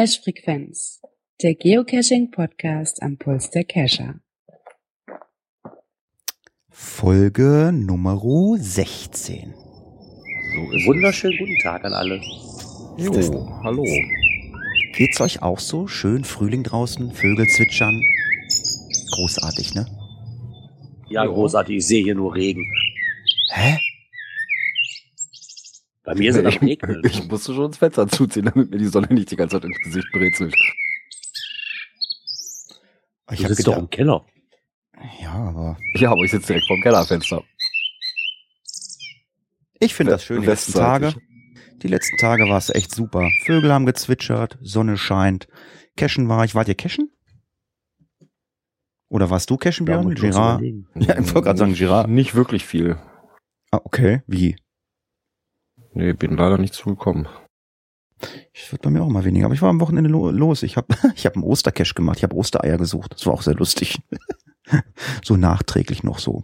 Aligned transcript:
Cache-Frequenz, 0.00 1.02
der 1.42 1.54
Geocaching-Podcast 1.54 3.02
am 3.02 3.18
Puls 3.18 3.50
der 3.50 3.64
Cacher. 3.64 4.14
Folge 6.70 7.70
Nummer 7.70 8.18
16. 8.58 9.52
So 9.52 10.72
ist 10.72 10.86
Wunderschönen 10.86 11.36
guten 11.36 11.58
Tag 11.62 11.84
an 11.84 11.92
alle. 11.92 12.18
Jo, 12.96 13.12
hallo. 13.62 13.84
Geht's 14.94 15.20
euch 15.20 15.42
auch 15.42 15.58
so? 15.58 15.86
Schön 15.86 16.24
Frühling 16.24 16.62
draußen, 16.62 17.12
Vögel 17.12 17.46
zwitschern. 17.46 18.00
Großartig, 19.10 19.74
ne? 19.74 19.84
Ja, 21.10 21.26
Jo. 21.26 21.34
großartig. 21.34 21.76
Ich 21.76 21.86
sehe 21.86 22.02
hier 22.02 22.14
nur 22.14 22.34
Regen. 22.34 22.64
Hä? 23.52 23.78
Bei 26.10 26.16
mir 26.16 26.30
ist 26.30 26.36
es 26.36 26.44
am 26.56 26.66
Regnen. 26.66 27.02
Ich 27.04 27.28
musste 27.28 27.54
schon 27.54 27.70
das 27.70 27.78
Fenster 27.78 28.08
zuziehen, 28.08 28.46
damit 28.46 28.68
mir 28.70 28.78
die 28.78 28.86
Sonne 28.86 29.06
nicht 29.10 29.30
die 29.30 29.36
ganze 29.36 29.56
Zeit 29.60 29.64
ins 29.64 29.78
Gesicht 29.78 30.08
brezelt. 30.12 30.54
Ich 33.32 33.40
Du 33.42 33.46
sitzt 33.48 33.66
doch 33.66 33.78
im 33.78 33.88
Keller. 33.90 34.26
ja, 35.22 35.32
aber 35.32 35.78
Ja, 35.94 36.10
aber 36.10 36.22
ich 36.24 36.32
sitze 36.32 36.48
direkt 36.48 36.66
vorm 36.66 36.80
Kellerfenster. 36.82 37.44
ich 39.78 39.94
finde 39.94 40.12
das 40.12 40.24
schön. 40.24 40.40
Die 40.40 40.46
letzten 40.48 40.72
Tage, 40.72 41.14
die 41.82 41.86
letzten 41.88 42.16
Tage 42.16 42.48
war 42.48 42.58
es 42.58 42.70
echt 42.70 42.92
super. 42.92 43.28
Vögel 43.44 43.72
haben 43.72 43.86
gezwitschert, 43.86 44.58
Sonne 44.62 44.96
scheint. 44.96 45.46
Cashen 45.96 46.28
war 46.28 46.44
ich. 46.44 46.56
Wart 46.56 46.66
ihr 46.66 46.74
Cashen? 46.74 47.10
Oder 49.08 49.30
warst 49.30 49.48
du 49.50 49.56
Cashen, 49.56 49.86
Ja, 49.86 49.92
Björn? 50.00 50.06
kurz 50.16 50.20
Girard? 50.20 50.62
Ja, 50.96 51.18
ich 51.18 51.26
wollte 51.34 51.42
gerade 51.42 51.58
sagen, 51.58 51.74
Girard. 51.74 52.08
Nicht 52.08 52.34
wirklich 52.34 52.64
viel. 52.64 52.96
Ah, 53.70 53.80
okay. 53.84 54.22
Wie? 54.26 54.56
Nee, 55.92 56.12
bin 56.12 56.36
leider 56.36 56.58
nicht 56.58 56.74
zugekommen. 56.74 57.28
Ich 58.52 58.70
wird 58.70 58.82
bei 58.82 58.90
mir 58.90 59.02
auch 59.02 59.08
mal 59.08 59.24
weniger. 59.24 59.46
Aber 59.46 59.54
ich 59.54 59.62
war 59.62 59.70
am 59.70 59.80
Wochenende 59.80 60.10
lo 60.10 60.30
los. 60.30 60.62
Ich 60.62 60.76
habe 60.76 60.88
ich 61.16 61.26
hab 61.26 61.34
einen 61.34 61.44
Ostercash 61.44 61.94
gemacht. 61.94 62.18
Ich 62.18 62.22
habe 62.22 62.36
Ostereier 62.36 62.78
gesucht. 62.78 63.14
Das 63.14 63.26
war 63.26 63.34
auch 63.34 63.42
sehr 63.42 63.54
lustig. 63.54 63.98
so 65.24 65.36
nachträglich 65.36 66.02
noch 66.02 66.18
so. 66.18 66.42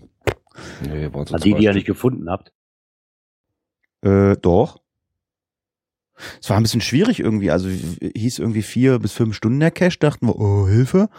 Nee, 0.82 1.10
Ah, 1.12 1.24
sind 1.26 1.44
die, 1.44 1.54
die 1.54 1.64
ihr 1.64 1.74
nicht 1.74 1.86
gefunden 1.86 2.30
habt. 2.30 2.52
Äh, 4.02 4.36
doch. 4.36 4.80
Es 6.40 6.48
war 6.48 6.56
ein 6.56 6.62
bisschen 6.62 6.80
schwierig 6.80 7.20
irgendwie. 7.20 7.50
Also 7.50 7.68
hieß 7.68 8.38
irgendwie 8.38 8.62
vier 8.62 8.98
bis 8.98 9.12
fünf 9.12 9.36
Stunden 9.36 9.60
der 9.60 9.70
Cache. 9.70 9.98
Dachten 9.98 10.26
wir, 10.26 10.36
oh, 10.36 10.66
Hilfe. 10.66 11.10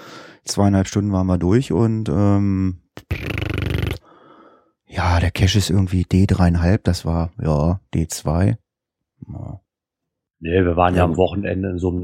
Zweieinhalb 0.44 0.88
Stunden 0.88 1.12
waren 1.12 1.28
wir 1.28 1.38
durch 1.38 1.72
und 1.72 2.10
ähm, 2.10 2.82
ja, 4.88 5.20
der 5.20 5.32
Cache 5.32 5.58
ist 5.58 5.70
irgendwie 5.70 6.04
D3,5. 6.04 6.80
Das 6.84 7.06
war, 7.06 7.32
ja, 7.42 7.80
D2. 7.94 8.58
Ja. 9.28 9.62
Nee, 10.40 10.64
wir 10.64 10.76
waren 10.76 10.94
ja, 10.94 11.00
Ja. 11.00 11.04
am 11.06 11.18
Wochenende 11.18 11.70
in 11.70 11.78
so 11.80 11.90
einem 11.90 12.02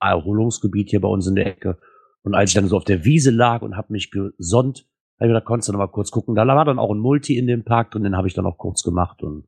Naherholungsgebiet 0.00 0.90
hier 0.90 1.00
bei 1.00 1.08
uns 1.08 1.26
in 1.26 1.34
der 1.34 1.46
Ecke. 1.46 1.78
Und 2.22 2.34
als 2.34 2.50
ich 2.50 2.54
dann 2.54 2.68
so 2.68 2.76
auf 2.76 2.84
der 2.84 3.04
Wiese 3.04 3.30
lag 3.30 3.62
und 3.62 3.76
habe 3.76 3.92
mich 3.92 4.10
gesonnt, 4.10 4.86
habe 5.18 5.28
ich 5.28 5.34
gedacht, 5.34 5.44
konntest 5.46 5.68
du 5.68 5.72
noch 5.72 5.78
mal 5.78 5.86
kurz 5.88 6.10
gucken. 6.10 6.34
Da 6.34 6.46
war 6.46 6.64
dann 6.64 6.78
auch 6.78 6.90
ein 6.90 6.98
Multi 6.98 7.36
in 7.38 7.46
dem 7.46 7.64
Park 7.64 7.90
drin, 7.90 8.02
den 8.04 8.16
habe 8.16 8.28
ich 8.28 8.34
dann 8.34 8.46
auch 8.46 8.58
kurz 8.58 8.82
gemacht. 8.82 9.22
Und 9.22 9.44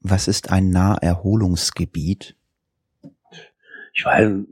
Was 0.00 0.28
ist 0.28 0.50
ein 0.50 0.70
Naherholungsgebiet? 0.70 2.34
ich 3.94 4.04
war 4.04 4.12
einem 4.12 4.46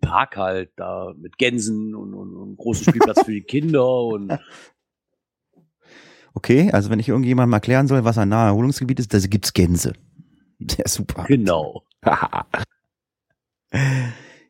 Park 0.00 0.36
halt 0.38 0.70
da 0.76 1.12
mit 1.18 1.36
Gänsen 1.36 1.94
und, 1.94 2.14
und, 2.14 2.34
und 2.34 2.56
großen 2.56 2.84
Spielplatz 2.84 3.24
für 3.24 3.32
die 3.32 3.42
Kinder 3.42 3.86
und 4.04 4.38
Okay, 6.36 6.70
also 6.70 6.90
wenn 6.90 7.00
ich 7.00 7.08
irgendjemandem 7.08 7.54
erklären 7.54 7.88
soll, 7.88 8.04
was 8.04 8.18
ein 8.18 8.28
Naherholungsgebiet 8.28 9.00
ist, 9.00 9.14
da 9.14 9.18
gibt's 9.18 9.54
Gänse. 9.54 9.94
Sehr 10.60 10.86
super. 10.86 11.24
genau. 11.24 11.82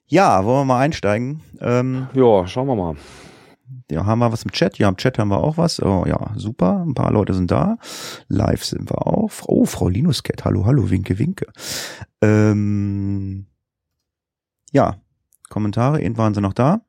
Ja, 0.08 0.44
wollen 0.44 0.60
wir 0.60 0.64
mal 0.66 0.80
einsteigen? 0.80 1.42
Ähm, 1.60 2.06
ja, 2.14 2.46
schauen 2.46 2.68
wir 2.68 2.76
mal. 2.76 2.94
ja, 3.90 4.06
haben 4.06 4.20
wir 4.20 4.30
was 4.30 4.44
im 4.44 4.52
Chat? 4.52 4.78
Ja, 4.78 4.88
im 4.88 4.96
Chat 4.96 5.18
haben 5.18 5.30
wir 5.30 5.42
auch 5.42 5.56
was. 5.56 5.82
Oh 5.82 6.04
ja, 6.06 6.32
super. 6.36 6.84
Ein 6.86 6.94
paar 6.94 7.10
Leute 7.10 7.34
sind 7.34 7.50
da. 7.50 7.76
Live 8.28 8.64
sind 8.64 8.88
wir 8.88 9.04
auch. 9.04 9.32
Oh, 9.46 9.64
Frau 9.64 9.88
Linuscat. 9.88 10.44
Hallo, 10.44 10.64
hallo, 10.64 10.90
winke, 10.90 11.18
winke. 11.18 11.46
Ähm, 12.22 13.46
ja, 14.70 15.00
Kommentare, 15.48 16.00
eben 16.00 16.16
waren 16.18 16.34
sie 16.34 16.40
noch 16.40 16.52
da. 16.52 16.82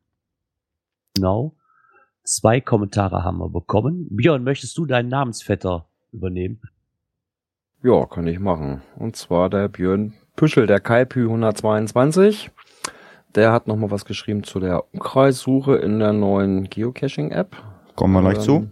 Genau. 1.15 1.56
Zwei 2.27 2.59
Kommentare 2.59 3.23
haben 3.23 3.37
wir 3.37 3.47
bekommen. 3.47 4.05
Björn, 4.11 4.43
möchtest 4.43 4.77
du 4.77 4.85
deinen 4.85 5.07
Namensvetter 5.07 5.87
übernehmen? 6.11 6.59
Ja, 7.81 8.05
kann 8.05 8.27
ich 8.27 8.37
machen. 8.37 8.81
Und 8.97 9.15
zwar 9.15 9.49
der 9.49 9.69
Björn 9.69 10.13
Püschel, 10.35 10.67
der 10.67 10.81
Kaipü 10.81 11.23
122. 11.23 12.51
Der 13.33 13.53
hat 13.53 13.67
nochmal 13.67 13.91
was 13.91 14.03
geschrieben 14.03 14.43
zu 14.43 14.59
der 14.59 14.93
Umkreissuche 14.93 15.77
in 15.77 15.99
der 15.99 16.11
neuen 16.11 16.69
Geocaching-App. 16.69 17.55
Kommen 17.95 18.11
wir 18.11 18.21
gleich 18.29 18.41
zu. 18.41 18.55
Ähm, 18.55 18.71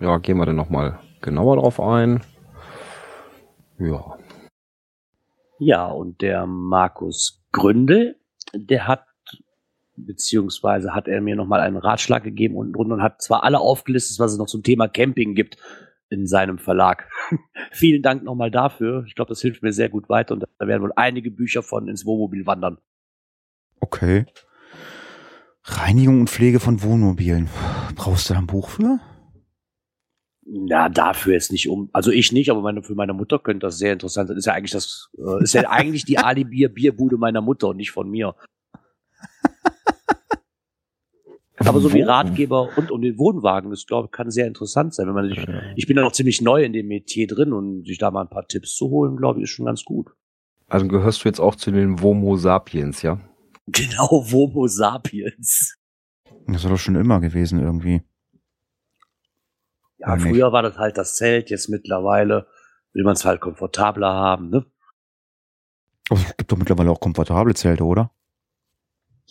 Ja, 0.00 0.18
gehen 0.18 0.38
wir 0.38 0.46
dann 0.46 0.56
nochmal 0.56 0.98
genauer 1.20 1.58
drauf 1.58 1.78
ein. 1.78 2.22
Ja. 3.78 4.18
Ja, 5.60 5.86
und 5.86 6.22
der 6.22 6.44
Markus 6.44 7.40
Gründel, 7.52 8.16
der 8.52 8.88
hat, 8.88 9.04
beziehungsweise 10.06 10.94
hat 10.94 11.08
er 11.08 11.20
mir 11.20 11.36
nochmal 11.36 11.60
einen 11.60 11.76
Ratschlag 11.76 12.22
gegeben 12.22 12.56
unten 12.56 12.72
drunter 12.72 12.94
und 12.94 13.02
hat 13.02 13.22
zwar 13.22 13.44
alle 13.44 13.60
aufgelistet, 13.60 14.18
was 14.18 14.32
es 14.32 14.38
noch 14.38 14.46
zum 14.46 14.62
Thema 14.62 14.88
Camping 14.88 15.34
gibt 15.34 15.56
in 16.08 16.26
seinem 16.26 16.58
Verlag. 16.58 17.08
Vielen 17.70 18.02
Dank 18.02 18.24
nochmal 18.24 18.50
dafür. 18.50 19.04
Ich 19.06 19.14
glaube, 19.14 19.28
das 19.28 19.40
hilft 19.40 19.62
mir 19.62 19.72
sehr 19.72 19.88
gut 19.88 20.08
weiter 20.08 20.34
und 20.34 20.44
da 20.58 20.66
werden 20.66 20.82
wohl 20.82 20.92
einige 20.96 21.30
Bücher 21.30 21.62
von 21.62 21.88
ins 21.88 22.04
Wohnmobil 22.04 22.46
wandern. 22.46 22.78
Okay. 23.80 24.26
Reinigung 25.62 26.20
und 26.20 26.30
Pflege 26.30 26.60
von 26.60 26.82
Wohnmobilen. 26.82 27.48
Brauchst 27.94 28.28
du 28.28 28.34
da 28.34 28.40
ein 28.40 28.46
Buch 28.46 28.70
für? 28.70 28.98
Ja, 30.52 30.88
dafür 30.88 31.36
ist 31.36 31.52
nicht 31.52 31.68
um. 31.68 31.90
Also 31.92 32.10
ich 32.10 32.32
nicht, 32.32 32.50
aber 32.50 32.60
meine, 32.60 32.82
für 32.82 32.94
meine 32.94 33.12
Mutter 33.12 33.38
könnte 33.38 33.66
das 33.66 33.78
sehr 33.78 33.92
interessant 33.92 34.28
sein. 34.28 34.36
Ist 34.36 34.46
ja 34.46 34.54
eigentlich 34.54 34.72
das, 34.72 35.10
äh, 35.16 35.42
ist 35.42 35.54
ja 35.54 35.62
eigentlich 35.70 36.04
die 36.04 36.18
Ali-Bier 36.18 36.70
Bierbude 36.70 37.18
meiner 37.18 37.40
Mutter 37.40 37.68
und 37.68 37.76
nicht 37.76 37.92
von 37.92 38.10
mir. 38.10 38.34
Aber 41.66 41.80
so 41.80 41.92
wie 41.92 42.02
Ratgeber 42.02 42.70
und 42.76 42.90
um 42.90 43.00
den 43.02 43.18
Wohnwagen, 43.18 43.70
das 43.70 43.84
glaube 43.86 44.06
ich, 44.06 44.12
kann 44.12 44.30
sehr 44.30 44.46
interessant 44.46 44.94
sein, 44.94 45.06
wenn 45.06 45.14
man 45.14 45.28
sich, 45.28 45.36
Ja. 45.38 45.62
ich 45.76 45.86
bin 45.86 45.96
ja 45.96 46.02
noch 46.02 46.12
ziemlich 46.12 46.40
neu 46.40 46.64
in 46.64 46.72
dem 46.72 46.88
Metier 46.88 47.26
drin 47.26 47.52
und 47.52 47.86
sich 47.86 47.98
da 47.98 48.10
mal 48.10 48.22
ein 48.22 48.30
paar 48.30 48.46
Tipps 48.48 48.74
zu 48.74 48.88
holen, 48.88 49.16
glaube 49.16 49.38
ich, 49.38 49.44
ist 49.44 49.50
schon 49.50 49.66
ganz 49.66 49.84
gut. 49.84 50.10
Also 50.68 50.88
gehörst 50.88 51.24
du 51.24 51.28
jetzt 51.28 51.40
auch 51.40 51.54
zu 51.56 51.70
den 51.70 52.00
Homo 52.00 52.36
sapiens, 52.36 53.02
ja? 53.02 53.20
Genau, 53.66 54.08
Homo 54.32 54.66
sapiens. 54.68 55.76
Das 56.46 56.64
war 56.64 56.70
doch 56.70 56.78
schon 56.78 56.96
immer 56.96 57.20
gewesen 57.20 57.60
irgendwie. 57.60 58.02
Ja, 59.98 60.16
nicht. 60.16 60.28
früher 60.28 60.52
war 60.52 60.62
das 60.62 60.78
halt 60.78 60.96
das 60.96 61.16
Zelt, 61.16 61.50
jetzt 61.50 61.68
mittlerweile 61.68 62.46
will 62.92 63.04
man 63.04 63.12
es 63.12 63.24
halt 63.24 63.40
komfortabler 63.40 64.12
haben, 64.12 64.48
ne? 64.50 64.64
Aber 66.08 66.18
es 66.20 66.36
gibt 66.36 66.50
doch 66.50 66.56
mittlerweile 66.56 66.90
auch 66.90 66.98
komfortable 67.00 67.54
Zelte, 67.54 67.84
oder? 67.84 68.10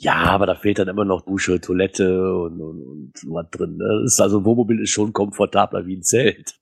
Ja, 0.02 0.16
aber 0.28 0.46
da 0.46 0.56
fehlt 0.56 0.80
dann 0.80 0.88
immer 0.88 1.04
noch 1.04 1.24
Dusche, 1.26 1.60
Toilette 1.60 2.34
und, 2.34 2.62
und, 2.62 2.82
und 2.82 3.14
was 3.26 3.50
drin. 3.52 3.76
Ne? 3.76 4.02
Das 4.04 4.14
ist 4.14 4.22
also 4.22 4.40
ein 4.40 4.46
Wohnmobil 4.46 4.80
ist 4.82 4.92
schon 4.92 5.12
komfortabler 5.12 5.86
wie 5.88 5.98
ein 5.98 6.04
Zelt. 6.04 6.58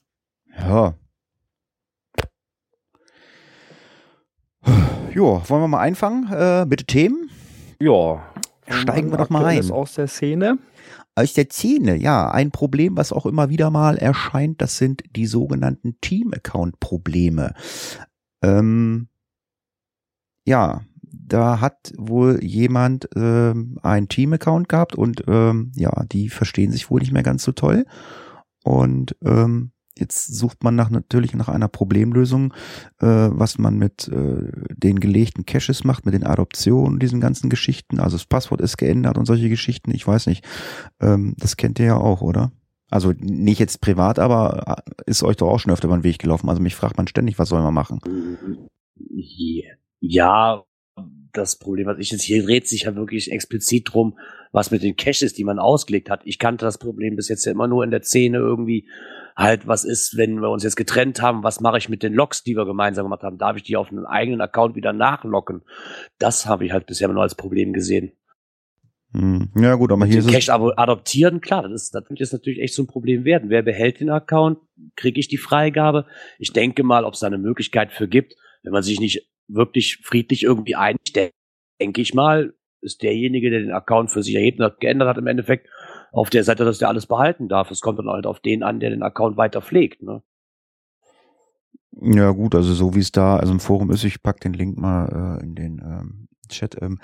Ja. 0.57 0.95
Jo, 5.13 5.41
wollen 5.45 5.61
wir 5.61 5.67
mal 5.67 5.81
einfangen? 5.81 6.31
Äh, 6.31 6.65
bitte 6.67 6.85
Themen? 6.85 7.29
Ja. 7.79 8.25
Steigen 8.67 9.11
wir 9.11 9.19
doch 9.19 9.29
mal 9.29 9.45
ein. 9.45 9.71
aus 9.71 9.93
der 9.93 10.07
Szene. 10.07 10.57
Aus 11.13 11.33
der 11.33 11.47
Szene, 11.49 11.95
ja, 11.95 12.31
ein 12.31 12.49
Problem, 12.49 12.97
was 12.97 13.13
auch 13.13 13.27
immer 13.27 13.49
wieder 13.49 13.69
mal 13.69 13.97
erscheint, 13.97 14.61
das 14.63 14.77
sind 14.77 15.03
die 15.15 15.27
sogenannten 15.27 15.97
Team-Account-Probleme. 16.01 17.53
Ähm, 18.41 19.09
ja, 20.43 20.81
da 21.25 21.61
hat 21.61 21.93
wohl 21.97 22.43
jemand 22.43 23.09
ähm, 23.15 23.79
einen 23.83 24.09
Team-Account 24.09 24.69
gehabt 24.69 24.95
und 24.95 25.23
ähm, 25.27 25.71
ja, 25.75 26.05
die 26.05 26.29
verstehen 26.29 26.71
sich 26.71 26.89
wohl 26.89 26.99
nicht 26.99 27.11
mehr 27.11 27.23
ganz 27.23 27.43
so 27.43 27.51
toll. 27.51 27.85
Und 28.63 29.15
ähm, 29.23 29.71
jetzt 29.99 30.35
sucht 30.35 30.63
man 30.63 30.75
nach 30.75 30.89
natürlich 30.89 31.33
nach 31.33 31.49
einer 31.49 31.67
Problemlösung, 31.67 32.53
äh, 32.99 33.05
was 33.31 33.57
man 33.57 33.77
mit 33.77 34.07
äh, 34.07 34.51
den 34.75 34.99
gelegten 34.99 35.45
Caches 35.45 35.83
macht, 35.83 36.05
mit 36.05 36.13
den 36.13 36.25
Adoptionen, 36.25 36.99
diesen 36.99 37.21
ganzen 37.21 37.49
Geschichten. 37.49 37.99
Also 37.99 38.17
das 38.17 38.25
Passwort 38.25 38.61
ist 38.61 38.77
geändert 38.77 39.17
und 39.17 39.25
solche 39.25 39.49
Geschichten. 39.49 39.91
Ich 39.91 40.05
weiß 40.05 40.27
nicht. 40.27 40.45
Ähm, 40.99 41.35
das 41.37 41.57
kennt 41.57 41.79
ihr 41.79 41.85
ja 41.85 41.97
auch, 41.97 42.21
oder? 42.21 42.51
Also 42.89 43.13
nicht 43.17 43.59
jetzt 43.59 43.81
privat, 43.81 44.19
aber 44.19 44.81
äh, 44.87 45.09
ist 45.09 45.23
euch 45.23 45.35
doch 45.35 45.49
auch 45.49 45.59
schon 45.59 45.73
öfter 45.73 45.87
über 45.87 45.97
den 45.97 46.03
Weg 46.03 46.19
gelaufen. 46.19 46.49
Also 46.49 46.61
mich 46.61 46.75
fragt 46.75 46.97
man 46.97 47.07
ständig, 47.07 47.37
was 47.39 47.49
soll 47.49 47.61
man 47.61 47.73
machen? 47.73 47.99
Ja, 49.99 50.63
das 51.37 51.57
Problem, 51.57 51.87
was 51.87 51.99
ich 51.99 52.11
jetzt 52.11 52.23
hier 52.23 52.43
dreht 52.43 52.67
sich 52.67 52.83
ja 52.83 52.95
wirklich 52.95 53.31
explizit 53.31 53.93
drum, 53.93 54.17
was 54.51 54.71
mit 54.71 54.83
den 54.83 54.95
Caches, 54.95 55.33
die 55.33 55.43
man 55.43 55.59
ausgelegt 55.59 56.09
hat. 56.09 56.21
Ich 56.25 56.39
kannte 56.39 56.65
das 56.65 56.77
Problem 56.77 57.15
bis 57.15 57.29
jetzt 57.29 57.45
ja 57.45 57.51
immer 57.51 57.67
nur 57.67 57.83
in 57.83 57.91
der 57.91 58.03
Szene 58.03 58.37
irgendwie 58.37 58.87
halt, 59.35 59.67
was 59.67 59.83
ist, 59.83 60.17
wenn 60.17 60.41
wir 60.41 60.49
uns 60.49 60.63
jetzt 60.63 60.75
getrennt 60.75 61.21
haben, 61.21 61.43
was 61.43 61.61
mache 61.61 61.77
ich 61.77 61.89
mit 61.89 62.01
den 62.01 62.13
Logs, 62.13 62.43
die 62.43 62.55
wir 62.55 62.65
gemeinsam 62.65 63.05
gemacht 63.05 63.23
haben? 63.23 63.37
Darf 63.37 63.55
ich 63.55 63.63
die 63.63 63.77
auf 63.77 63.91
einen 63.91 64.05
eigenen 64.05 64.41
Account 64.41 64.75
wieder 64.75 64.93
nachlocken? 64.93 65.61
Das 66.17 66.47
habe 66.47 66.65
ich 66.65 66.71
halt 66.71 66.87
bisher 66.87 67.07
nur 67.07 67.21
als 67.21 67.35
Problem 67.35 67.71
gesehen. 67.71 68.11
Hm. 69.13 69.49
Ja 69.55 69.75
gut, 69.75 69.91
aber 69.91 70.05
hier 70.05 70.21
den 70.21 70.31
Cache 70.31 70.51
adoptieren, 70.51 71.39
klar, 71.39 71.63
das, 71.63 71.71
ist, 71.71 71.95
das 71.95 72.09
wird 72.09 72.19
jetzt 72.19 72.33
natürlich 72.33 72.59
echt 72.59 72.73
so 72.73 72.83
ein 72.83 72.87
Problem 72.87 73.23
werden. 73.23 73.49
Wer 73.49 73.61
behält 73.61 73.99
den 73.99 74.09
Account? 74.09 74.59
Kriege 74.95 75.19
ich 75.19 75.27
die 75.27 75.37
Freigabe? 75.37 76.05
Ich 76.39 76.51
denke 76.51 76.83
mal, 76.83 77.05
ob 77.05 77.13
es 77.13 77.21
da 77.21 77.27
eine 77.27 77.37
Möglichkeit 77.37 77.93
für 77.93 78.07
gibt, 78.07 78.35
wenn 78.63 78.73
man 78.73 78.83
sich 78.83 78.99
nicht 78.99 79.29
wirklich 79.47 79.99
friedlich 80.03 80.43
irgendwie 80.43 80.75
einigt, 80.75 81.19
denke 81.79 82.01
ich 82.01 82.13
mal, 82.13 82.53
ist 82.81 83.01
derjenige, 83.01 83.49
der 83.49 83.61
den 83.61 83.71
Account 83.71 84.11
für 84.11 84.23
sich 84.23 84.35
erhebt 84.35 84.59
und 84.59 84.79
geändert 84.79 85.07
hat, 85.07 85.17
im 85.17 85.27
Endeffekt 85.27 85.67
auf 86.11 86.29
der 86.29 86.43
Seite, 86.43 86.65
dass 86.65 86.77
der 86.77 86.89
alles 86.89 87.05
behalten 87.05 87.47
darf. 87.47 87.71
Es 87.71 87.81
kommt 87.81 87.99
dann 87.99 88.09
halt 88.09 88.25
auf 88.25 88.39
den 88.39 88.63
an, 88.63 88.79
der 88.79 88.91
den 88.91 89.03
Account 89.03 89.37
weiter 89.37 89.61
pflegt. 89.61 90.03
Ne? 90.03 90.21
Ja 91.99 92.31
gut, 92.31 92.53
also 92.53 92.73
so 92.73 92.95
wie 92.95 92.99
es 92.99 93.11
da 93.11 93.37
also 93.37 93.51
im 93.53 93.59
Forum 93.59 93.91
ist, 93.91 94.03
ich 94.03 94.21
pack 94.21 94.39
den 94.39 94.53
Link 94.53 94.77
mal 94.77 95.39
äh, 95.39 95.43
in 95.43 95.55
den 95.55 95.79
ähm, 95.79 96.27
Chat. 96.49 96.81
Ähm, 96.81 96.99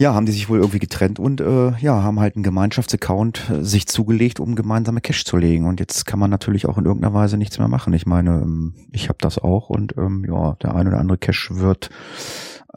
ja, 0.00 0.14
haben 0.14 0.26
die 0.26 0.32
sich 0.32 0.48
wohl 0.48 0.58
irgendwie 0.58 0.78
getrennt 0.78 1.18
und 1.18 1.40
äh, 1.40 1.76
ja, 1.78 2.04
haben 2.04 2.20
halt 2.20 2.36
einen 2.36 2.44
Gemeinschaftsaccount 2.44 3.50
äh, 3.50 3.64
sich 3.64 3.88
zugelegt, 3.88 4.38
um 4.38 4.54
gemeinsame 4.54 5.00
Cash 5.00 5.24
zu 5.24 5.36
legen. 5.36 5.66
Und 5.66 5.80
jetzt 5.80 6.06
kann 6.06 6.20
man 6.20 6.30
natürlich 6.30 6.66
auch 6.66 6.78
in 6.78 6.84
irgendeiner 6.84 7.14
Weise 7.14 7.36
nichts 7.36 7.58
mehr 7.58 7.66
machen. 7.66 7.92
Ich 7.92 8.06
meine, 8.06 8.42
ähm, 8.42 8.74
ich 8.92 9.08
habe 9.08 9.18
das 9.20 9.38
auch 9.38 9.70
und 9.70 9.96
ähm, 9.98 10.24
ja, 10.24 10.54
der 10.62 10.76
eine 10.76 10.90
oder 10.90 11.00
andere 11.00 11.18
Cash 11.18 11.50
wird 11.52 11.90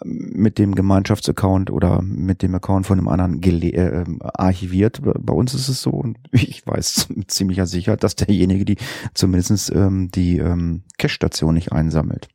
ähm, 0.04 0.32
mit 0.34 0.58
dem 0.58 0.74
Gemeinschaftsaccount 0.74 1.70
oder 1.70 2.02
mit 2.02 2.42
dem 2.42 2.56
Account 2.56 2.88
von 2.88 2.98
einem 2.98 3.08
anderen 3.08 3.40
äh, 3.44 4.04
archiviert. 4.34 5.00
Bei 5.04 5.34
uns 5.34 5.54
ist 5.54 5.68
es 5.68 5.80
so 5.80 5.92
und 5.92 6.18
ich 6.32 6.66
weiß 6.66 7.10
mit 7.16 7.30
ziemlicher 7.30 7.68
Sicherheit, 7.68 8.04
dass 8.04 8.16
derjenige, 8.16 8.66
die 8.66 8.78
zumindestens 9.14 9.70
ähm, 9.70 10.10
die 10.10 10.40
ähm, 10.40 10.86
Cash-Station 10.98 11.54
nicht 11.54 11.72
einsammelt. 11.72 12.30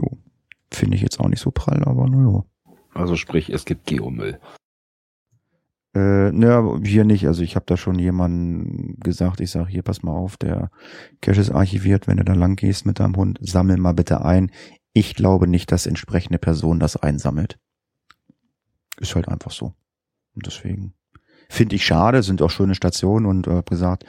Jo, 0.00 0.16
finde 0.70 0.94
ich 0.94 1.02
jetzt 1.02 1.18
auch 1.18 1.28
nicht 1.28 1.42
so 1.42 1.50
prall, 1.50 1.82
aber 1.82 2.08
naja. 2.08 2.44
Also 2.96 3.16
sprich, 3.16 3.50
es 3.50 3.64
gibt 3.64 3.86
Geomüll. 3.86 4.40
Äh, 5.94 6.30
naja, 6.32 6.78
hier 6.82 7.04
nicht. 7.04 7.26
Also 7.26 7.42
ich 7.42 7.56
habe 7.56 7.66
da 7.66 7.76
schon 7.76 7.98
jemanden 7.98 8.98
gesagt, 9.00 9.40
ich 9.40 9.50
sage, 9.50 9.68
hier, 9.68 9.82
pass 9.82 10.02
mal 10.02 10.12
auf, 10.12 10.36
der 10.36 10.70
Cache 11.20 11.40
ist 11.40 11.50
archiviert, 11.50 12.06
wenn 12.06 12.18
du 12.18 12.24
da 12.24 12.34
lang 12.34 12.56
gehst 12.56 12.86
mit 12.86 13.00
deinem 13.00 13.16
Hund, 13.16 13.38
sammel 13.40 13.76
mal 13.76 13.94
bitte 13.94 14.24
ein. 14.24 14.50
Ich 14.92 15.14
glaube 15.14 15.46
nicht, 15.46 15.72
dass 15.72 15.86
entsprechende 15.86 16.38
Person 16.38 16.80
das 16.80 16.96
einsammelt. 16.96 17.58
Ist 18.98 19.14
halt 19.14 19.28
einfach 19.28 19.50
so. 19.50 19.74
Und 20.34 20.46
deswegen 20.46 20.94
finde 21.48 21.76
ich 21.76 21.84
schade, 21.84 22.22
sind 22.22 22.42
auch 22.42 22.50
schöne 22.50 22.74
Stationen 22.74 23.26
und 23.26 23.46
äh, 23.46 23.62
gesagt, 23.62 24.04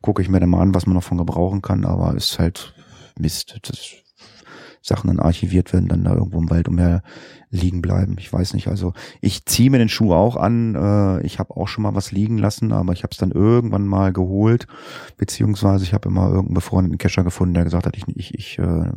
gucke 0.00 0.22
ich 0.22 0.28
mir 0.28 0.40
dann 0.40 0.50
mal 0.50 0.60
an, 0.60 0.74
was 0.74 0.86
man 0.86 0.94
noch 0.94 1.04
von 1.04 1.18
gebrauchen 1.18 1.62
kann, 1.62 1.84
aber 1.84 2.14
ist 2.14 2.38
halt 2.38 2.74
Mist. 3.18 3.58
Das 3.62 4.02
Sachen 4.80 5.08
dann 5.08 5.20
archiviert 5.20 5.72
werden, 5.72 5.88
dann 5.88 6.04
da 6.04 6.14
irgendwo 6.14 6.38
im 6.38 6.50
Wald 6.50 6.68
umher 6.68 7.02
liegen 7.52 7.82
bleiben. 7.82 8.16
Ich 8.18 8.32
weiß 8.32 8.54
nicht. 8.54 8.66
Also 8.68 8.94
ich 9.20 9.44
ziehe 9.44 9.70
mir 9.70 9.78
den 9.78 9.90
Schuh 9.90 10.12
auch 10.12 10.36
an. 10.36 10.74
Äh, 10.74 11.24
ich 11.24 11.38
habe 11.38 11.56
auch 11.56 11.68
schon 11.68 11.82
mal 11.82 11.94
was 11.94 12.10
liegen 12.10 12.38
lassen, 12.38 12.72
aber 12.72 12.94
ich 12.94 13.02
habe 13.02 13.12
es 13.12 13.18
dann 13.18 13.30
irgendwann 13.30 13.86
mal 13.86 14.12
geholt, 14.12 14.66
beziehungsweise 15.18 15.84
ich 15.84 15.92
habe 15.92 16.08
immer 16.08 16.28
irgendeinen 16.28 16.54
befreundeten 16.54 16.98
Cacher 16.98 17.24
gefunden, 17.24 17.54
der 17.54 17.64
gesagt 17.64 17.86
hat, 17.86 17.96
ich 17.96 18.04
ich 18.08 18.34
ich, 18.34 18.58
äh, 18.58 18.90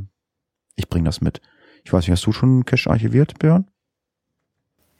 ich 0.75 0.89
bring 0.89 1.03
das 1.03 1.21
mit. 1.21 1.41
Ich 1.83 1.93
weiß 1.93 2.05
nicht, 2.05 2.11
hast 2.11 2.25
du 2.25 2.31
schon 2.31 2.49
einen 2.49 2.65
Cache 2.65 2.89
archiviert, 2.89 3.37
Björn? 3.37 3.67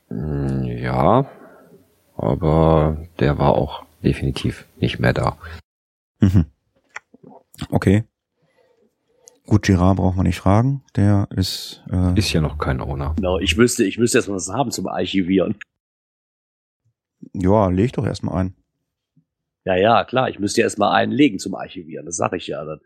Mm, 0.10 0.64
ja, 0.66 1.26
aber 2.18 2.98
der 3.20 3.40
war 3.40 3.56
auch 3.56 3.86
definitiv 4.04 4.66
nicht 4.78 5.00
mehr 5.00 5.14
da. 5.14 5.38
Mhm. 6.20 6.46
Okay. 7.70 8.04
Gut, 9.48 9.64
Girard 9.64 9.98
braucht 9.98 10.16
man 10.16 10.26
nicht 10.26 10.40
fragen. 10.40 10.84
Der 10.96 11.28
ist. 11.36 11.84
Äh 11.92 12.18
ist 12.18 12.34
ja 12.34 12.42
noch 12.42 12.58
kein 12.58 12.82
Owner. 12.82 13.14
Genau, 13.16 13.40
ich 13.40 13.58
müsste, 13.58 13.84
ich 13.86 13.98
müsste 13.98 14.18
erstmal 14.18 14.38
was 14.38 14.50
haben 14.50 14.72
zum 14.72 14.88
Archivieren. 14.88 15.56
Ja, 17.34 17.70
leg 17.70 17.94
doch 17.94 18.06
erstmal 18.06 18.38
ein. 18.38 18.56
Ja, 19.66 19.76
ja, 19.76 20.04
klar, 20.04 20.30
ich 20.30 20.40
müsste 20.40 20.62
erstmal 20.62 20.94
einen 20.94 21.12
legen 21.12 21.40
zum 21.40 21.56
Archivieren, 21.56 22.06
das 22.06 22.18
sage 22.18 22.38
ich 22.38 22.48
ja 22.48 22.64
dann. 22.64 22.80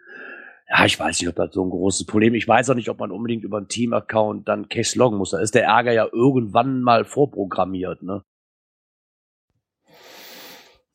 Ja, 0.69 0.85
ich 0.85 0.99
weiß 0.99 1.19
nicht, 1.19 1.27
ob 1.27 1.35
das 1.35 1.53
so 1.53 1.63
ein 1.63 1.71
großes 1.71 2.05
Problem 2.05 2.35
ist. 2.35 2.43
Ich 2.43 2.47
weiß 2.47 2.69
auch 2.69 2.75
nicht, 2.75 2.89
ob 2.89 2.99
man 2.99 3.11
unbedingt 3.11 3.43
über 3.43 3.57
einen 3.57 3.67
Team-Account 3.67 4.47
dann 4.47 4.69
Cache 4.69 4.97
loggen 4.97 5.17
muss. 5.17 5.31
Da 5.31 5.39
ist 5.39 5.55
der 5.55 5.63
Ärger 5.63 5.91
ja 5.91 6.07
irgendwann 6.11 6.81
mal 6.81 7.05
vorprogrammiert, 7.05 8.03
ne? 8.03 8.23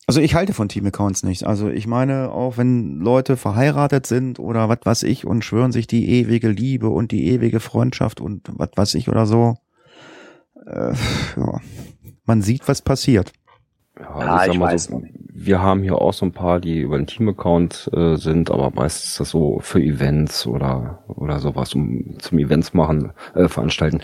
Also 0.06 0.20
ich 0.20 0.34
halte 0.34 0.52
von 0.52 0.68
Team-Accounts 0.68 1.22
nichts. 1.22 1.42
Also 1.42 1.70
ich 1.70 1.86
meine, 1.86 2.30
auch 2.30 2.58
wenn 2.58 2.98
Leute 2.98 3.36
verheiratet 3.36 4.06
sind 4.06 4.38
oder 4.38 4.68
was 4.68 4.80
weiß 4.84 5.02
ich 5.04 5.26
und 5.26 5.44
schwören 5.44 5.72
sich 5.72 5.86
die 5.86 6.08
ewige 6.10 6.48
Liebe 6.48 6.90
und 6.90 7.10
die 7.10 7.28
ewige 7.28 7.60
Freundschaft 7.60 8.20
und 8.20 8.42
was 8.52 8.70
weiß 8.76 8.94
ich 8.94 9.08
oder 9.08 9.24
so, 9.24 9.56
äh, 10.66 10.92
ja, 11.36 11.60
man 12.26 12.42
sieht, 12.42 12.68
was 12.68 12.82
passiert. 12.82 13.32
Ja, 13.98 14.10
also 14.10 14.46
ja 14.46 14.52
ich 14.52 14.60
weiß 14.60 14.84
so, 14.84 15.02
wir 15.36 15.62
haben 15.62 15.82
hier 15.82 15.96
auch 15.96 16.12
so 16.12 16.26
ein 16.26 16.32
paar, 16.32 16.60
die 16.60 16.80
über 16.80 16.96
den 16.98 17.06
Team-Account 17.06 17.90
äh, 17.94 18.16
sind, 18.16 18.50
aber 18.50 18.70
meistens 18.70 19.12
ist 19.12 19.20
das 19.20 19.30
so 19.30 19.58
für 19.60 19.80
Events 19.80 20.46
oder 20.46 21.04
oder 21.08 21.38
sowas, 21.38 21.74
um 21.74 22.18
zum 22.18 22.38
Events 22.38 22.74
machen, 22.74 23.12
äh, 23.34 23.48
veranstalten 23.48 24.00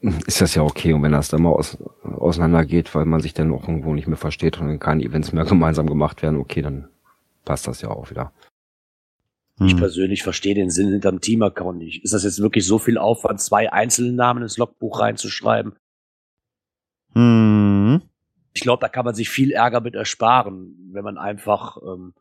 ist 0.00 0.40
das 0.40 0.54
ja 0.54 0.62
okay. 0.62 0.92
Und 0.92 1.02
wenn 1.02 1.12
das 1.12 1.28
dann 1.28 1.42
mal 1.42 1.50
aus, 1.50 1.76
auseinander 2.18 2.64
geht, 2.64 2.94
weil 2.94 3.04
man 3.04 3.20
sich 3.20 3.34
dann 3.34 3.52
auch 3.52 3.68
irgendwo 3.68 3.94
nicht 3.94 4.08
mehr 4.08 4.16
versteht 4.16 4.60
und 4.60 4.78
keine 4.78 5.02
Events 5.02 5.32
mehr 5.32 5.44
gemeinsam 5.46 5.86
gemacht 5.86 6.22
werden, 6.22 6.38
okay, 6.38 6.62
dann 6.62 6.88
passt 7.44 7.66
das 7.66 7.82
ja 7.82 7.90
auch 7.90 8.10
wieder. 8.10 8.32
Ich 9.60 9.72
hm. 9.72 9.78
persönlich 9.78 10.22
verstehe 10.22 10.54
den 10.54 10.70
Sinn 10.70 10.90
hinterm 10.90 11.20
Team-Account 11.20 11.78
nicht. 11.78 12.04
Ist 12.04 12.14
das 12.14 12.22
jetzt 12.22 12.40
wirklich 12.40 12.64
so 12.64 12.78
viel 12.78 12.96
Aufwand, 12.96 13.40
zwei 13.40 13.72
einzelne 13.72 14.12
Namen 14.12 14.42
ins 14.42 14.56
Logbuch 14.56 15.00
reinzuschreiben? 15.00 15.74
Hm. 17.14 18.02
Ich 18.52 18.62
glaube, 18.62 18.80
da 18.80 18.88
kann 18.88 19.04
man 19.04 19.14
sich 19.14 19.30
viel 19.30 19.50
Ärger 19.50 19.80
mit 19.80 19.94
ersparen, 19.94 20.90
wenn 20.92 21.04
man 21.04 21.18
einfach 21.18 21.78
ähm, 21.82 22.14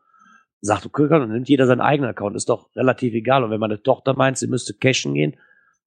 sagt, 0.62 0.86
okay, 0.86 1.08
dann 1.10 1.32
nimmt 1.32 1.50
jeder 1.50 1.68
seinen 1.68 1.82
eigenen 1.82 2.10
Account, 2.10 2.36
ist 2.36 2.50
doch 2.50 2.76
relativ 2.76 3.14
egal. 3.14 3.44
Und 3.44 3.52
wenn 3.52 3.60
meine 3.60 3.82
Tochter 3.84 4.16
meint, 4.16 4.38
sie 4.38 4.48
müsste 4.48 4.74
cashen 4.74 5.14
gehen, 5.14 5.36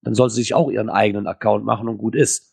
dann 0.02 0.14
soll 0.14 0.30
sie 0.30 0.42
sich 0.42 0.54
auch 0.54 0.70
ihren 0.70 0.88
eigenen 0.88 1.26
Account 1.26 1.64
machen 1.64 1.88
und 1.88 1.98
gut 1.98 2.14
ist. 2.14 2.49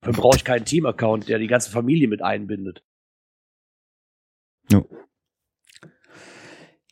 Dann 0.00 0.12
brauche 0.12 0.36
ich 0.36 0.44
keinen 0.44 0.64
Team-Account, 0.64 1.28
der 1.28 1.38
die 1.38 1.46
ganze 1.46 1.70
Familie 1.70 2.08
mit 2.08 2.22
einbindet. 2.22 2.84
Ja. 4.70 4.82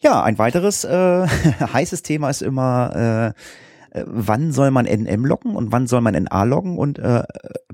Ja, 0.00 0.23
ein 0.23 0.38
weiteres 0.38 0.85
äh, 0.85 1.26
heißes 1.26 2.02
Thema 2.02 2.29
ist 2.29 2.43
immer, 2.43 3.35
äh, 3.95 3.99
äh 3.99 4.05
wann 4.07 4.52
soll 4.52 4.71
man 4.71 4.87
NM 4.87 5.25
loggen 5.25 5.57
und 5.57 5.73
wann 5.73 5.87
soll 5.87 6.02
man 6.02 6.14
NA 6.14 6.43
loggen 6.45 6.79
und 6.79 6.99
äh, 6.99 7.25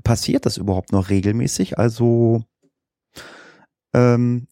passiert 0.03 0.45
das 0.45 0.57
überhaupt 0.57 0.91
noch 0.91 1.09
regelmäßig? 1.09 1.77
Also 1.77 2.43
ähm, 3.93 4.47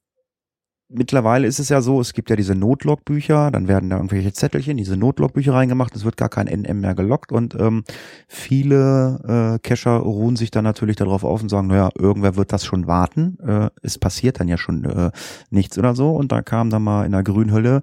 mittlerweile 0.89 1.47
ist 1.47 1.59
es 1.59 1.69
ja 1.69 1.81
so, 1.81 2.01
es 2.01 2.13
gibt 2.13 2.29
ja 2.29 2.35
diese 2.35 2.55
Notlogbücher, 2.55 3.51
dann 3.51 3.67
werden 3.67 3.89
da 3.89 3.97
irgendwelche 3.97 4.33
Zettelchen, 4.33 4.77
diese 4.77 4.97
Notlogbücher 4.97 5.53
reingemacht, 5.53 5.95
es 5.95 6.03
wird 6.03 6.17
gar 6.17 6.29
kein 6.29 6.47
NM 6.47 6.81
mehr 6.81 6.95
gelockt 6.95 7.31
und 7.31 7.55
ähm, 7.55 7.83
viele 8.27 9.55
äh, 9.55 9.59
Cacher 9.59 9.97
ruhen 9.97 10.35
sich 10.35 10.51
dann 10.51 10.63
natürlich 10.63 10.95
darauf 10.95 11.23
auf 11.23 11.41
und 11.41 11.49
sagen, 11.49 11.67
naja, 11.67 11.89
irgendwer 11.97 12.35
wird 12.35 12.51
das 12.51 12.65
schon 12.65 12.87
warten, 12.87 13.37
äh, 13.45 13.69
es 13.81 13.97
passiert 13.97 14.39
dann 14.39 14.47
ja 14.47 14.57
schon 14.57 14.83
äh, 14.85 15.11
nichts 15.51 15.77
oder 15.77 15.95
so 15.95 16.11
und 16.11 16.31
da 16.31 16.41
kam 16.41 16.69
dann 16.69 16.83
mal 16.83 17.05
in 17.05 17.11
der 17.11 17.23
Grünhülle 17.23 17.81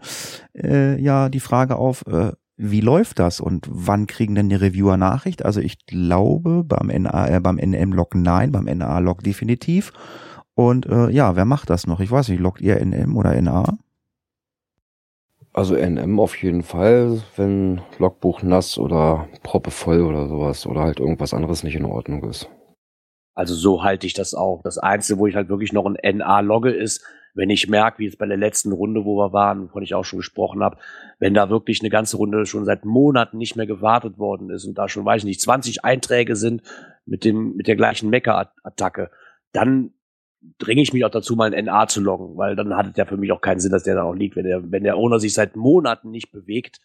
äh, 0.54 1.00
ja 1.00 1.28
die 1.28 1.40
Frage 1.40 1.76
auf, 1.76 2.04
äh, 2.06 2.32
wie 2.58 2.80
läuft 2.80 3.18
das 3.18 3.40
und 3.40 3.66
wann 3.70 4.06
kriegen 4.06 4.34
denn 4.34 4.48
die 4.48 4.54
Reviewer 4.56 4.96
Nachricht? 4.96 5.44
Also 5.44 5.60
ich 5.60 5.84
glaube 5.86 6.64
beim 6.64 6.86
NA, 6.86 7.28
äh, 7.28 7.40
beim 7.40 7.56
NM-Log 7.56 8.14
nein, 8.14 8.50
beim 8.50 8.64
NA-Log 8.64 9.22
definitiv. 9.22 9.92
Und 10.56 10.86
äh, 10.86 11.10
ja, 11.10 11.36
wer 11.36 11.44
macht 11.44 11.68
das 11.68 11.86
noch? 11.86 12.00
Ich 12.00 12.10
weiß 12.10 12.30
nicht, 12.30 12.40
loggt 12.40 12.62
ihr 12.62 12.80
NM 12.80 13.14
oder 13.14 13.40
NA? 13.40 13.76
Also 15.52 15.76
NM 15.76 16.18
auf 16.18 16.42
jeden 16.42 16.62
Fall, 16.62 17.22
wenn 17.36 17.82
Logbuch 17.98 18.42
nass 18.42 18.78
oder 18.78 19.28
Proppe 19.42 19.70
voll 19.70 20.00
oder 20.00 20.28
sowas 20.28 20.66
oder 20.66 20.80
halt 20.80 20.98
irgendwas 20.98 21.34
anderes 21.34 21.62
nicht 21.62 21.76
in 21.76 21.84
Ordnung 21.84 22.24
ist. 22.24 22.48
Also 23.34 23.54
so 23.54 23.82
halte 23.82 24.06
ich 24.06 24.14
das 24.14 24.34
auch. 24.34 24.62
Das 24.62 24.78
Einzige, 24.78 25.18
wo 25.18 25.26
ich 25.26 25.34
halt 25.34 25.50
wirklich 25.50 25.74
noch 25.74 25.84
ein 25.84 26.16
NA 26.16 26.40
logge, 26.40 26.70
ist, 26.70 27.04
wenn 27.34 27.50
ich 27.50 27.68
merke, 27.68 27.98
wie 27.98 28.06
jetzt 28.06 28.18
bei 28.18 28.26
der 28.26 28.38
letzten 28.38 28.72
Runde, 28.72 29.04
wo 29.04 29.18
wir 29.18 29.34
waren, 29.34 29.64
wovon 29.64 29.82
ich 29.82 29.94
auch 29.94 30.06
schon 30.06 30.20
gesprochen 30.20 30.62
habe, 30.62 30.78
wenn 31.18 31.34
da 31.34 31.50
wirklich 31.50 31.80
eine 31.82 31.90
ganze 31.90 32.16
Runde 32.16 32.46
schon 32.46 32.64
seit 32.64 32.86
Monaten 32.86 33.36
nicht 33.36 33.56
mehr 33.56 33.66
gewartet 33.66 34.18
worden 34.18 34.48
ist 34.48 34.64
und 34.64 34.78
da 34.78 34.88
schon, 34.88 35.04
weiß 35.04 35.20
ich 35.20 35.26
nicht, 35.26 35.42
20 35.42 35.84
Einträge 35.84 36.34
sind 36.34 36.62
mit 37.04 37.26
dem, 37.26 37.56
mit 37.56 37.66
der 37.66 37.76
gleichen 37.76 38.08
Mecker-Attacke, 38.08 39.10
dann 39.52 39.92
dringe 40.58 40.82
ich 40.82 40.92
mich 40.92 41.04
auch 41.04 41.10
dazu, 41.10 41.34
mal 41.36 41.54
ein 41.54 41.64
NA 41.64 41.86
zu 41.86 42.00
loggen, 42.00 42.36
weil 42.36 42.56
dann 42.56 42.74
hat 42.76 42.86
es 42.86 42.96
ja 42.96 43.04
für 43.04 43.16
mich 43.16 43.32
auch 43.32 43.40
keinen 43.40 43.60
Sinn, 43.60 43.72
dass 43.72 43.84
der 43.84 43.96
da 43.96 44.04
auch 44.04 44.14
liegt, 44.14 44.36
wenn 44.36 44.44
der, 44.44 44.70
wenn 44.70 44.84
der 44.84 44.96
Owner 44.96 45.20
sich 45.20 45.34
seit 45.34 45.56
Monaten 45.56 46.10
nicht 46.10 46.30
bewegt. 46.30 46.80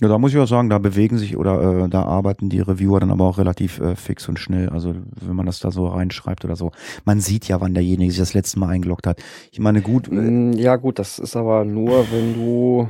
Ja, 0.00 0.08
da 0.08 0.18
muss 0.18 0.32
ich 0.32 0.38
auch 0.38 0.48
sagen, 0.48 0.70
da 0.70 0.78
bewegen 0.78 1.18
sich 1.18 1.36
oder 1.36 1.84
äh, 1.84 1.88
da 1.88 2.02
arbeiten 2.02 2.48
die 2.48 2.60
Reviewer 2.60 2.98
dann 2.98 3.12
aber 3.12 3.26
auch 3.26 3.38
relativ 3.38 3.78
äh, 3.78 3.94
fix 3.94 4.28
und 4.28 4.40
schnell. 4.40 4.68
Also 4.70 4.96
wenn 5.20 5.36
man 5.36 5.46
das 5.46 5.60
da 5.60 5.70
so 5.70 5.86
reinschreibt 5.86 6.44
oder 6.44 6.56
so. 6.56 6.72
Man 7.04 7.20
sieht 7.20 7.46
ja, 7.46 7.60
wann 7.60 7.74
derjenige 7.74 8.10
sich 8.10 8.18
das 8.18 8.34
letzte 8.34 8.58
Mal 8.58 8.70
eingeloggt 8.70 9.06
hat. 9.06 9.22
Ich 9.52 9.60
meine, 9.60 9.82
gut. 9.82 10.08
Äh, 10.08 10.14
mm, 10.14 10.52
ja, 10.54 10.74
gut, 10.76 10.98
das 10.98 11.20
ist 11.20 11.36
aber 11.36 11.64
nur, 11.64 12.06
wenn 12.10 12.34
du 12.34 12.88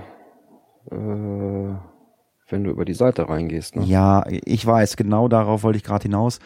äh, 0.91 1.75
wenn 2.49 2.65
du 2.65 2.71
über 2.71 2.85
die 2.87 2.95
Seite 2.95 3.29
reingehst. 3.29 3.77
Ne? 3.77 3.85
Ja, 3.85 4.25
ich 4.29 4.65
weiß, 4.65 4.97
genau 4.97 5.29
darauf 5.29 5.63
wollte 5.63 5.77
ich 5.77 5.85
gerade 5.85 6.05
hinaus. 6.05 6.39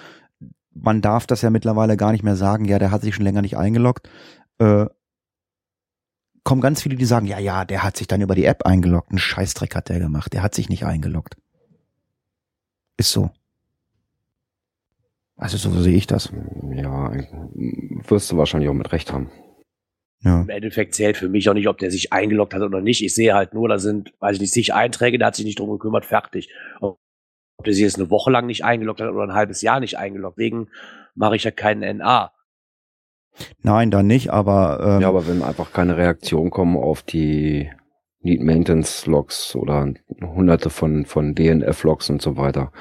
Man 0.80 1.00
darf 1.00 1.26
das 1.26 1.42
ja 1.42 1.50
mittlerweile 1.50 1.96
gar 1.96 2.12
nicht 2.12 2.24
mehr 2.24 2.36
sagen, 2.36 2.64
ja, 2.64 2.78
der 2.78 2.90
hat 2.90 3.02
sich 3.02 3.14
schon 3.14 3.24
länger 3.24 3.42
nicht 3.42 3.56
eingeloggt. 3.56 4.08
Äh, 4.58 4.86
kommen 6.44 6.60
ganz 6.60 6.82
viele, 6.82 6.96
die 6.96 7.04
sagen, 7.04 7.26
ja, 7.26 7.38
ja, 7.38 7.64
der 7.64 7.82
hat 7.82 7.96
sich 7.96 8.06
dann 8.06 8.20
über 8.20 8.34
die 8.34 8.44
App 8.44 8.64
eingeloggt. 8.64 9.12
Ein 9.12 9.18
Scheißdreck 9.18 9.74
hat 9.74 9.88
der 9.88 9.98
gemacht. 9.98 10.32
Der 10.32 10.42
hat 10.42 10.54
sich 10.54 10.68
nicht 10.68 10.84
eingeloggt. 10.84 11.36
Ist 12.96 13.12
so. 13.12 13.30
Also 15.36 15.56
so 15.56 15.70
sehe 15.80 15.94
ich 15.94 16.06
das. 16.06 16.32
Ja, 16.74 17.12
wirst 18.08 18.32
du 18.32 18.36
wahrscheinlich 18.36 18.68
auch 18.68 18.74
mit 18.74 18.90
Recht 18.92 19.12
haben. 19.12 19.30
Ja. 20.24 20.40
Im 20.42 20.48
Endeffekt 20.48 20.94
zählt 20.94 21.16
für 21.16 21.28
mich 21.28 21.48
auch 21.48 21.54
nicht, 21.54 21.68
ob 21.68 21.78
der 21.78 21.92
sich 21.92 22.12
eingeloggt 22.12 22.54
hat 22.54 22.62
oder 22.62 22.80
nicht. 22.80 23.04
Ich 23.04 23.14
sehe 23.14 23.34
halt 23.34 23.54
nur, 23.54 23.68
da 23.68 23.78
sind, 23.78 24.12
weiß 24.18 24.34
ich 24.34 24.40
nicht, 24.40 24.52
sich 24.52 24.74
Einträge, 24.74 25.18
der 25.18 25.28
hat 25.28 25.36
sich 25.36 25.44
nicht 25.44 25.60
drum 25.60 25.70
gekümmert, 25.70 26.06
fertig. 26.06 26.50
Ob 26.80 26.98
der 27.64 27.72
sich 27.74 27.82
jetzt 27.82 27.98
eine 27.98 28.10
Woche 28.10 28.30
lang 28.30 28.46
nicht 28.46 28.64
eingeloggt 28.64 29.00
hat 29.00 29.10
oder 29.10 29.24
ein 29.24 29.34
halbes 29.34 29.62
Jahr 29.62 29.80
nicht 29.80 29.98
eingeloggt. 29.98 30.38
Deswegen 30.38 30.68
mache 31.14 31.36
ich 31.36 31.44
ja 31.44 31.50
keinen 31.50 31.98
NA. 31.98 32.32
Nein, 33.62 33.90
da 33.90 34.02
nicht, 34.02 34.30
aber 34.30 34.80
ähm, 34.96 35.00
ja, 35.02 35.08
aber 35.08 35.26
wenn 35.26 35.42
einfach 35.42 35.72
keine 35.72 35.96
Reaktion 35.96 36.50
kommen 36.50 36.76
auf 36.76 37.02
die 37.02 37.70
Need 38.20 38.42
Maintenance 38.42 39.06
Logs 39.06 39.54
oder 39.54 39.92
hunderte 40.20 40.70
von 40.70 41.06
von 41.06 41.34
DNF 41.34 41.84
Logs 41.84 42.10
und 42.10 42.20
so 42.20 42.36
weiter, 42.36 42.72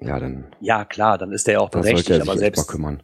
ja 0.00 0.18
dann. 0.18 0.46
Ja 0.60 0.84
klar, 0.84 1.18
dann 1.18 1.32
ist 1.32 1.46
der 1.46 1.54
ja 1.54 1.60
auch 1.60 1.70
berechtigt, 1.70 2.20
aber 2.20 2.36
selbst 2.36 2.66
kümmern. 2.66 3.02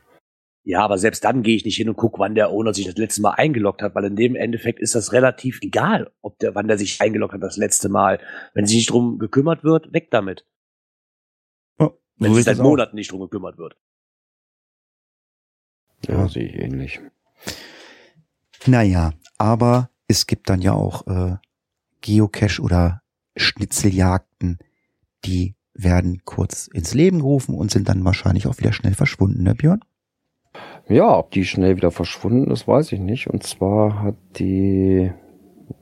Ja, 0.64 0.82
aber 0.84 0.96
selbst 0.96 1.24
dann 1.24 1.42
gehe 1.42 1.56
ich 1.56 1.64
nicht 1.64 1.76
hin 1.76 1.88
und 1.88 1.96
gucke, 1.96 2.20
wann 2.20 2.36
der 2.36 2.50
Owner 2.50 2.72
sich 2.72 2.86
das 2.86 2.96
letzte 2.96 3.20
Mal 3.20 3.32
eingeloggt 3.32 3.82
hat, 3.82 3.96
weil 3.96 4.04
in 4.04 4.14
dem 4.14 4.36
Endeffekt 4.36 4.78
ist 4.78 4.94
das 4.94 5.12
relativ 5.12 5.60
egal, 5.60 6.12
ob 6.20 6.38
der, 6.38 6.54
wann 6.54 6.68
der 6.68 6.78
sich 6.78 7.00
eingeloggt 7.00 7.34
hat 7.34 7.42
das 7.42 7.56
letzte 7.56 7.88
Mal. 7.88 8.20
Wenn 8.54 8.66
sich 8.66 8.76
nicht 8.76 8.90
drum 8.90 9.18
gekümmert 9.18 9.64
wird, 9.64 9.92
weg 9.92 10.10
damit. 10.12 10.46
Oh, 11.78 11.90
Wenn 12.16 12.30
so 12.30 12.36
sich 12.36 12.44
seit 12.44 12.58
Monaten 12.58 12.94
nicht 12.94 13.10
drum 13.10 13.20
gekümmert 13.20 13.58
wird. 13.58 13.76
Ja, 16.06 16.28
sehe 16.28 16.44
ich 16.44 16.54
ähnlich. 16.54 17.00
Naja, 18.66 19.12
aber 19.38 19.90
es 20.06 20.26
gibt 20.26 20.48
dann 20.48 20.60
ja 20.60 20.74
auch 20.74 21.06
äh, 21.08 21.36
Geocache 22.00 22.62
oder 22.62 23.02
Schnitzeljagden, 23.36 24.58
die 25.24 25.56
werden 25.74 26.22
kurz 26.24 26.68
ins 26.68 26.94
Leben 26.94 27.18
gerufen 27.18 27.54
und 27.54 27.70
sind 27.70 27.88
dann 27.88 28.04
wahrscheinlich 28.04 28.46
auch 28.46 28.58
wieder 28.58 28.72
schnell 28.72 28.94
verschwunden, 28.94 29.42
ne 29.42 29.54
Björn? 29.54 29.80
Ja, 30.92 31.16
ob 31.16 31.30
die 31.30 31.46
schnell 31.46 31.76
wieder 31.76 31.90
verschwunden 31.90 32.50
ist, 32.50 32.68
weiß 32.68 32.92
ich 32.92 33.00
nicht. 33.00 33.26
Und 33.26 33.42
zwar 33.44 34.02
hat 34.02 34.14
die 34.36 35.10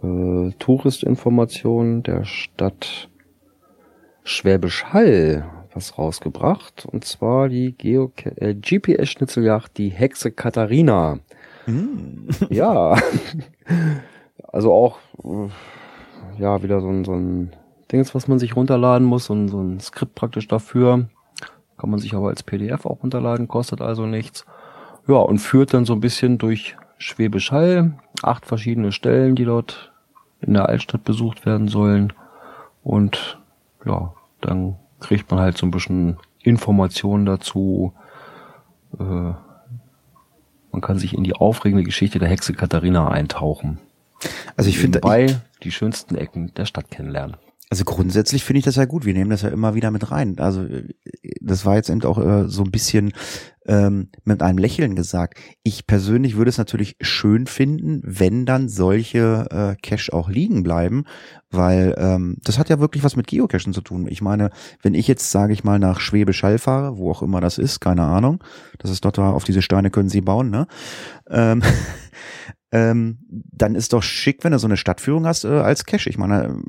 äh, 0.04 0.50
Touristinformation 0.60 2.04
der 2.04 2.24
Stadt 2.24 3.08
Schwäbisch 4.22 4.84
Hall 4.84 5.44
was 5.74 5.98
rausgebracht. 5.98 6.86
Und 6.86 7.04
zwar 7.04 7.48
die 7.48 7.72
Geo 7.72 8.12
äh, 8.36 8.54
GPS-Schnitzeljagd, 8.54 9.76
die 9.78 9.88
Hexe 9.88 10.30
Katharina. 10.30 11.18
Mm. 11.66 12.28
Ja. 12.48 12.96
also 14.52 14.72
auch, 14.72 14.98
äh, 15.24 16.40
ja, 16.40 16.62
wieder 16.62 16.80
so 16.80 16.88
ein, 16.88 17.04
so 17.04 17.14
ein 17.14 17.50
Dings, 17.90 18.14
was 18.14 18.28
man 18.28 18.38
sich 18.38 18.54
runterladen 18.54 19.08
muss 19.08 19.28
und 19.28 19.48
so 19.48 19.60
ein 19.60 19.80
Skript 19.80 20.14
praktisch 20.14 20.46
dafür. 20.46 21.08
Kann 21.78 21.90
man 21.90 21.98
sich 21.98 22.14
aber 22.14 22.28
als 22.28 22.44
PDF 22.44 22.86
auch 22.86 23.02
runterladen, 23.02 23.48
kostet 23.48 23.80
also 23.80 24.06
nichts. 24.06 24.46
Ja, 25.10 25.16
und 25.16 25.40
führt 25.40 25.74
dann 25.74 25.84
so 25.84 25.92
ein 25.94 26.00
bisschen 26.00 26.38
durch 26.38 26.76
Schwäbisch 26.98 27.50
Hall. 27.50 27.94
Acht 28.22 28.46
verschiedene 28.46 28.92
Stellen, 28.92 29.34
die 29.34 29.44
dort 29.44 29.90
in 30.40 30.54
der 30.54 30.68
Altstadt 30.68 31.02
besucht 31.02 31.44
werden 31.44 31.66
sollen. 31.66 32.12
Und 32.84 33.40
ja, 33.84 34.14
dann 34.40 34.76
kriegt 35.00 35.28
man 35.28 35.40
halt 35.40 35.58
so 35.58 35.66
ein 35.66 35.72
bisschen 35.72 36.18
Informationen 36.44 37.26
dazu. 37.26 37.92
Äh, 39.00 39.32
man 40.70 40.80
kann 40.80 41.00
sich 41.00 41.12
in 41.12 41.24
die 41.24 41.34
aufregende 41.34 41.82
Geschichte 41.82 42.20
der 42.20 42.28
Hexe 42.28 42.52
Katharina 42.52 43.08
eintauchen. 43.08 43.80
Also 44.56 44.70
ich 44.70 44.78
finde 44.78 45.00
bei 45.00 45.40
die 45.64 45.72
schönsten 45.72 46.14
Ecken 46.14 46.54
der 46.54 46.66
Stadt 46.66 46.88
kennenlernen. 46.88 47.36
Also 47.68 47.84
grundsätzlich 47.84 48.44
finde 48.44 48.58
ich 48.58 48.64
das 48.64 48.76
ja 48.76 48.84
gut. 48.84 49.04
Wir 49.04 49.14
nehmen 49.14 49.30
das 49.30 49.42
ja 49.42 49.48
immer 49.48 49.74
wieder 49.74 49.90
mit 49.90 50.12
rein. 50.12 50.38
Also 50.38 50.66
das 51.40 51.66
war 51.66 51.74
jetzt 51.74 51.90
eben 51.90 52.04
auch 52.04 52.18
äh, 52.18 52.48
so 52.48 52.62
ein 52.62 52.70
bisschen 52.70 53.12
ähm, 53.66 54.08
mit 54.24 54.42
einem 54.42 54.58
Lächeln 54.58 54.96
gesagt. 54.96 55.38
Ich 55.62 55.86
persönlich 55.86 56.36
würde 56.36 56.48
es 56.48 56.58
natürlich 56.58 56.96
schön 57.00 57.46
finden, 57.46 58.00
wenn 58.04 58.46
dann 58.46 58.68
solche 58.68 59.46
äh, 59.50 59.76
Cache 59.82 60.12
auch 60.12 60.28
liegen 60.28 60.62
bleiben, 60.62 61.04
weil 61.50 61.94
ähm, 61.98 62.36
das 62.42 62.58
hat 62.58 62.68
ja 62.70 62.80
wirklich 62.80 63.04
was 63.04 63.16
mit 63.16 63.26
Geocachen 63.26 63.72
zu 63.72 63.80
tun. 63.82 64.06
Ich 64.08 64.22
meine, 64.22 64.50
wenn 64.82 64.94
ich 64.94 65.06
jetzt, 65.08 65.30
sage 65.30 65.52
ich 65.52 65.64
mal, 65.64 65.78
nach 65.78 66.00
Schwäbisch 66.00 66.42
Hall 66.42 66.58
fahre, 66.58 66.96
wo 66.96 67.10
auch 67.10 67.22
immer 67.22 67.40
das 67.40 67.58
ist, 67.58 67.80
keine 67.80 68.02
Ahnung, 68.02 68.42
das 68.78 68.90
ist 68.90 69.04
dort 69.04 69.18
da, 69.18 69.30
auf 69.30 69.44
diese 69.44 69.62
Steine 69.62 69.90
können 69.90 70.08
sie 70.08 70.22
bauen, 70.22 70.50
ne? 70.50 70.66
Ähm, 71.28 71.62
ähm, 72.72 73.18
dann 73.28 73.74
ist 73.74 73.92
doch 73.92 74.02
schick, 74.02 74.42
wenn 74.42 74.52
du 74.52 74.58
so 74.58 74.68
eine 74.68 74.76
Stadtführung 74.76 75.26
hast 75.26 75.44
äh, 75.44 75.48
als 75.48 75.84
Cache. 75.84 76.08
Ich 76.08 76.18
meine, 76.18 76.62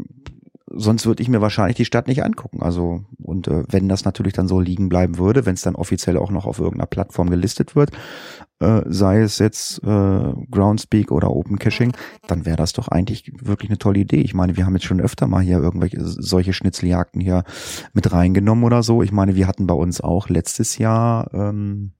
sonst 0.73 1.05
würde 1.05 1.21
ich 1.21 1.29
mir 1.29 1.41
wahrscheinlich 1.41 1.77
die 1.77 1.85
Stadt 1.85 2.07
nicht 2.07 2.23
angucken. 2.23 2.61
Also 2.61 3.03
und 3.21 3.47
äh, 3.47 3.63
wenn 3.69 3.89
das 3.89 4.05
natürlich 4.05 4.33
dann 4.33 4.47
so 4.47 4.59
liegen 4.59 4.89
bleiben 4.89 5.17
würde, 5.17 5.45
wenn 5.45 5.55
es 5.55 5.61
dann 5.61 5.75
offiziell 5.75 6.17
auch 6.17 6.31
noch 6.31 6.45
auf 6.45 6.59
irgendeiner 6.59 6.87
Plattform 6.87 7.29
gelistet 7.29 7.75
wird, 7.75 7.91
äh, 8.59 8.81
sei 8.85 9.21
es 9.21 9.39
jetzt 9.39 9.83
äh, 9.83 10.33
Groundspeak 10.51 11.11
oder 11.11 11.31
Open 11.31 11.59
Caching, 11.59 11.93
dann 12.27 12.45
wäre 12.45 12.57
das 12.57 12.73
doch 12.73 12.87
eigentlich 12.87 13.31
wirklich 13.41 13.69
eine 13.69 13.79
tolle 13.79 13.99
Idee. 13.99 14.21
Ich 14.21 14.33
meine, 14.33 14.57
wir 14.57 14.65
haben 14.65 14.75
jetzt 14.75 14.85
schon 14.85 15.01
öfter 15.01 15.27
mal 15.27 15.41
hier 15.41 15.59
irgendwelche 15.59 15.99
solche 16.01 16.53
Schnitzeljagden 16.53 17.21
hier 17.21 17.43
mit 17.93 18.11
reingenommen 18.11 18.63
oder 18.63 18.83
so. 18.83 19.01
Ich 19.01 19.11
meine, 19.11 19.35
wir 19.35 19.47
hatten 19.47 19.67
bei 19.67 19.73
uns 19.73 20.01
auch 20.01 20.29
letztes 20.29 20.77
Jahr 20.77 21.33
ähm, 21.33 21.93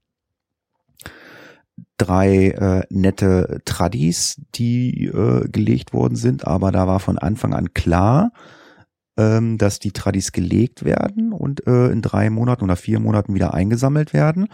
drei 1.96 2.48
äh, 2.48 2.82
nette 2.90 3.60
Tradis, 3.64 4.40
die 4.54 5.06
äh, 5.06 5.48
gelegt 5.48 5.92
worden 5.92 6.16
sind, 6.16 6.46
aber 6.46 6.72
da 6.72 6.86
war 6.86 7.00
von 7.00 7.18
Anfang 7.18 7.54
an 7.54 7.74
klar, 7.74 8.32
ähm, 9.22 9.58
dass 9.58 9.78
die 9.78 9.92
Tradis 9.92 10.32
gelegt 10.32 10.84
werden 10.84 11.32
und 11.32 11.66
äh, 11.66 11.88
in 11.88 12.02
drei 12.02 12.30
Monaten 12.30 12.64
oder 12.64 12.76
vier 12.76 13.00
Monaten 13.00 13.34
wieder 13.34 13.54
eingesammelt 13.54 14.12
werden, 14.12 14.48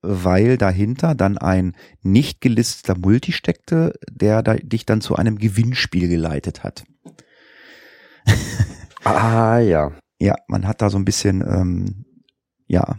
weil 0.00 0.56
dahinter 0.56 1.14
dann 1.14 1.38
ein 1.38 1.76
nicht 2.02 2.40
gelisteter 2.40 2.98
Multi 2.98 3.32
steckte, 3.32 3.94
der 4.10 4.42
da, 4.42 4.54
dich 4.54 4.86
dann 4.86 5.00
zu 5.00 5.16
einem 5.16 5.38
Gewinnspiel 5.38 6.08
geleitet 6.08 6.64
hat. 6.64 6.84
ah 9.04 9.58
ja. 9.58 9.92
Ja, 10.18 10.36
man 10.46 10.66
hat 10.66 10.80
da 10.80 10.88
so 10.88 10.98
ein 10.98 11.04
bisschen 11.04 11.42
ähm, 11.42 12.04
ja 12.68 12.96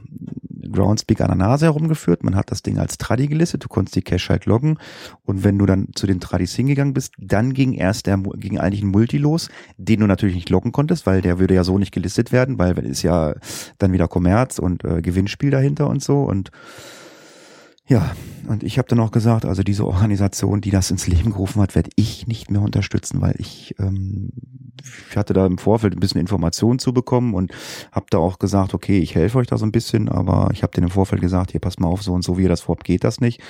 Groundspeak 0.73 1.21
an 1.21 1.27
der 1.27 1.37
Nase 1.37 1.65
herumgeführt. 1.65 2.23
Man 2.23 2.35
hat 2.35 2.51
das 2.51 2.61
Ding 2.61 2.77
als 2.77 2.97
Tradi 2.97 3.27
gelistet. 3.27 3.63
Du 3.63 3.67
konntest 3.67 3.95
die 3.95 4.01
Cache 4.01 4.29
halt 4.29 4.45
loggen. 4.45 4.77
Und 5.23 5.43
wenn 5.43 5.57
du 5.57 5.65
dann 5.65 5.89
zu 5.95 6.07
den 6.07 6.19
Tradis 6.19 6.53
hingegangen 6.53 6.93
bist, 6.93 7.13
dann 7.17 7.53
ging 7.53 7.73
erst 7.73 8.07
der, 8.07 8.17
ging 8.17 8.59
eigentlich 8.59 8.83
ein 8.83 8.89
Multi 8.89 9.17
los, 9.17 9.49
den 9.77 10.01
du 10.01 10.07
natürlich 10.07 10.35
nicht 10.35 10.49
loggen 10.49 10.71
konntest, 10.71 11.05
weil 11.05 11.21
der 11.21 11.39
würde 11.39 11.53
ja 11.53 11.63
so 11.63 11.77
nicht 11.77 11.93
gelistet 11.93 12.31
werden, 12.31 12.59
weil 12.59 12.77
ist 12.79 13.03
ja 13.03 13.33
dann 13.77 13.93
wieder 13.93 14.07
Kommerz 14.07 14.59
und 14.59 14.83
äh, 14.83 15.01
Gewinnspiel 15.01 15.51
dahinter 15.51 15.87
und 15.87 16.03
so. 16.03 16.23
Und 16.23 16.51
ja, 17.85 18.15
und 18.47 18.63
ich 18.63 18.77
habe 18.77 18.87
dann 18.87 19.01
auch 19.01 19.11
gesagt, 19.11 19.45
also 19.45 19.61
diese 19.61 19.85
Organisation, 19.85 20.61
die 20.61 20.71
das 20.71 20.89
ins 20.89 21.07
Leben 21.07 21.31
gerufen 21.31 21.61
hat, 21.61 21.75
werde 21.75 21.89
ich 21.95 22.27
nicht 22.27 22.49
mehr 22.49 22.61
unterstützen, 22.61 23.19
weil 23.19 23.35
ich, 23.39 23.75
ähm, 23.77 24.29
ich 25.09 25.17
hatte 25.17 25.33
da 25.33 25.45
im 25.45 25.57
Vorfeld 25.57 25.93
ein 25.93 25.99
bisschen 25.99 26.21
Informationen 26.21 26.79
zu 26.79 26.93
bekommen 26.93 27.33
und 27.33 27.51
habe 27.91 28.05
da 28.09 28.19
auch 28.19 28.39
gesagt, 28.39 28.73
okay, 28.73 28.99
ich 28.99 29.15
helfe 29.15 29.37
euch 29.37 29.47
da 29.47 29.57
so 29.57 29.65
ein 29.65 29.73
bisschen, 29.73 30.07
aber 30.07 30.49
ich 30.53 30.63
habe 30.63 30.71
denen 30.71 30.87
im 30.87 30.91
Vorfeld 30.91 31.21
gesagt, 31.21 31.51
hier 31.51 31.59
passt 31.59 31.81
mal 31.81 31.87
auf, 31.89 32.03
so 32.03 32.13
und 32.13 32.23
so 32.23 32.37
wie 32.37 32.43
ihr 32.43 32.49
das 32.49 32.61
vorhabt, 32.61 32.85
geht 32.85 33.03
das 33.03 33.19
nicht. 33.19 33.41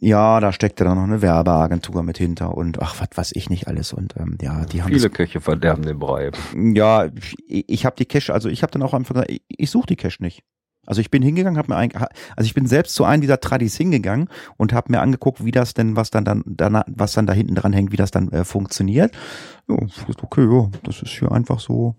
Ja, 0.00 0.40
da 0.40 0.50
steckte 0.50 0.84
dann 0.84 0.96
noch 0.96 1.04
eine 1.04 1.20
Werbeagentur 1.20 2.02
mit 2.02 2.16
hinter 2.16 2.56
und 2.56 2.80
ach, 2.80 2.96
was 2.98 3.08
weiß 3.14 3.32
ich 3.34 3.50
nicht 3.50 3.68
alles 3.68 3.92
und 3.92 4.14
ähm, 4.16 4.38
ja, 4.40 4.64
die 4.64 4.82
haben 4.82 4.92
viele 4.92 5.10
Köche 5.10 5.40
verderben 5.40 5.82
den 5.82 5.98
Brei. 5.98 6.30
Ja, 6.56 7.06
ich, 7.46 7.64
ich 7.68 7.84
habe 7.84 7.96
die 7.96 8.06
Cash, 8.06 8.30
also 8.30 8.48
ich 8.48 8.62
habe 8.62 8.72
dann 8.72 8.82
auch 8.82 8.94
einfach 8.94 9.14
gesagt, 9.14 9.30
ich, 9.30 9.42
ich 9.48 9.70
suche 9.70 9.86
die 9.86 9.96
Cash 9.96 10.20
nicht. 10.20 10.42
Also 10.88 11.02
ich 11.02 11.10
bin 11.10 11.22
hingegangen, 11.22 11.58
habe 11.58 11.70
mir 11.70 11.76
ein, 11.76 11.92
also 11.94 12.46
ich 12.46 12.54
bin 12.54 12.66
selbst 12.66 12.94
zu 12.94 13.04
einem 13.04 13.20
dieser 13.20 13.40
Tradis 13.40 13.76
hingegangen 13.76 14.30
und 14.56 14.72
habe 14.72 14.90
mir 14.90 15.02
angeguckt, 15.02 15.44
wie 15.44 15.50
das 15.50 15.74
denn, 15.74 15.96
was 15.96 16.08
dann 16.08 16.24
dann, 16.24 16.42
dann 16.46 16.82
was 16.86 17.12
dann 17.12 17.26
da 17.26 17.34
hinten 17.34 17.54
dran 17.54 17.74
hängt, 17.74 17.92
wie 17.92 17.96
das 17.96 18.10
dann 18.10 18.32
äh, 18.32 18.42
funktioniert. 18.42 19.14
Ja, 19.68 19.76
okay, 20.22 20.50
ja, 20.50 20.70
das 20.84 21.02
ist 21.02 21.10
hier 21.10 21.30
einfach 21.30 21.60
so 21.60 21.94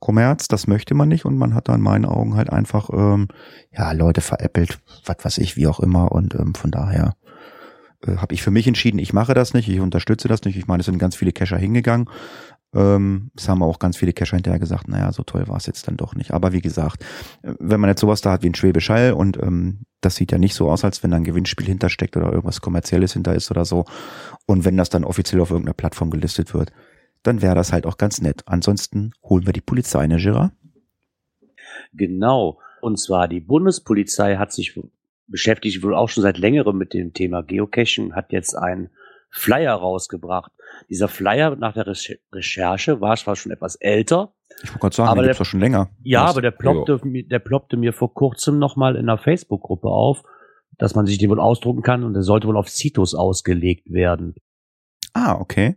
Kommerz, 0.00 0.48
das 0.48 0.66
möchte 0.66 0.94
man 0.94 1.08
nicht 1.08 1.24
und 1.24 1.38
man 1.38 1.54
hat 1.54 1.68
da 1.68 1.74
in 1.76 1.80
meinen 1.80 2.04
Augen 2.04 2.34
halt 2.34 2.50
einfach 2.50 2.90
ähm, 2.92 3.28
ja 3.70 3.92
Leute 3.92 4.22
veräppelt, 4.22 4.80
was 5.04 5.24
weiß 5.24 5.38
ich, 5.38 5.56
wie 5.56 5.68
auch 5.68 5.78
immer 5.78 6.10
und 6.10 6.34
ähm, 6.34 6.56
von 6.56 6.72
daher 6.72 7.14
äh, 8.06 8.16
habe 8.16 8.34
ich 8.34 8.42
für 8.42 8.50
mich 8.50 8.66
entschieden, 8.66 8.98
ich 8.98 9.12
mache 9.12 9.34
das 9.34 9.54
nicht, 9.54 9.68
ich 9.68 9.80
unterstütze 9.80 10.28
das 10.28 10.42
nicht. 10.42 10.56
Ich 10.56 10.66
meine, 10.66 10.80
es 10.80 10.86
sind 10.86 10.98
ganz 10.98 11.16
viele 11.16 11.32
Cacher 11.32 11.58
hingegangen, 11.58 12.08
Ähm, 12.74 13.30
haben 13.46 13.62
auch 13.62 13.78
ganz 13.78 13.96
viele 13.96 14.12
Cacher 14.12 14.36
hinterher 14.36 14.58
gesagt, 14.58 14.88
naja, 14.88 15.10
so 15.12 15.22
toll 15.22 15.48
war 15.48 15.56
es 15.56 15.66
jetzt 15.66 15.88
dann 15.88 15.96
doch 15.96 16.14
nicht. 16.14 16.32
Aber 16.32 16.52
wie 16.52 16.60
gesagt, 16.60 17.02
äh, 17.42 17.54
wenn 17.58 17.80
man 17.80 17.88
jetzt 17.88 18.00
sowas 18.00 18.20
da 18.20 18.32
hat 18.32 18.42
wie 18.42 18.50
ein 18.50 18.54
Schwäbisch 18.54 18.90
und 18.90 19.42
ähm, 19.42 19.86
das 20.00 20.16
sieht 20.16 20.32
ja 20.32 20.38
nicht 20.38 20.54
so 20.54 20.70
aus, 20.70 20.84
als 20.84 21.02
wenn 21.02 21.10
da 21.10 21.16
ein 21.16 21.24
Gewinnspiel 21.24 21.66
hintersteckt 21.66 22.16
oder 22.16 22.30
irgendwas 22.30 22.60
Kommerzielles 22.60 23.14
hinter 23.14 23.34
ist 23.34 23.50
oder 23.50 23.64
so. 23.64 23.84
Und 24.46 24.64
wenn 24.64 24.76
das 24.76 24.90
dann 24.90 25.04
offiziell 25.04 25.40
auf 25.40 25.50
irgendeiner 25.50 25.74
Plattform 25.74 26.10
gelistet 26.10 26.54
wird, 26.54 26.72
dann 27.22 27.42
wäre 27.42 27.54
das 27.54 27.72
halt 27.72 27.86
auch 27.86 27.96
ganz 27.96 28.20
nett. 28.20 28.42
Ansonsten 28.46 29.12
holen 29.22 29.46
wir 29.46 29.52
die 29.52 29.60
Polizei, 29.60 30.06
ne, 30.06 30.16
Gira? 30.16 30.52
Genau. 31.92 32.58
Und 32.80 32.98
zwar 32.98 33.28
die 33.28 33.40
Bundespolizei 33.40 34.36
hat 34.36 34.52
sich 34.52 34.78
beschäftigt 35.26 35.82
wohl 35.82 35.94
auch 35.94 36.08
schon 36.08 36.22
seit 36.22 36.38
längerem 36.38 36.78
mit 36.78 36.94
dem 36.94 37.12
Thema 37.12 37.42
Geocaching, 37.42 38.14
hat 38.14 38.32
jetzt 38.32 38.54
einen 38.56 38.90
Flyer 39.30 39.74
rausgebracht. 39.74 40.52
Dieser 40.88 41.08
Flyer 41.08 41.56
nach 41.56 41.74
der 41.74 41.86
Recherche 42.32 43.00
war 43.00 43.16
zwar 43.16 43.36
schon 43.36 43.52
etwas 43.52 43.76
älter. 43.76 44.34
Ich 44.62 44.70
wollte 44.70 44.80
gerade 44.80 44.96
sagen, 44.96 45.08
aber 45.10 45.22
der 45.22 45.34
gibt's 45.34 45.48
schon 45.48 45.60
länger. 45.60 45.90
Ja, 46.02 46.24
aber 46.24 46.42
der 46.42 46.50
ploppte, 46.50 47.00
ja. 47.04 47.22
der 47.22 47.38
ploppte 47.38 47.76
mir 47.76 47.92
vor 47.92 48.14
kurzem 48.14 48.58
nochmal 48.58 48.96
in 48.96 49.08
einer 49.08 49.18
Facebook-Gruppe 49.18 49.88
auf, 49.88 50.22
dass 50.78 50.94
man 50.94 51.06
sich 51.06 51.18
den 51.18 51.30
wohl 51.30 51.40
ausdrucken 51.40 51.82
kann 51.82 52.04
und 52.04 52.14
der 52.14 52.22
sollte 52.22 52.48
wohl 52.48 52.56
auf 52.56 52.68
Citus 52.68 53.14
ausgelegt 53.14 53.92
werden. 53.92 54.34
Ah, 55.12 55.38
okay. 55.38 55.76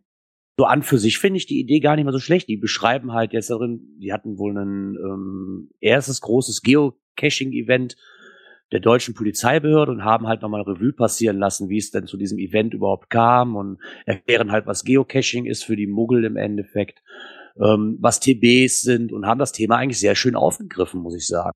So 0.58 0.65
an 0.65 0.84
für 0.84 0.98
sich 0.98 1.17
finde 1.17 1.38
ich 1.38 1.48
die 1.48 1.60
Idee 1.60 1.79
gar 1.79 1.96
nicht 1.96 2.05
mehr 2.05 2.13
so 2.13 2.20
schlecht. 2.20 2.48
Die 2.48 2.58
beschreiben 2.58 3.13
halt 3.13 3.34
jetzt 3.34 3.50
darin, 3.50 3.98
die 4.00 4.13
hatten 4.13 4.38
wohl 4.38 4.55
ein 4.58 4.96
ähm, 4.96 5.72
erstes 5.79 6.22
großes 6.22 6.62
Geocaching-Event 6.62 7.96
der 8.72 8.80
deutschen 8.80 9.13
Polizeibehörde 9.13 9.92
und 9.92 10.06
haben 10.06 10.28
halt 10.28 10.42
nochmal 10.42 10.62
Revue 10.62 10.94
passieren 10.94 11.38
lassen, 11.38 11.70
wie 11.70 11.78
es 11.78 11.92
denn 11.92 12.08
zu 12.08 12.18
diesem 12.18 12.40
Event 12.40 12.74
überhaupt 12.74 13.10
kam 13.10 13.56
und 13.56 13.80
erklären 14.06 14.51
halt, 14.51 14.66
was 14.66 14.84
Geocaching 14.84 15.46
ist 15.46 15.63
für 15.63 15.75
die 15.75 15.88
Muggel 15.88 16.24
im 16.24 16.38
Endeffekt, 16.38 17.04
ähm, 17.60 17.98
was 18.00 18.20
TBs 18.20 18.82
sind 18.82 19.12
und 19.12 19.25
haben 19.25 19.40
das 19.40 19.51
Thema 19.51 19.78
eigentlich 19.78 20.00
sehr 20.00 20.16
schön 20.16 20.36
aufgegriffen, 20.36 21.01
muss 21.01 21.16
ich 21.16 21.28
sagen. 21.28 21.51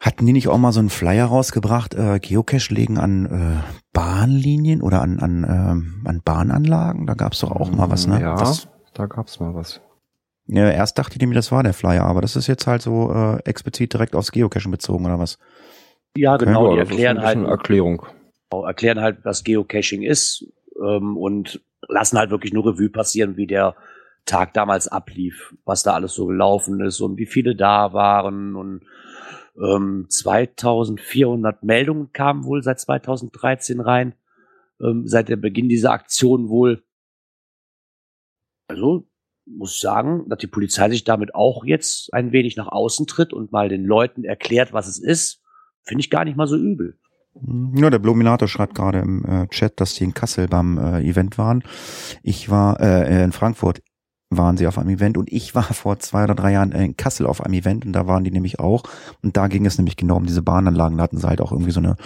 Hatten 0.00 0.26
die 0.26 0.34
nicht 0.34 0.48
auch 0.48 0.58
mal 0.58 0.72
so 0.72 0.80
einen 0.80 0.90
Flyer 0.90 1.26
rausgebracht, 1.26 1.94
äh, 1.94 2.18
Geocache 2.20 2.74
legen 2.74 2.98
an 2.98 3.24
äh, 3.24 3.74
Bahnlinien 3.94 4.82
oder 4.82 5.00
an, 5.00 5.18
an, 5.18 5.44
äh, 5.44 6.08
an 6.08 6.20
Bahnanlagen? 6.22 7.06
Da 7.06 7.14
gab's 7.14 7.40
doch 7.40 7.50
auch 7.50 7.70
mal 7.70 7.90
was, 7.90 8.06
ne? 8.06 8.20
Ja, 8.20 8.38
was? 8.38 8.68
da 8.92 9.06
gab's 9.06 9.40
mal 9.40 9.54
was. 9.54 9.80
Ja, 10.46 10.70
erst 10.70 10.98
dachte 10.98 11.14
ich 11.14 11.20
nämlich, 11.20 11.36
das 11.36 11.52
war 11.52 11.62
der 11.62 11.72
Flyer, 11.72 12.04
aber 12.04 12.20
das 12.20 12.36
ist 12.36 12.46
jetzt 12.46 12.66
halt 12.66 12.82
so 12.82 13.10
äh, 13.12 13.38
explizit 13.44 13.94
direkt 13.94 14.14
aufs 14.14 14.30
Geocachen 14.30 14.70
bezogen 14.70 15.06
oder 15.06 15.18
was? 15.18 15.38
Ja, 16.16 16.36
genau. 16.36 16.66
Okay. 16.66 16.74
Die 16.74 16.80
erklären 16.80 17.22
halt 17.22 17.46
Erklärung. 17.46 18.06
Genau, 18.50 18.66
erklären 18.66 19.00
halt, 19.00 19.24
was 19.24 19.42
Geocaching 19.42 20.02
ist 20.02 20.46
ähm, 20.80 21.16
und 21.16 21.64
lassen 21.88 22.18
halt 22.18 22.30
wirklich 22.30 22.52
nur 22.52 22.66
Revue 22.66 22.90
passieren, 22.90 23.36
wie 23.36 23.46
der 23.46 23.74
Tag 24.26 24.54
damals 24.54 24.88
ablief, 24.88 25.54
was 25.64 25.82
da 25.82 25.94
alles 25.94 26.14
so 26.14 26.26
gelaufen 26.26 26.80
ist 26.80 27.00
und 27.00 27.18
wie 27.18 27.26
viele 27.26 27.56
da 27.56 27.92
waren 27.92 28.54
und 28.54 28.82
ähm, 29.62 30.06
2400 30.08 31.62
Meldungen 31.62 32.12
kamen 32.12 32.44
wohl 32.44 32.62
seit 32.62 32.80
2013 32.80 33.80
rein, 33.80 34.14
ähm, 34.80 35.06
seit 35.06 35.28
der 35.28 35.36
Beginn 35.36 35.68
dieser 35.68 35.92
Aktion 35.92 36.48
wohl. 36.48 36.82
Also 38.68 39.06
muss 39.46 39.80
sagen, 39.80 40.28
dass 40.28 40.38
die 40.38 40.46
Polizei 40.46 40.88
sich 40.90 41.04
damit 41.04 41.34
auch 41.34 41.64
jetzt 41.64 42.12
ein 42.12 42.32
wenig 42.32 42.56
nach 42.56 42.68
außen 42.68 43.06
tritt 43.06 43.32
und 43.32 43.52
mal 43.52 43.68
den 43.68 43.84
Leuten 43.84 44.24
erklärt, 44.24 44.72
was 44.72 44.86
es 44.86 44.98
ist, 44.98 45.42
finde 45.82 46.00
ich 46.00 46.10
gar 46.10 46.24
nicht 46.24 46.36
mal 46.36 46.46
so 46.46 46.56
übel. 46.56 46.98
Ja, 47.74 47.90
der 47.90 47.98
Bluminator 47.98 48.46
schreibt 48.46 48.76
gerade 48.76 49.00
im 49.00 49.24
äh, 49.24 49.48
Chat, 49.48 49.80
dass 49.80 49.94
die 49.94 50.04
in 50.04 50.14
Kassel 50.14 50.46
beim 50.46 50.78
äh, 50.78 51.00
Event 51.00 51.36
waren. 51.36 51.64
Ich 52.22 52.48
war 52.48 52.80
äh, 52.80 53.24
in 53.24 53.32
Frankfurt 53.32 53.82
waren 54.30 54.56
sie 54.56 54.66
auf 54.66 54.78
einem 54.78 54.90
Event 54.90 55.16
und 55.16 55.30
ich 55.32 55.54
war 55.54 55.62
vor 55.74 55.98
zwei 55.98 56.24
oder 56.24 56.34
drei 56.34 56.52
Jahren 56.52 56.72
in 56.72 56.96
Kassel 56.96 57.26
auf 57.26 57.40
einem 57.40 57.54
Event 57.54 57.84
und 57.84 57.92
da 57.92 58.06
waren 58.06 58.24
die 58.24 58.30
nämlich 58.30 58.60
auch 58.60 58.84
und 59.22 59.36
da 59.36 59.48
ging 59.48 59.66
es 59.66 59.78
nämlich 59.78 59.96
genau 59.96 60.16
um 60.16 60.26
diese 60.26 60.42
Bahnanlagen. 60.42 60.98
Da 60.98 61.04
hatten 61.04 61.18
sie 61.18 61.28
halt 61.28 61.40
auch 61.40 61.52
irgendwie 61.52 61.72
so 61.72 61.80
eine, 61.80 61.96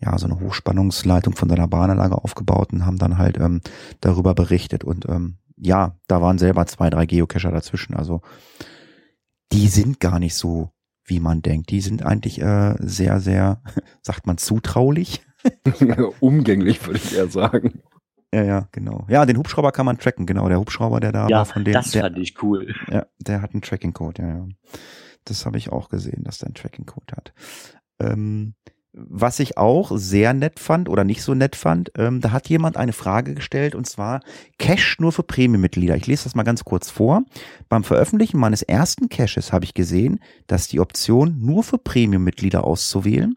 ja, 0.00 0.16
so 0.16 0.26
eine 0.26 0.38
Hochspannungsleitung 0.40 1.34
von 1.34 1.48
seiner 1.48 1.68
Bahnanlage 1.68 2.16
aufgebaut 2.16 2.72
und 2.72 2.86
haben 2.86 2.98
dann 2.98 3.18
halt 3.18 3.38
ähm, 3.38 3.60
darüber 4.00 4.34
berichtet 4.34 4.84
und 4.84 5.08
ähm, 5.08 5.38
ja, 5.60 5.96
da 6.06 6.22
waren 6.22 6.38
selber 6.38 6.66
zwei, 6.66 6.90
drei 6.90 7.06
Geocacher 7.06 7.50
dazwischen. 7.50 7.94
Also 7.94 8.20
die 9.52 9.68
sind 9.68 10.00
gar 10.00 10.18
nicht 10.18 10.34
so, 10.34 10.70
wie 11.04 11.20
man 11.20 11.42
denkt. 11.42 11.70
Die 11.70 11.80
sind 11.80 12.04
eigentlich 12.04 12.40
äh, 12.40 12.74
sehr, 12.78 13.20
sehr, 13.20 13.62
sagt 14.02 14.26
man, 14.26 14.38
zutraulich. 14.38 15.22
Umgänglich, 16.20 16.84
würde 16.86 17.00
ich 17.02 17.16
eher 17.16 17.28
sagen. 17.28 17.82
Ja, 18.32 18.42
ja, 18.42 18.68
genau. 18.72 19.06
Ja, 19.08 19.24
den 19.24 19.38
Hubschrauber 19.38 19.72
kann 19.72 19.86
man 19.86 19.98
tracken, 19.98 20.26
genau. 20.26 20.48
Der 20.48 20.58
Hubschrauber, 20.58 21.00
der 21.00 21.12
da 21.12 21.28
ja, 21.28 21.38
war 21.38 21.46
von 21.46 21.64
dem. 21.64 21.72
Das 21.72 21.92
der, 21.92 22.02
fand 22.02 22.18
ich 22.18 22.42
cool. 22.42 22.74
Ja, 22.90 23.06
der 23.18 23.40
hat 23.40 23.54
einen 23.54 23.62
Tracking-Code, 23.62 24.22
ja, 24.22 24.28
ja. 24.28 24.48
Das 25.24 25.46
habe 25.46 25.56
ich 25.56 25.70
auch 25.70 25.88
gesehen, 25.88 26.24
dass 26.24 26.38
der 26.38 26.48
einen 26.48 26.54
Tracking-Code 26.54 27.14
hat. 27.16 27.32
Ähm, 28.00 28.54
was 29.08 29.38
ich 29.40 29.56
auch 29.56 29.92
sehr 29.94 30.34
nett 30.34 30.58
fand 30.58 30.88
oder 30.88 31.04
nicht 31.04 31.22
so 31.22 31.34
nett 31.34 31.56
fand, 31.56 31.92
ähm, 31.96 32.20
da 32.20 32.32
hat 32.32 32.48
jemand 32.48 32.76
eine 32.76 32.92
Frage 32.92 33.34
gestellt 33.34 33.74
und 33.74 33.86
zwar 33.86 34.20
Cash 34.58 34.98
nur 34.98 35.12
für 35.12 35.22
Prämienmitglieder. 35.22 35.96
Ich 35.96 36.06
lese 36.06 36.24
das 36.24 36.34
mal 36.34 36.42
ganz 36.42 36.64
kurz 36.64 36.90
vor. 36.90 37.22
Beim 37.68 37.84
Veröffentlichen 37.84 38.38
meines 38.38 38.62
ersten 38.62 39.08
Caches 39.08 39.52
habe 39.52 39.64
ich 39.64 39.74
gesehen, 39.74 40.20
dass 40.46 40.68
die 40.68 40.80
Option 40.80 41.38
nur 41.40 41.62
für 41.62 41.78
Prämienmitglieder 41.78 42.64
auszuwählen. 42.64 43.36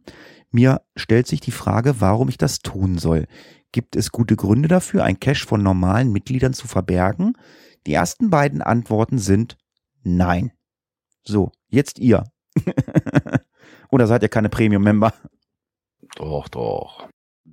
Mir 0.52 0.82
stellt 0.95 1.28
sich 1.28 1.39
die 1.39 1.52
Frage, 1.52 2.02
warum 2.02 2.30
ich 2.30 2.38
das 2.38 2.60
tun 2.60 2.97
soll. 2.97 3.28
Gibt 3.71 3.95
es 3.95 4.12
gute 4.12 4.36
Gründe 4.36 4.67
dafür, 4.67 5.04
ein 5.04 5.19
Cache 5.19 5.45
von 5.45 5.63
normalen 5.63 6.12
Mitgliedern 6.12 6.54
zu 6.54 6.67
verbergen? 6.67 7.34
Die 7.88 7.93
ersten 7.93 8.30
beiden 8.30 8.62
Antworten 8.62 9.17
sind 9.17 9.58
nein. 10.04 10.52
So, 11.24 11.52
jetzt 11.69 12.00
ihr. 12.00 12.26
Oder 13.89 14.08
seid 14.08 14.24
ihr 14.24 14.30
keine 14.30 14.50
Premium-Member? 14.50 15.13
Doch, 16.15 16.47
doch. 16.50 17.08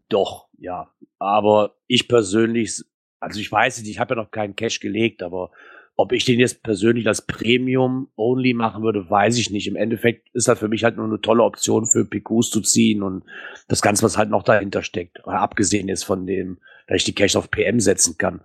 Doch, 0.09 0.49
ja. 0.59 0.93
Aber 1.19 1.77
ich 1.87 2.09
persönlich, 2.09 2.83
also 3.21 3.41
ich 3.41 3.51
weiß 3.51 3.81
nicht, 3.81 3.91
ich 3.91 3.99
habe 3.99 4.15
ja 4.15 4.23
noch 4.23 4.31
keinen 4.31 4.57
Cash 4.57 4.81
gelegt, 4.81 5.23
aber 5.23 5.51
ob 5.97 6.13
ich 6.13 6.25
den 6.25 6.39
jetzt 6.39 6.63
persönlich 6.63 7.09
als 7.09 7.27
Premium 7.27 8.09
only 8.17 8.55
machen 8.55 8.85
würde, 8.85 9.11
weiß 9.11 9.37
ich 9.37 9.51
nicht. 9.51 9.67
Im 9.67 9.75
Endeffekt 9.75 10.29
ist 10.33 10.47
das 10.47 10.61
für 10.61 10.69
mich 10.69 10.85
halt 10.85 10.97
nur 10.97 11.07
eine 11.07 11.21
tolle 11.21 11.43
Option 11.43 11.87
für 11.87 12.05
PQs 12.05 12.51
zu 12.51 12.61
ziehen 12.61 13.03
und 13.03 13.25
das 13.67 13.83
Ganze, 13.83 14.05
was 14.05 14.17
halt 14.17 14.31
noch 14.31 14.45
dahinter 14.45 14.85
steckt. 14.85 15.27
Abgesehen 15.27 15.89
ist 15.89 16.05
von 16.05 16.25
dem, 16.25 16.59
dass 16.87 16.99
ich 16.99 17.05
die 17.05 17.15
Cash 17.17 17.35
auf 17.35 17.51
PM 17.51 17.81
setzen 17.81 18.17
kann. 18.17 18.43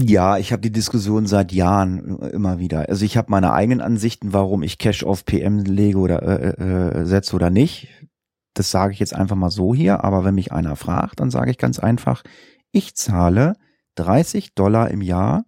Ja, 0.00 0.38
ich 0.38 0.52
habe 0.52 0.62
die 0.62 0.72
Diskussion 0.72 1.26
seit 1.26 1.52
Jahren 1.52 2.18
immer 2.20 2.58
wieder. 2.58 2.88
Also 2.88 3.04
ich 3.04 3.18
habe 3.18 3.30
meine 3.30 3.52
eigenen 3.52 3.82
Ansichten, 3.82 4.32
warum 4.32 4.62
ich 4.62 4.78
Cash 4.78 5.04
auf 5.04 5.26
PM 5.26 5.58
lege 5.58 5.98
oder 5.98 6.22
äh, 6.22 7.00
äh, 7.00 7.04
setze 7.04 7.36
oder 7.36 7.50
nicht. 7.50 7.88
Das 8.54 8.70
sage 8.70 8.94
ich 8.94 9.00
jetzt 9.00 9.14
einfach 9.14 9.36
mal 9.36 9.50
so 9.50 9.74
hier. 9.74 10.02
Aber 10.02 10.24
wenn 10.24 10.34
mich 10.34 10.50
einer 10.50 10.76
fragt, 10.76 11.20
dann 11.20 11.30
sage 11.30 11.50
ich 11.50 11.58
ganz 11.58 11.78
einfach, 11.78 12.22
ich 12.70 12.94
zahle 12.94 13.54
30 13.96 14.54
Dollar 14.54 14.90
im 14.90 15.02
Jahr 15.02 15.44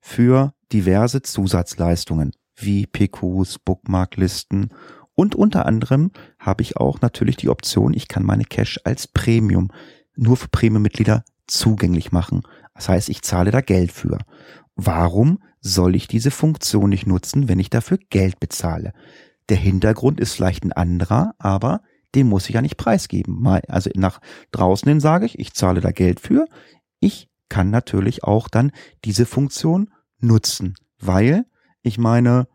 für 0.00 0.54
diverse 0.72 1.22
Zusatzleistungen 1.22 2.32
wie 2.56 2.86
PQs, 2.86 3.60
Bookmarklisten 3.60 4.70
und 5.14 5.34
unter 5.36 5.66
anderem 5.66 6.10
habe 6.38 6.62
ich 6.62 6.76
auch 6.76 7.00
natürlich 7.00 7.36
die 7.36 7.48
Option, 7.48 7.94
ich 7.94 8.08
kann 8.08 8.24
meine 8.24 8.44
Cash 8.44 8.80
als 8.84 9.06
Premium 9.06 9.70
nur 10.16 10.36
für 10.36 10.48
Premium-Mitglieder 10.48 11.24
zugänglich 11.46 12.12
machen. 12.12 12.42
Das 12.74 12.88
heißt, 12.88 13.08
ich 13.08 13.22
zahle 13.22 13.50
da 13.50 13.60
Geld 13.60 13.92
für. 13.92 14.18
Warum 14.76 15.38
soll 15.60 15.94
ich 15.94 16.08
diese 16.08 16.30
Funktion 16.30 16.90
nicht 16.90 17.06
nutzen, 17.06 17.48
wenn 17.48 17.60
ich 17.60 17.70
dafür 17.70 17.98
Geld 18.10 18.40
bezahle? 18.40 18.92
Der 19.48 19.56
Hintergrund 19.56 20.20
ist 20.20 20.34
vielleicht 20.34 20.64
ein 20.64 20.72
anderer, 20.72 21.34
aber 21.38 21.82
den 22.14 22.28
muss 22.28 22.48
ich 22.48 22.54
ja 22.54 22.62
nicht 22.62 22.76
preisgeben. 22.76 23.46
Also 23.68 23.90
nach 23.94 24.20
draußen 24.52 24.88
hin 24.88 25.00
sage 25.00 25.26
ich, 25.26 25.38
ich 25.38 25.52
zahle 25.54 25.80
da 25.80 25.90
Geld 25.90 26.20
für. 26.20 26.46
Ich 27.00 27.28
kann 27.48 27.70
natürlich 27.70 28.24
auch 28.24 28.48
dann 28.48 28.72
diese 29.04 29.26
Funktion 29.26 29.92
nutzen, 30.18 30.74
weil 30.98 31.44
ich 31.82 31.98
meine, 31.98 32.48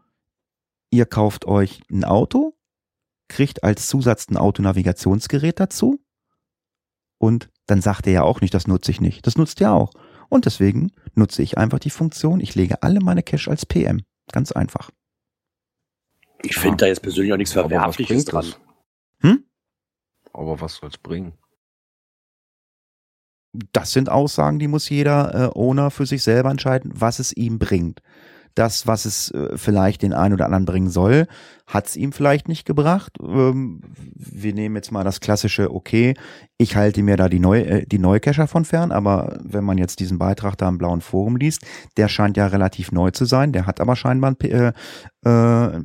ihr 0.90 1.06
kauft 1.06 1.46
euch 1.46 1.82
ein 1.92 2.04
Auto, 2.04 2.58
kriegt 3.28 3.64
als 3.64 3.88
Zusatz 3.88 4.28
ein 4.30 4.38
Autonavigationsgerät 4.38 5.60
dazu 5.60 6.00
und 7.20 7.50
dann 7.68 7.82
sagt 7.82 8.08
er 8.08 8.14
ja 8.14 8.24
auch 8.24 8.42
nicht, 8.42 8.54
das 8.54 8.68
nutze 8.68 8.90
ich 8.90 9.02
nicht. 9.02 9.28
Das 9.28 9.38
nutzt 9.38 9.62
ihr 9.62 9.72
auch. 9.72 9.92
Und 10.30 10.46
deswegen 10.46 10.92
nutze 11.16 11.42
ich 11.42 11.58
einfach 11.58 11.80
die 11.80 11.90
Funktion, 11.90 12.40
ich 12.40 12.56
lege 12.56 12.84
alle 12.84 13.00
meine 13.02 13.24
Cache 13.24 13.50
als 13.50 13.66
PM. 13.66 14.04
Ganz 14.32 14.52
einfach. 14.52 14.92
Ich 16.44 16.56
finde 16.56 16.78
da 16.78 16.86
jetzt 16.86 17.02
persönlich 17.02 17.34
auch 17.34 17.38
nichts 17.38 17.54
Verwerfliches 17.54 18.26
dran. 18.26 18.54
Hm? 19.22 19.44
Aber 20.32 20.62
was 20.62 20.76
soll 20.76 20.90
es 20.90 20.98
bringen? 20.98 21.34
Das 23.74 23.92
sind 23.92 24.10
Aussagen, 24.10 24.60
die 24.60 24.68
muss 24.68 24.88
jeder 24.90 25.34
äh, 25.34 25.58
Owner 25.58 25.90
für 25.90 26.06
sich 26.06 26.22
selber 26.22 26.52
entscheiden, 26.52 26.92
was 26.94 27.18
es 27.18 27.36
ihm 27.36 27.58
bringt. 27.58 28.02
das, 28.56 28.88
was 28.88 29.06
es 29.06 29.32
äh, 29.32 29.58
vielleicht 29.58 30.02
den 30.02 30.14
einen 30.14 30.34
oder 30.34 30.46
anderen 30.46 30.66
bringen 30.66 30.90
soll, 30.90 31.28
hat 31.70 31.86
es 31.88 31.96
ihm 31.96 32.12
vielleicht 32.12 32.48
nicht 32.48 32.66
gebracht. 32.66 33.14
Ähm, 33.22 33.82
wir 34.16 34.54
nehmen 34.54 34.76
jetzt 34.76 34.92
mal 34.92 35.04
das 35.04 35.20
klassische, 35.20 35.72
okay, 35.74 36.16
ich 36.58 36.76
halte 36.76 37.04
mir 37.04 37.16
da 37.16 37.30
die, 37.30 37.40
Neu 37.40 37.60
äh, 37.60 37.86
die 37.86 38.00
Neucacher 38.00 38.48
von 38.48 38.66
fern, 38.66 38.92
aber 38.92 39.40
wenn 39.44 39.64
man 39.64 39.78
jetzt 39.78 40.00
diesen 40.00 40.18
Beitrag 40.18 40.58
da 40.58 40.68
im 40.68 40.80
blauen 40.80 41.02
Forum 41.02 41.38
liest, 41.38 41.64
der 41.96 42.08
scheint 42.08 42.38
ja 42.38 42.48
relativ 42.48 42.92
neu 42.92 43.12
zu 43.12 43.26
sein, 43.26 43.54
der 43.54 43.68
hat 43.68 43.80
aber 43.82 43.96
scheinbar 43.96 44.36
einen 44.42 44.52
äh, 44.52 44.74
äh, 45.26 45.82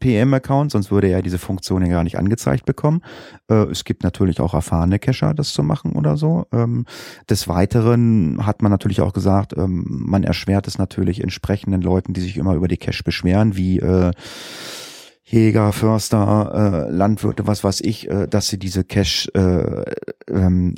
PM-Account, 0.00 0.72
sonst 0.72 0.90
würde 0.90 1.08
er 1.08 1.22
diese 1.22 1.38
Funktion 1.38 1.82
ja 1.82 1.92
gar 1.92 2.02
nicht 2.02 2.18
angezeigt 2.18 2.64
bekommen. 2.64 3.02
Äh, 3.48 3.70
es 3.70 3.84
gibt 3.84 4.02
natürlich 4.02 4.40
auch 4.40 4.52
erfahrene 4.52 4.98
Cacher, 4.98 5.32
das 5.32 5.52
zu 5.52 5.62
machen 5.62 5.92
oder 5.92 6.16
so. 6.16 6.46
Ähm, 6.52 6.86
des 7.28 7.46
Weiteren 7.46 8.44
hat 8.44 8.62
man 8.62 8.72
natürlich 8.72 9.00
auch 9.00 9.12
gesagt, 9.12 9.54
ähm, 9.56 9.84
man 9.86 10.24
erschwert 10.24 10.66
es 10.66 10.76
natürlich 10.76 11.22
entsprechenden 11.22 11.82
Leuten, 11.82 12.14
die 12.14 12.20
sich 12.20 12.36
immer 12.36 12.54
über 12.54 12.66
die 12.66 12.78
Cache 12.78 13.04
beschweren, 13.04 13.56
wie 13.56 13.78
äh, 13.78 14.10
Jäger, 15.30 15.72
Förster, 15.72 16.88
äh, 16.88 16.90
Landwirte, 16.90 17.46
was 17.46 17.62
weiß 17.62 17.82
ich, 17.82 18.10
äh, 18.10 18.26
dass 18.26 18.48
sie 18.48 18.58
diese 18.58 18.82
Cache, 18.82 19.32
äh, 19.34 20.32
ähm, 20.32 20.74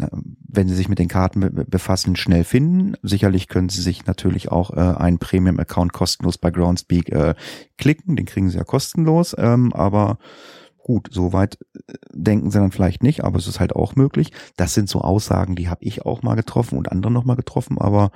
wenn 0.46 0.68
sie 0.68 0.74
sich 0.74 0.90
mit 0.90 0.98
den 0.98 1.08
Karten 1.08 1.40
be 1.40 1.64
befassen, 1.64 2.16
schnell 2.16 2.44
finden. 2.44 2.94
Sicherlich 3.02 3.48
können 3.48 3.70
sie 3.70 3.80
sich 3.80 4.04
natürlich 4.04 4.52
auch 4.52 4.70
äh, 4.70 4.80
einen 4.80 5.18
Premium-Account 5.18 5.94
kostenlos 5.94 6.36
bei 6.36 6.50
Groundspeak 6.50 7.08
äh, 7.08 7.34
klicken, 7.78 8.14
den 8.14 8.26
kriegen 8.26 8.50
sie 8.50 8.58
ja 8.58 8.64
kostenlos, 8.64 9.34
ähm, 9.38 9.72
aber 9.72 10.18
gut, 10.76 11.08
soweit 11.10 11.58
äh, 11.86 11.94
denken 12.12 12.50
sie 12.50 12.58
dann 12.58 12.72
vielleicht 12.72 13.02
nicht, 13.02 13.24
aber 13.24 13.38
es 13.38 13.46
ist 13.46 13.58
halt 13.58 13.74
auch 13.74 13.96
möglich. 13.96 14.32
Das 14.58 14.74
sind 14.74 14.90
so 14.90 15.00
Aussagen, 15.00 15.56
die 15.56 15.70
habe 15.70 15.82
ich 15.82 16.04
auch 16.04 16.22
mal 16.22 16.34
getroffen 16.34 16.76
und 16.76 16.92
andere 16.92 17.10
noch 17.10 17.24
mal 17.24 17.36
getroffen, 17.36 17.78
aber 17.78 18.10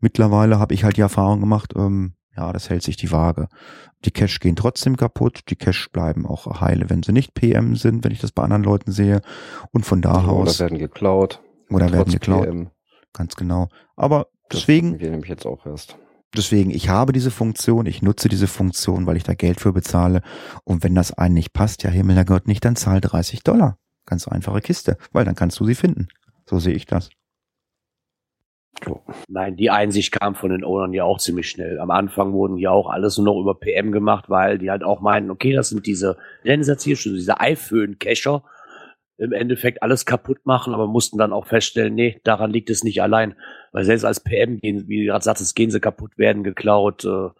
mittlerweile 0.00 0.58
habe 0.58 0.74
ich 0.74 0.84
halt 0.84 0.98
die 0.98 1.02
Erfahrung 1.02 1.40
gemacht, 1.40 1.72
ähm, 1.76 2.12
ja, 2.38 2.52
das 2.52 2.70
hält 2.70 2.82
sich 2.82 2.96
die 2.96 3.10
Waage. 3.10 3.48
Die 4.04 4.12
Cache 4.12 4.38
gehen 4.38 4.54
trotzdem 4.54 4.96
kaputt, 4.96 5.40
die 5.48 5.56
Cache 5.56 5.88
bleiben 5.92 6.24
auch 6.24 6.60
heile, 6.60 6.88
wenn 6.88 7.02
sie 7.02 7.12
nicht 7.12 7.34
PM 7.34 7.74
sind, 7.74 8.04
wenn 8.04 8.12
ich 8.12 8.20
das 8.20 8.30
bei 8.30 8.44
anderen 8.44 8.62
Leuten 8.62 8.92
sehe. 8.92 9.20
Und 9.72 9.84
von 9.84 10.00
da 10.00 10.22
ja, 10.22 10.28
aus. 10.28 10.60
Oder 10.60 10.70
werden 10.70 10.78
geklaut. 10.78 11.42
Oder 11.68 11.92
werden 11.92 12.12
geklaut. 12.12 12.44
PM. 12.44 12.70
Ganz 13.12 13.34
genau. 13.34 13.68
Aber 13.96 14.28
deswegen. 14.52 15.00
Wir 15.00 15.10
nämlich 15.10 15.28
jetzt 15.28 15.46
auch 15.46 15.66
erst. 15.66 15.98
Deswegen, 16.36 16.70
ich 16.70 16.88
habe 16.90 17.12
diese 17.12 17.30
Funktion, 17.30 17.86
ich 17.86 18.02
nutze 18.02 18.28
diese 18.28 18.46
Funktion, 18.46 19.06
weil 19.06 19.16
ich 19.16 19.24
da 19.24 19.34
Geld 19.34 19.60
für 19.60 19.72
bezahle. 19.72 20.20
Und 20.62 20.84
wenn 20.84 20.94
das 20.94 21.12
einen 21.12 21.34
nicht 21.34 21.52
passt, 21.52 21.82
ja 21.82 21.90
Himmel, 21.90 22.14
der 22.14 22.26
Gott 22.26 22.46
nicht, 22.46 22.64
dann 22.64 22.76
zahl 22.76 23.00
30 23.00 23.42
Dollar. 23.42 23.78
Ganz 24.06 24.28
einfache 24.28 24.60
Kiste, 24.60 24.96
weil 25.10 25.24
dann 25.24 25.34
kannst 25.34 25.58
du 25.58 25.64
sie 25.64 25.74
finden. 25.74 26.08
So 26.46 26.58
sehe 26.58 26.74
ich 26.74 26.86
das. 26.86 27.10
Nein, 29.28 29.56
die 29.56 29.70
Einsicht 29.70 30.12
kam 30.12 30.34
von 30.34 30.50
den 30.50 30.64
Ownern 30.64 30.92
ja 30.92 31.04
auch 31.04 31.18
ziemlich 31.18 31.50
schnell. 31.50 31.80
Am 31.80 31.90
Anfang 31.90 32.32
wurden 32.32 32.56
ja 32.58 32.70
auch 32.70 32.88
alles 32.88 33.16
nur 33.18 33.26
noch 33.26 33.40
über 33.40 33.58
PM 33.58 33.92
gemacht, 33.92 34.26
weil 34.28 34.58
die 34.58 34.70
halt 34.70 34.82
auch 34.82 35.00
meinten, 35.00 35.30
okay, 35.30 35.52
das 35.52 35.70
sind 35.70 35.86
diese, 35.86 36.16
nennen 36.44 36.62
sie 36.62 36.72
jetzt 36.72 36.84
hier 36.84 36.96
schon 36.96 37.14
diese 37.14 37.40
iPhone-Cacher, 37.40 38.42
im 39.18 39.32
Endeffekt 39.32 39.82
alles 39.82 40.06
kaputt 40.06 40.38
machen, 40.44 40.74
aber 40.74 40.86
mussten 40.86 41.18
dann 41.18 41.32
auch 41.32 41.46
feststellen, 41.46 41.94
nee, 41.94 42.20
daran 42.22 42.52
liegt 42.52 42.70
es 42.70 42.84
nicht 42.84 43.02
allein. 43.02 43.34
Weil 43.72 43.84
selbst 43.84 44.04
als 44.04 44.20
PM 44.20 44.60
gehen, 44.60 44.86
wie 44.86 45.00
du 45.00 45.06
gerade 45.06 45.24
sagtest, 45.24 45.56
gehen 45.56 45.70
sie 45.70 45.80
kaputt, 45.80 46.16
werden 46.16 46.44
geklaut, 46.44 47.04
äh, 47.04 47.30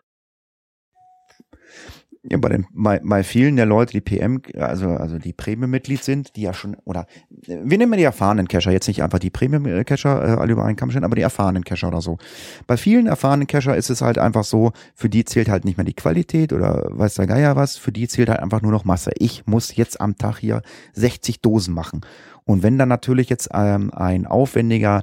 ja, 2.30 2.36
bei, 2.38 2.50
den, 2.50 2.66
bei, 2.72 3.00
bei 3.02 3.22
vielen 3.22 3.56
der 3.56 3.66
Leute, 3.66 3.92
die 3.92 4.00
PM, 4.00 4.42
also, 4.58 4.90
also 4.90 5.18
die 5.18 5.32
Premium-Mitglied 5.32 6.02
sind, 6.04 6.36
die 6.36 6.42
ja 6.42 6.52
schon, 6.52 6.76
oder 6.84 7.06
wir 7.46 7.78
nehmen 7.78 7.96
die 7.96 8.04
erfahrenen 8.04 8.48
Cacher, 8.48 8.70
jetzt 8.70 8.88
nicht 8.88 9.02
einfach 9.02 9.18
die 9.18 9.30
Premium-Cacher 9.30 10.24
äh, 10.24 10.40
alle 10.40 10.52
über 10.52 10.64
einen 10.64 10.76
Kamm 10.76 10.90
stellen, 10.90 11.04
aber 11.04 11.16
die 11.16 11.22
erfahrenen 11.22 11.64
Cacher 11.64 11.88
oder 11.88 12.02
so. 12.02 12.18
Bei 12.66 12.76
vielen 12.76 13.06
erfahrenen 13.06 13.46
Cacher 13.46 13.76
ist 13.76 13.88
es 13.88 14.02
halt 14.02 14.18
einfach 14.18 14.44
so, 14.44 14.72
für 14.94 15.08
die 15.08 15.24
zählt 15.24 15.48
halt 15.48 15.64
nicht 15.64 15.78
mehr 15.78 15.86
die 15.86 15.94
Qualität 15.94 16.52
oder 16.52 16.88
weiß 16.90 17.14
der 17.14 17.26
Geier 17.26 17.56
was, 17.56 17.76
für 17.76 17.92
die 17.92 18.08
zählt 18.08 18.28
halt 18.28 18.40
einfach 18.40 18.60
nur 18.60 18.72
noch 18.72 18.84
Masse. 18.84 19.12
Ich 19.18 19.46
muss 19.46 19.74
jetzt 19.76 20.00
am 20.00 20.18
Tag 20.18 20.38
hier 20.38 20.62
60 20.92 21.40
Dosen 21.40 21.72
machen. 21.72 22.02
Und 22.44 22.62
wenn 22.62 22.78
dann 22.78 22.88
natürlich 22.88 23.28
jetzt 23.28 23.50
ähm, 23.52 23.90
ein 23.94 24.26
aufwendiger 24.26 25.02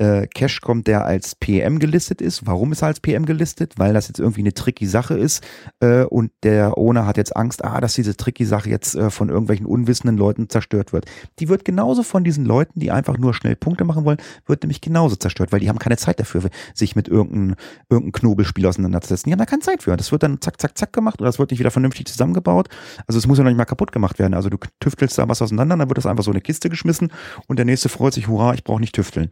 äh, 0.00 0.26
Cache 0.34 0.60
kommt, 0.62 0.86
der 0.86 1.04
als 1.04 1.34
PM 1.34 1.78
gelistet 1.78 2.22
ist. 2.22 2.46
Warum 2.46 2.72
ist 2.72 2.82
er 2.82 2.88
als 2.88 3.00
PM 3.00 3.26
gelistet? 3.26 3.74
Weil 3.76 3.92
das 3.92 4.08
jetzt 4.08 4.18
irgendwie 4.18 4.40
eine 4.40 4.54
tricky 4.54 4.86
Sache 4.86 5.14
ist 5.14 5.46
äh, 5.80 6.04
und 6.04 6.32
der 6.42 6.78
Owner 6.78 7.06
hat 7.06 7.18
jetzt 7.18 7.36
Angst, 7.36 7.64
ah, 7.64 7.80
dass 7.80 7.94
diese 7.94 8.16
tricky 8.16 8.46
Sache 8.46 8.70
jetzt 8.70 8.94
äh, 8.94 9.10
von 9.10 9.28
irgendwelchen 9.28 9.66
unwissenden 9.66 10.16
Leuten 10.16 10.48
zerstört 10.48 10.94
wird. 10.94 11.04
Die 11.38 11.48
wird 11.48 11.66
genauso 11.66 12.02
von 12.02 12.24
diesen 12.24 12.46
Leuten, 12.46 12.80
die 12.80 12.90
einfach 12.90 13.18
nur 13.18 13.34
schnell 13.34 13.56
Punkte 13.56 13.84
machen 13.84 14.04
wollen, 14.06 14.18
wird 14.46 14.62
nämlich 14.62 14.80
genauso 14.80 15.16
zerstört, 15.16 15.52
weil 15.52 15.60
die 15.60 15.68
haben 15.68 15.78
keine 15.78 15.98
Zeit 15.98 16.18
dafür, 16.18 16.48
sich 16.74 16.96
mit 16.96 17.06
irgendeinem 17.08 17.56
irgendein 17.90 18.12
Knobelspiel 18.12 18.66
auseinanderzusetzen. 18.66 19.28
Die 19.28 19.32
haben 19.32 19.38
da 19.38 19.46
keine 19.46 19.60
Zeit 19.60 19.82
für. 19.82 19.96
Das 19.96 20.12
wird 20.12 20.22
dann 20.22 20.40
zack, 20.40 20.60
zack, 20.60 20.78
zack 20.78 20.94
gemacht 20.94 21.20
oder 21.20 21.28
das 21.28 21.38
wird 21.38 21.50
nicht 21.50 21.60
wieder 21.60 21.70
vernünftig 21.70 22.06
zusammengebaut. 22.06 22.68
Also 23.06 23.18
es 23.18 23.26
muss 23.26 23.36
ja 23.36 23.44
noch 23.44 23.50
nicht 23.50 23.58
mal 23.58 23.66
kaputt 23.66 23.92
gemacht 23.92 24.18
werden. 24.18 24.32
Also 24.32 24.48
du 24.48 24.56
tüftelst 24.80 25.18
da 25.18 25.28
was 25.28 25.42
auseinander, 25.42 25.76
dann 25.76 25.88
wird 25.88 25.98
das 25.98 26.06
einfach 26.06 26.24
so 26.24 26.30
eine 26.30 26.40
Kiste 26.40 26.70
geschmissen 26.70 27.12
und 27.48 27.58
der 27.58 27.66
nächste 27.66 27.90
freut 27.90 28.14
sich, 28.14 28.28
hurra, 28.28 28.54
ich 28.54 28.64
brauche 28.64 28.80
nicht 28.80 28.94
tüfteln. 28.94 29.30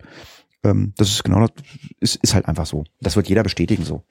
Ähm, 0.65 0.93
das 0.97 1.09
ist 1.11 1.25
genau 1.25 1.41
das, 1.41 1.51
ist, 2.01 2.17
ist 2.17 2.35
halt 2.35 2.47
einfach 2.47 2.67
so. 2.67 2.85
Das 3.01 3.17
wird 3.17 3.29
jeder 3.29 3.43
bestätigen 3.43 3.85
so. 3.85 4.05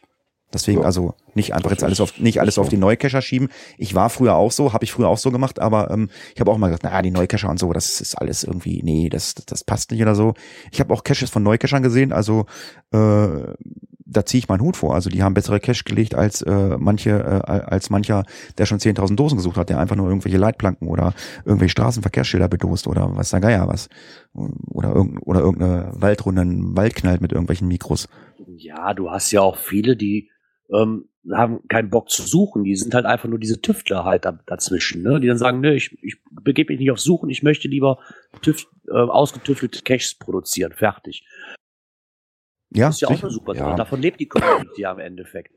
Deswegen 0.54 0.80
ja. 0.80 0.86
also 0.86 1.14
nicht 1.36 1.54
einfach 1.54 1.72
jetzt 1.72 1.84
alles 1.84 2.00
auf 2.00 2.20
nicht 2.20 2.40
alles 2.40 2.58
auf 2.58 2.70
die 2.70 2.78
Neucacher 2.78 3.22
schieben. 3.22 3.50
Ich 3.78 3.96
war 3.96 4.10
früher 4.10 4.36
auch 4.36 4.52
so, 4.52 4.74
habe 4.74 4.86
ich 4.86 4.92
früher 4.92 5.10
auch 5.10 5.18
so 5.18 5.30
gemacht, 5.30 5.60
aber 5.60 5.92
ähm, 5.92 6.10
ich 6.34 6.40
habe 6.40 6.52
auch 6.52 6.58
mal 6.58 6.68
gesagt, 6.68 6.84
naja, 6.84 7.02
die 7.02 7.12
Neucacher 7.12 7.50
und 7.50 7.60
so, 7.60 7.74
das 7.74 8.00
ist 8.00 8.16
alles 8.16 8.44
irgendwie, 8.44 8.82
nee, 8.84 9.10
das 9.10 9.36
das, 9.36 9.46
das 9.46 9.64
passt 9.64 9.92
nicht 9.92 10.02
oder 10.02 10.16
so. 10.16 10.34
Ich 10.72 10.80
habe 10.80 10.94
auch 10.94 11.04
Caches 11.04 11.30
von 11.30 11.44
Neucachern 11.44 11.84
gesehen, 11.84 12.14
also 12.14 12.46
äh, 12.92 13.28
da 14.10 14.26
ziehe 14.26 14.40
ich 14.40 14.48
meinen 14.48 14.62
Hut 14.62 14.78
vor. 14.78 14.96
Also 14.96 15.10
die 15.10 15.22
haben 15.22 15.34
bessere 15.34 15.60
Cash 15.60 15.84
gelegt 15.84 16.16
als 16.16 16.42
äh, 16.42 16.78
manche, 16.78 17.12
äh, 17.12 17.52
als 17.52 17.90
mancher, 17.90 18.24
der 18.58 18.66
schon 18.66 18.80
10.000 18.80 19.16
Dosen 19.16 19.38
gesucht 19.38 19.58
hat, 19.58 19.70
der 19.70 19.80
einfach 19.80 19.96
nur 19.96 20.08
irgendwelche 20.08 20.38
Leitplanken 20.38 20.88
oder 20.88 21.14
irgendwelche 21.46 21.74
Straßenverkehrsschilder 21.74 22.48
bedost 22.48 22.88
oder 22.88 23.16
was 23.16 23.32
der 23.32 23.42
Geier 23.42 23.68
was. 23.68 23.90
Oder, 24.34 24.94
irgend, 24.94 25.20
oder 25.26 25.42
irgendeine 25.42 25.92
Waldrunde, 25.94 26.42
einen 26.42 26.78
Wald 26.78 26.96
knallt 26.96 27.22
mit 27.22 27.34
irgendwelchen 27.34 27.68
Mikros. 27.68 28.08
Ja, 28.56 28.94
du 28.94 29.10
hast 29.12 29.32
ja 29.32 29.42
auch 29.42 29.58
viele, 29.58 29.98
die 29.98 30.30
ähm, 30.74 31.10
haben 31.32 31.68
keinen 31.68 31.90
Bock 31.90 32.10
zu 32.10 32.24
suchen. 32.24 32.64
Die 32.64 32.76
sind 32.76 32.94
halt 32.94 33.06
einfach 33.06 33.28
nur 33.28 33.40
diese 33.40 33.62
Tüftler 33.62 34.06
halt 34.06 34.26
da, 34.26 34.40
dazwischen, 34.46 35.04
ne? 35.04 35.20
die 35.20 35.28
dann 35.28 35.38
sagen, 35.38 35.60
ne, 35.60 35.76
ich, 35.76 35.98
ich 36.02 36.18
begebe 36.32 36.74
mich 36.74 36.80
nicht 36.80 36.92
auf 36.92 37.00
Suchen, 37.00 37.30
ich 37.30 37.44
möchte 37.44 37.68
lieber 37.68 38.00
Tüft, 38.42 38.68
äh, 38.88 38.94
ausgetüftelte 38.94 39.82
Caches 39.82 40.16
produzieren, 40.16 40.74
fertig. 40.74 41.26
Ja, 42.74 42.88
das 42.88 42.96
ist 42.96 43.02
ja 43.02 43.08
sicher. 43.10 43.20
auch 43.20 43.24
eine 43.24 43.32
super 43.32 43.56
ja. 43.56 43.76
Davon 43.76 44.02
lebt 44.02 44.20
die 44.20 44.28
Community 44.28 44.82
ja 44.82 44.92
im 44.92 45.00
Endeffekt. 45.00 45.54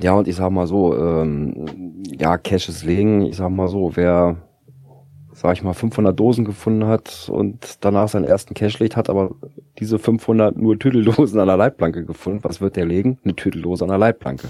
Ja, 0.00 0.12
und 0.12 0.28
ich 0.28 0.36
sag 0.36 0.50
mal 0.50 0.66
so, 0.66 0.96
ähm, 0.96 2.02
ja, 2.06 2.38
Caches 2.38 2.84
legen, 2.84 3.22
ich 3.22 3.36
sag 3.36 3.50
mal 3.50 3.68
so, 3.68 3.96
wer, 3.96 4.47
sag 5.38 5.52
ich 5.52 5.62
mal, 5.62 5.72
500 5.72 6.18
Dosen 6.18 6.44
gefunden 6.44 6.86
hat 6.86 7.28
und 7.32 7.84
danach 7.84 8.08
seinen 8.08 8.24
ersten 8.24 8.54
Cache 8.54 8.82
legt, 8.82 8.96
hat 8.96 9.08
aber 9.08 9.36
diese 9.78 10.00
500 10.00 10.56
nur 10.56 10.76
Tüdeldosen 10.76 11.38
an 11.38 11.46
der 11.46 11.56
Leitplanke 11.56 12.04
gefunden, 12.04 12.40
was 12.42 12.60
wird 12.60 12.74
der 12.74 12.86
legen? 12.86 13.18
Eine 13.22 13.36
Tüdeldose 13.36 13.84
an 13.84 13.90
der 13.90 13.98
Leitplanke. 13.98 14.48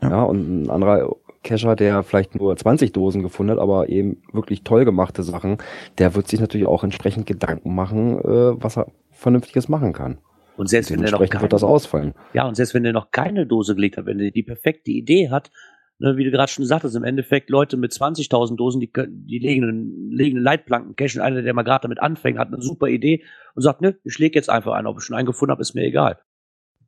Ja, 0.00 0.08
ja 0.08 0.22
und 0.22 0.62
ein 0.62 0.70
anderer 0.70 1.14
Cacher, 1.44 1.76
der 1.76 2.02
vielleicht 2.02 2.34
nur 2.34 2.56
20 2.56 2.92
Dosen 2.92 3.22
gefunden 3.22 3.52
hat, 3.52 3.58
aber 3.58 3.90
eben 3.90 4.22
wirklich 4.32 4.62
toll 4.62 4.86
gemachte 4.86 5.22
Sachen, 5.22 5.58
der 5.98 6.14
wird 6.14 6.28
sich 6.28 6.40
natürlich 6.40 6.66
auch 6.66 6.82
entsprechend 6.82 7.26
Gedanken 7.26 7.74
machen, 7.74 8.18
äh, 8.20 8.62
was 8.62 8.78
er 8.78 8.86
Vernünftiges 9.10 9.68
machen 9.68 9.92
kann. 9.92 10.16
Und 10.56 10.68
selbst 10.68 10.90
wenn 10.90 11.02
er 11.02 11.10
noch 11.10 11.28
keine, 11.28 11.42
wird 11.42 11.52
das 11.52 11.64
ausfallen. 11.64 12.14
Ja, 12.32 12.46
und 12.46 12.54
selbst 12.54 12.72
wenn 12.72 12.84
er 12.84 12.92
noch 12.92 13.10
keine 13.10 13.46
Dose 13.46 13.74
gelegt 13.74 13.98
hat, 13.98 14.06
wenn 14.06 14.20
er 14.20 14.30
die 14.30 14.42
perfekte 14.42 14.90
Idee 14.90 15.28
hat, 15.30 15.50
ne, 16.02 16.16
wie 16.16 16.24
du 16.24 16.30
gerade 16.30 16.50
schon 16.50 16.66
sagtest, 16.66 16.96
im 16.96 17.04
Endeffekt 17.04 17.48
Leute 17.48 17.76
mit 17.76 17.92
20.000 17.92 18.56
Dosen, 18.56 18.80
die, 18.80 18.90
die 18.92 19.38
legen, 19.38 20.10
legen 20.10 20.38
Leitplanken, 20.38 20.96
cashen. 20.96 21.22
Einer, 21.22 21.42
der 21.42 21.54
mal 21.54 21.62
gerade 21.62 21.82
damit 21.82 22.00
anfängt, 22.00 22.38
hat 22.38 22.48
eine 22.48 22.60
super 22.60 22.88
Idee 22.88 23.24
und 23.54 23.62
sagt, 23.62 23.80
ne, 23.80 23.96
ich 24.04 24.18
lege 24.18 24.38
jetzt 24.38 24.50
einfach 24.50 24.72
ein, 24.72 24.86
ob 24.86 24.98
ich 24.98 25.04
schon 25.04 25.16
einen 25.16 25.26
gefunden 25.26 25.52
habe, 25.52 25.62
ist 25.62 25.74
mir 25.74 25.84
egal. 25.84 26.18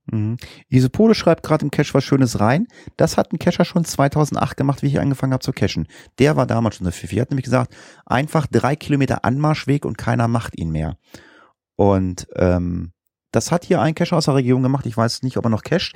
Mhm. 0.07 0.37
Isopole 0.69 1.15
schreibt 1.15 1.45
gerade 1.45 1.65
im 1.65 1.71
Cache 1.71 1.95
was 1.95 2.05
Schönes 2.05 2.41
rein. 2.41 2.67
Das 2.97 3.17
hat 3.17 3.33
ein 3.33 3.39
Cacher 3.39 3.65
schon 3.65 3.85
2008 3.85 4.57
gemacht, 4.57 4.83
wie 4.83 4.89
ich 4.89 5.01
angefangen 5.01 5.33
habe 5.33 5.43
zu 5.43 5.53
cachen. 5.53 5.87
Der 6.19 6.37
war 6.37 6.47
damals 6.47 6.77
schon 6.77 6.85
der 6.85 6.93
Pfiffi. 6.93 7.17
Er 7.17 7.23
hat 7.23 7.31
nämlich 7.31 7.45
gesagt, 7.45 7.75
einfach 8.05 8.47
drei 8.47 8.77
Kilometer 8.77 9.25
Anmarschweg 9.25 9.87
und 9.87 9.97
keiner 9.97 10.29
macht 10.29 10.59
ihn 10.59 10.71
mehr. 10.71 10.99
Und 11.77 12.27
ähm, 12.37 12.93
das 13.31 13.51
hat 13.51 13.65
hier 13.65 13.81
ein 13.81 13.95
Cacher 13.95 14.17
aus 14.17 14.27
der 14.27 14.35
Region 14.35 14.63
gemacht. 14.63 14.87
Ich 14.87 14.97
weiß 14.97 15.23
nicht, 15.23 15.37
ob 15.37 15.47
er 15.47 15.51
noch 15.51 15.63
cached. 15.63 15.95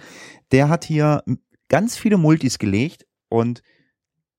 Der 0.52 0.68
hat 0.68 0.84
hier 0.84 1.22
ganz 1.68 1.96
viele 1.96 2.16
Multis 2.16 2.58
gelegt 2.58 3.04
und 3.28 3.62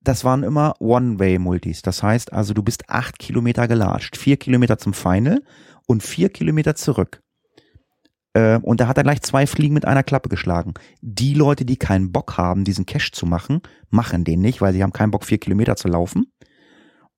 das 0.01 0.23
waren 0.23 0.43
immer 0.43 0.75
One-Way-Multis. 0.79 1.81
Das 1.81 2.03
heißt 2.03 2.31
also, 2.31 2.53
du 2.53 2.63
bist 2.63 2.89
acht 2.89 3.19
Kilometer 3.19 3.67
gelatscht. 3.67 4.17
Vier 4.17 4.37
Kilometer 4.37 4.77
zum 4.77 4.93
Final 4.93 5.43
und 5.87 6.03
vier 6.03 6.29
Kilometer 6.29 6.75
zurück. 6.75 7.21
Ähm, 8.33 8.63
und 8.63 8.79
da 8.79 8.87
hat 8.87 8.97
er 8.97 9.03
gleich 9.03 9.21
zwei 9.21 9.47
Fliegen 9.47 9.73
mit 9.73 9.85
einer 9.85 10.03
Klappe 10.03 10.29
geschlagen. 10.29 10.73
Die 11.01 11.33
Leute, 11.33 11.65
die 11.65 11.77
keinen 11.77 12.11
Bock 12.11 12.37
haben, 12.37 12.63
diesen 12.63 12.85
Cache 12.85 13.11
zu 13.11 13.25
machen, 13.25 13.61
machen 13.89 14.23
den 14.23 14.39
nicht, 14.39 14.61
weil 14.61 14.73
sie 14.73 14.83
haben 14.83 14.93
keinen 14.93 15.11
Bock, 15.11 15.25
vier 15.25 15.39
Kilometer 15.39 15.75
zu 15.75 15.87
laufen. 15.87 16.31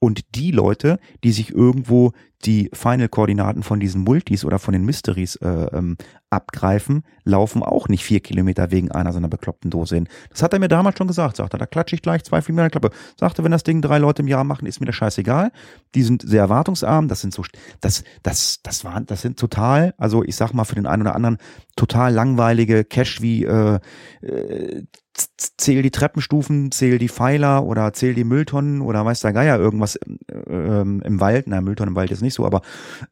Und 0.04 0.34
die 0.34 0.50
Leute, 0.50 1.00
die 1.24 1.32
sich 1.32 1.52
irgendwo 1.52 2.12
die 2.44 2.72
Final-Koordinaten 2.74 3.62
von 3.62 3.80
diesen 3.80 4.02
Multis 4.02 4.44
oder 4.44 4.58
von 4.58 4.72
den 4.74 4.84
Mysteries 4.84 5.36
äh, 5.36 5.48
ähm, 5.48 5.96
abgreifen, 6.32 7.04
laufen 7.24 7.62
auch 7.62 7.88
nicht 7.88 8.04
vier 8.04 8.20
Kilometer 8.20 8.72
wegen 8.72 8.90
einer 8.90 9.12
so 9.12 9.20
einer 9.20 9.28
bekloppten 9.28 9.70
Dose 9.70 9.94
hin. 9.94 10.10
Das 10.32 10.42
hat 10.42 10.54
er 10.54 10.60
mir 10.60 10.70
damals 10.70 10.98
schon 10.98 11.06
gesagt, 11.06 11.36
sagte 11.36 11.58
er. 11.58 11.60
Da 11.60 11.68
klatsche 11.68 11.96
ich 11.96 12.02
gleich 12.02 12.24
zwei 12.24 12.42
Kilometer 12.42 12.72
Klappe. 12.72 12.90
Sagte, 13.20 13.44
wenn 13.44 13.52
das 13.52 13.62
Ding 13.62 13.84
drei 13.84 14.00
Leute 14.00 14.24
im 14.24 14.28
Jahr 14.28 14.44
machen, 14.44 14.66
ist 14.66 14.80
mir 14.80 14.88
das 14.88 14.96
scheißegal. 14.96 15.52
Die 15.94 16.02
sind 16.02 16.24
sehr 16.28 16.42
erwartungsarm. 16.42 17.08
Das 17.08 17.22
sind 17.22 17.32
so, 17.32 17.44
das, 17.80 18.04
das, 18.24 18.60
das 18.64 18.84
waren, 18.84 19.06
das 19.06 19.22
sind 19.22 19.38
total, 19.38 19.94
also 20.00 20.24
ich 20.24 20.36
sag 20.36 20.54
mal 20.54 20.66
für 20.66 20.74
den 20.74 20.88
einen 20.88 21.04
oder 21.04 21.14
anderen 21.14 21.38
total 21.76 22.12
langweilige 22.12 22.86
Cash 22.86 23.22
wie 23.22 23.44
äh, 23.44 23.80
äh, 24.22 24.84
zähl 25.13 25.82
die 25.82 25.91
Treppenstufen, 25.91 26.71
zähl 26.71 26.97
die 26.97 27.10
Pfeiler 27.10 27.65
oder 27.65 27.93
zähl 27.93 28.13
die 28.13 28.24
Mülltonnen 28.24 28.82
oder 28.82 29.06
weiß 29.06 29.19
der 29.19 29.34
Geier 29.34 29.60
irgendwas 29.60 29.95
äh, 29.95 30.08
ähm, 30.50 31.02
im 31.06 31.19
Wald. 31.19 31.47
Na, 31.47 31.62
Mülltonnen 31.62 31.91
im 31.91 31.95
Wald 31.95 32.12
ist 32.12 32.21
nicht 32.21 32.34
so, 32.34 32.45
aber 32.45 32.62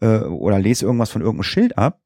äh, 0.01 0.19
oder 0.19 0.59
lese 0.59 0.85
irgendwas 0.85 1.09
von 1.09 1.21
irgendeinem 1.21 1.43
Schild 1.43 1.77
ab 1.77 1.99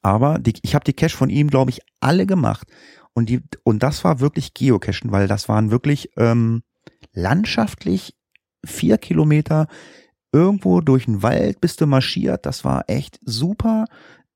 aber 0.00 0.38
die, 0.38 0.54
ich 0.62 0.74
habe 0.74 0.84
die 0.84 0.94
Cache 0.94 1.16
von 1.16 1.28
ihm, 1.28 1.48
glaube 1.48 1.70
ich, 1.70 1.80
alle 2.00 2.26
gemacht. 2.26 2.68
Und 3.12 3.28
die, 3.28 3.42
und 3.64 3.82
das 3.82 4.04
war 4.04 4.20
wirklich 4.20 4.54
Geocachen, 4.54 5.12
weil 5.12 5.28
das 5.28 5.48
waren 5.48 5.70
wirklich 5.70 6.10
ähm, 6.16 6.62
landschaftlich 7.12 8.16
vier 8.64 8.96
Kilometer 8.96 9.66
irgendwo 10.32 10.80
durch 10.80 11.04
den 11.04 11.22
Wald 11.22 11.60
bist 11.60 11.80
du 11.80 11.86
marschiert. 11.86 12.46
Das 12.46 12.64
war 12.64 12.84
echt 12.88 13.20
super. 13.22 13.84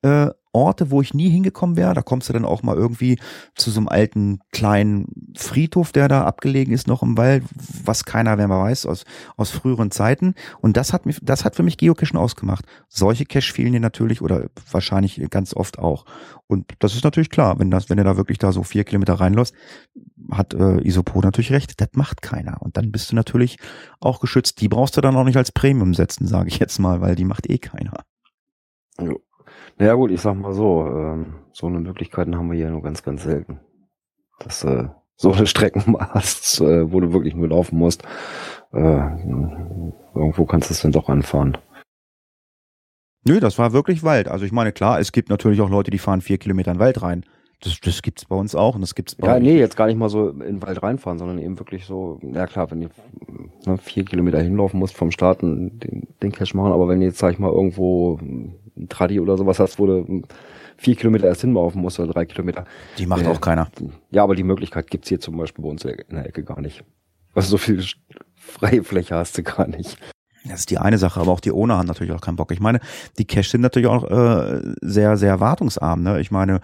Äh, 0.02 0.28
Orte, 0.56 0.90
wo 0.90 1.02
ich 1.02 1.12
nie 1.12 1.28
hingekommen 1.28 1.76
wäre. 1.76 1.92
Da 1.92 2.02
kommst 2.02 2.28
du 2.28 2.32
dann 2.32 2.46
auch 2.46 2.62
mal 2.62 2.74
irgendwie 2.74 3.18
zu 3.54 3.70
so 3.70 3.78
einem 3.78 3.88
alten 3.88 4.40
kleinen 4.52 5.32
Friedhof, 5.36 5.92
der 5.92 6.08
da 6.08 6.24
abgelegen 6.24 6.72
ist, 6.72 6.88
noch 6.88 7.02
im 7.02 7.18
Wald, 7.18 7.44
was 7.84 8.04
keiner 8.04 8.36
mehr 8.36 8.48
weiß 8.48 8.86
aus, 8.86 9.04
aus 9.36 9.50
früheren 9.50 9.90
Zeiten. 9.90 10.34
Und 10.60 10.76
das 10.76 10.92
hat 10.92 11.04
mich, 11.04 11.18
das 11.22 11.44
hat 11.44 11.56
für 11.56 11.62
mich 11.62 11.76
Geocachen 11.76 12.18
ausgemacht. 12.18 12.64
Solche 12.88 13.26
Cache 13.26 13.52
fehlen 13.52 13.74
dir 13.74 13.80
natürlich 13.80 14.22
oder 14.22 14.46
wahrscheinlich 14.70 15.20
ganz 15.30 15.54
oft 15.54 15.78
auch. 15.78 16.06
Und 16.46 16.72
das 16.78 16.94
ist 16.94 17.04
natürlich 17.04 17.30
klar, 17.30 17.58
wenn 17.58 17.70
das, 17.70 17.90
wenn 17.90 17.98
du 17.98 18.04
da 18.04 18.16
wirklich 18.16 18.38
da 18.38 18.50
so 18.52 18.62
vier 18.62 18.84
Kilometer 18.84 19.14
reinläufst, 19.14 19.54
hat 20.30 20.54
äh, 20.54 20.80
Isopo 20.86 21.20
natürlich 21.20 21.52
recht, 21.52 21.80
das 21.80 21.88
macht 21.92 22.22
keiner. 22.22 22.62
Und 22.62 22.76
dann 22.76 22.90
bist 22.90 23.12
du 23.12 23.16
natürlich 23.16 23.58
auch 24.00 24.20
geschützt. 24.20 24.60
Die 24.60 24.68
brauchst 24.68 24.96
du 24.96 25.00
dann 25.00 25.16
auch 25.16 25.24
nicht 25.24 25.36
als 25.36 25.52
Premium 25.52 25.92
setzen, 25.92 26.26
sage 26.26 26.48
ich 26.48 26.58
jetzt 26.58 26.78
mal, 26.78 27.00
weil 27.00 27.14
die 27.14 27.24
macht 27.24 27.48
eh 27.50 27.58
keiner. 27.58 28.04
Jo. 29.00 29.20
Naja 29.78 29.94
gut, 29.94 30.10
ich 30.10 30.20
sag 30.20 30.34
mal 30.34 30.54
so, 30.54 30.86
ähm, 30.86 31.34
so 31.52 31.66
eine 31.66 31.80
Möglichkeiten 31.80 32.36
haben 32.36 32.50
wir 32.50 32.56
hier 32.56 32.70
nur 32.70 32.82
ganz, 32.82 33.02
ganz 33.02 33.22
selten. 33.22 33.60
Dass 34.38 34.64
äh, 34.64 34.88
so 35.16 35.32
eine 35.32 35.46
Strecken 35.46 35.96
hast, 35.98 36.60
äh, 36.60 36.90
wo 36.90 37.00
du 37.00 37.12
wirklich 37.12 37.34
nur 37.34 37.48
laufen 37.48 37.78
musst. 37.78 38.02
Äh, 38.72 38.78
irgendwo 40.14 40.44
kannst 40.46 40.70
du 40.70 40.74
es 40.74 40.80
dann 40.80 40.92
doch 40.92 41.08
anfahren. 41.08 41.58
Nö, 43.24 43.40
das 43.40 43.58
war 43.58 43.72
wirklich 43.72 44.02
Wald. 44.02 44.28
Also 44.28 44.44
ich 44.44 44.52
meine, 44.52 44.72
klar, 44.72 45.00
es 45.00 45.12
gibt 45.12 45.30
natürlich 45.30 45.60
auch 45.60 45.70
Leute, 45.70 45.90
die 45.90 45.98
fahren 45.98 46.20
vier 46.20 46.38
Kilometer 46.38 46.70
in 46.70 46.76
den 46.76 46.80
Wald 46.80 47.02
rein. 47.02 47.24
Das, 47.60 47.80
das 47.80 48.02
gibt's 48.02 48.26
bei 48.26 48.36
uns 48.36 48.54
auch 48.54 48.74
und 48.74 48.82
das 48.82 48.94
gibt's 48.94 49.14
bei 49.14 49.26
Ja, 49.26 49.40
nee, 49.40 49.58
jetzt 49.58 49.76
gar 49.76 49.86
nicht 49.86 49.96
mal 49.96 50.10
so 50.10 50.28
in 50.28 50.40
den 50.40 50.62
Wald 50.62 50.82
reinfahren, 50.82 51.18
sondern 51.18 51.38
eben 51.38 51.58
wirklich 51.58 51.86
so, 51.86 52.20
ja 52.22 52.46
klar, 52.46 52.70
wenn 52.70 52.82
du 52.82 52.88
ne, 53.66 53.78
vier 53.78 54.04
Kilometer 54.04 54.40
hinlaufen 54.40 54.78
musst 54.78 54.94
vom 54.94 55.10
Starten, 55.10 55.80
den, 55.80 56.06
den 56.22 56.32
Cash 56.32 56.54
machen, 56.54 56.72
aber 56.72 56.88
wenn 56.88 57.00
du 57.00 57.06
jetzt, 57.06 57.18
sag 57.18 57.32
ich 57.32 57.38
mal, 57.38 57.50
irgendwo 57.50 58.20
ein 58.76 58.88
Tradi 58.88 59.20
oder 59.20 59.36
sowas 59.36 59.58
hast, 59.58 59.78
wo 59.78 59.86
du 59.86 60.22
vier 60.76 60.96
Kilometer 60.96 61.26
erst 61.26 61.40
hinlaufen 61.40 61.80
musst 61.80 61.98
oder 61.98 62.12
drei 62.12 62.26
Kilometer. 62.26 62.64
Die 62.98 63.06
macht 63.06 63.24
äh, 63.24 63.28
auch 63.28 63.40
keiner. 63.40 63.68
Ja, 64.10 64.22
aber 64.22 64.34
die 64.34 64.42
Möglichkeit 64.42 64.90
gibt's 64.90 65.08
hier 65.08 65.20
zum 65.20 65.36
Beispiel 65.36 65.62
bei 65.62 65.70
uns 65.70 65.84
in 65.84 65.96
der 66.10 66.26
Ecke 66.26 66.44
gar 66.44 66.60
nicht. 66.60 66.84
Also 67.34 67.50
so 67.50 67.58
viel 67.58 67.84
freie 68.34 68.82
Fläche 68.82 69.14
hast 69.14 69.36
du 69.38 69.42
gar 69.42 69.66
nicht. 69.66 69.98
Das 70.44 70.60
ist 70.60 70.70
die 70.70 70.78
eine 70.78 70.98
Sache, 70.98 71.20
aber 71.20 71.32
auch 71.32 71.40
die 71.40 71.50
ohne 71.50 71.76
haben 71.76 71.86
natürlich 71.86 72.12
auch 72.12 72.20
keinen 72.20 72.36
Bock. 72.36 72.52
Ich 72.52 72.60
meine, 72.60 72.80
die 73.18 73.24
Cash 73.24 73.50
sind 73.50 73.62
natürlich 73.62 73.88
auch 73.88 74.04
äh, 74.04 74.60
sehr, 74.80 75.16
sehr 75.16 75.40
wartungsarm. 75.40 76.02
Ne? 76.02 76.20
Ich 76.20 76.30
meine, 76.30 76.60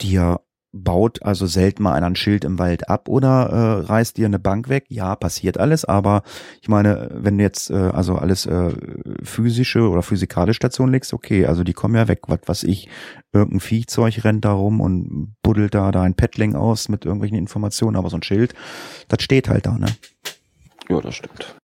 dir 0.00 0.40
baut 0.72 1.22
also 1.22 1.46
selten 1.46 1.82
mal 1.82 1.94
einer 1.94 2.06
ein 2.06 2.16
Schild 2.16 2.44
im 2.44 2.58
Wald 2.58 2.88
ab 2.88 3.08
oder 3.08 3.48
äh, 3.50 3.86
reißt 3.86 4.16
dir 4.16 4.26
eine 4.26 4.38
Bank 4.38 4.68
weg. 4.68 4.86
Ja, 4.88 5.16
passiert 5.16 5.58
alles, 5.58 5.84
aber 5.84 6.22
ich 6.60 6.68
meine, 6.68 7.10
wenn 7.12 7.38
du 7.38 7.44
jetzt 7.44 7.70
äh, 7.70 7.74
also 7.74 8.16
alles 8.16 8.46
äh, 8.46 8.72
physische 9.22 9.88
oder 9.88 10.02
physikalische 10.02 10.56
Station 10.56 10.90
legst, 10.90 11.12
okay, 11.12 11.46
also 11.46 11.64
die 11.64 11.72
kommen 11.72 11.94
ja 11.94 12.08
weg. 12.08 12.20
Was 12.28 12.40
was 12.46 12.62
ich, 12.62 12.88
irgendein 13.32 13.60
Viehzeug 13.60 14.24
rennt 14.24 14.44
da 14.44 14.52
rum 14.52 14.80
und 14.80 15.36
buddelt 15.42 15.74
da 15.74 15.90
da 15.90 16.02
ein 16.02 16.14
Paddling 16.14 16.54
aus 16.54 16.88
mit 16.88 17.04
irgendwelchen 17.04 17.38
Informationen, 17.38 17.96
aber 17.96 18.10
so 18.10 18.16
ein 18.16 18.22
Schild, 18.22 18.54
das 19.08 19.22
steht 19.22 19.48
halt 19.48 19.66
da, 19.66 19.78
ne? 19.78 19.86
Ja, 20.88 21.00
das 21.00 21.14
stimmt. 21.14 21.56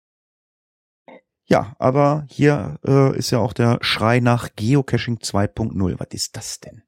Ja, 1.48 1.76
aber 1.78 2.26
hier 2.30 2.80
äh, 2.86 3.15
ist 3.15 3.30
ja 3.32 3.38
auch 3.38 3.54
der 3.54 3.78
Schrei 3.82 4.20
nach 4.20 4.50
Geocaching 4.56 5.18
2.0. 5.18 6.00
Was 6.00 6.08
ist 6.12 6.36
das 6.36 6.60
denn? 6.60 6.85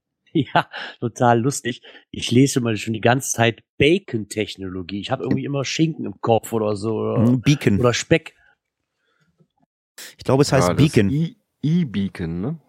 Ja, 0.54 0.70
total 1.00 1.40
lustig. 1.40 1.82
Ich 2.12 2.32
lese 2.32 2.62
mal 2.62 2.78
schon 2.78 2.94
die 2.94 3.02
ganze 3.02 3.32
Zeit 3.32 3.64
Bacon-Technologie. 3.78 5.00
Ich 5.00 5.12
habe 5.12 5.24
irgendwie 5.24 5.46
immer 5.46 5.66
Schinken 5.66 6.06
im 6.06 6.22
Kopf 6.22 6.54
oder 6.54 6.76
so. 6.76 6.96
Oder, 6.98 7.26
hm, 7.26 7.42
Beacon. 7.42 7.80
Oder 7.80 7.94
Speck. 7.94 8.36
Ich 10.18 10.24
glaube, 10.24 10.44
es 10.44 10.52
heißt 10.52 10.68
ja, 10.68 10.74
Beacon. 10.74 11.10
E-Beacon, 11.64 12.42
ne? 12.42 12.60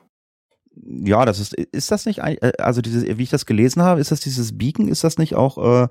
Ja, 0.82 1.24
das 1.24 1.40
ist, 1.40 1.54
ist 1.54 1.90
das 1.90 2.06
nicht, 2.06 2.20
äh, 2.20 2.52
also 2.58 2.80
dieses, 2.80 3.04
wie 3.04 3.22
ich 3.22 3.30
das 3.30 3.46
gelesen 3.46 3.82
habe, 3.82 4.00
ist 4.00 4.12
das 4.12 4.20
dieses 4.20 4.56
Beacon, 4.56 4.88
ist 4.88 5.04
das 5.04 5.18
nicht 5.18 5.34
auch 5.34 5.58
äh, 5.58 5.88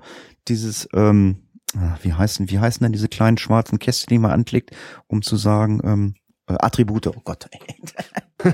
dieses, 0.48 0.88
ähm, 0.94 1.48
ah, 1.76 1.96
wie 2.02 2.14
heißen, 2.14 2.50
wie 2.50 2.58
heißen 2.58 2.82
denn 2.82 2.92
diese 2.92 3.08
kleinen 3.08 3.38
schwarzen 3.38 3.78
Kästchen, 3.78 4.08
die 4.10 4.18
man 4.18 4.30
anklickt, 4.30 4.74
um 5.06 5.22
zu 5.22 5.36
sagen, 5.36 5.80
ähm, 5.84 6.14
äh, 6.14 6.27
Attribute, 6.56 7.08
oh 7.08 7.20
Gott. 7.24 7.48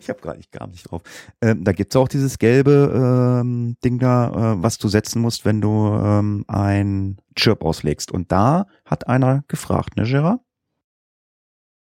ich 0.00 0.08
habe 0.08 0.20
gar 0.20 0.36
nicht, 0.36 0.52
gar 0.52 0.66
nicht 0.66 0.90
drauf. 0.90 1.02
Ähm, 1.40 1.64
da 1.64 1.72
gibt's 1.72 1.96
auch 1.96 2.08
dieses 2.08 2.38
gelbe 2.38 3.40
ähm, 3.42 3.76
Ding 3.84 3.98
da, 3.98 4.54
äh, 4.54 4.62
was 4.62 4.78
du 4.78 4.88
setzen 4.88 5.20
musst, 5.20 5.44
wenn 5.44 5.60
du 5.60 5.68
ähm, 5.68 6.44
ein 6.48 7.20
Chirp 7.36 7.64
auslegst. 7.64 8.10
Und 8.10 8.32
da 8.32 8.66
hat 8.84 9.08
einer 9.08 9.44
gefragt, 9.48 9.96
ne, 9.96 10.04
Gerard? 10.04 10.40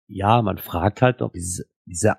Ja, 0.08 0.42
man 0.42 0.58
fragt 0.58 1.02
halt, 1.02 1.22
ob 1.22 1.34
diese, 1.34 1.66
diese 1.86 2.16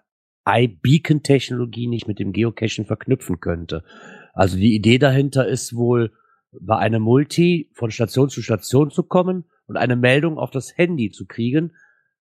iBeacon-Technologie 0.47 1.87
nicht 1.87 2.09
mit 2.09 2.19
dem 2.19 2.33
Geocachen 2.33 2.87
verknüpfen 2.87 3.41
könnte. 3.41 3.85
Also 4.33 4.57
die 4.57 4.75
Idee 4.75 4.99
dahinter 4.99 5.47
ist 5.47 5.75
wohl, 5.75 6.13
bei 6.61 6.77
einem 6.77 7.03
Multi 7.03 7.71
von 7.73 7.91
Station 7.91 8.29
zu 8.29 8.43
Station 8.43 8.91
zu 8.91 9.03
kommen 9.03 9.45
und 9.67 9.77
eine 9.77 9.97
Meldung 9.97 10.39
auf 10.39 10.51
das 10.51 10.77
Handy 10.77 11.11
zu 11.11 11.27
kriegen, 11.27 11.73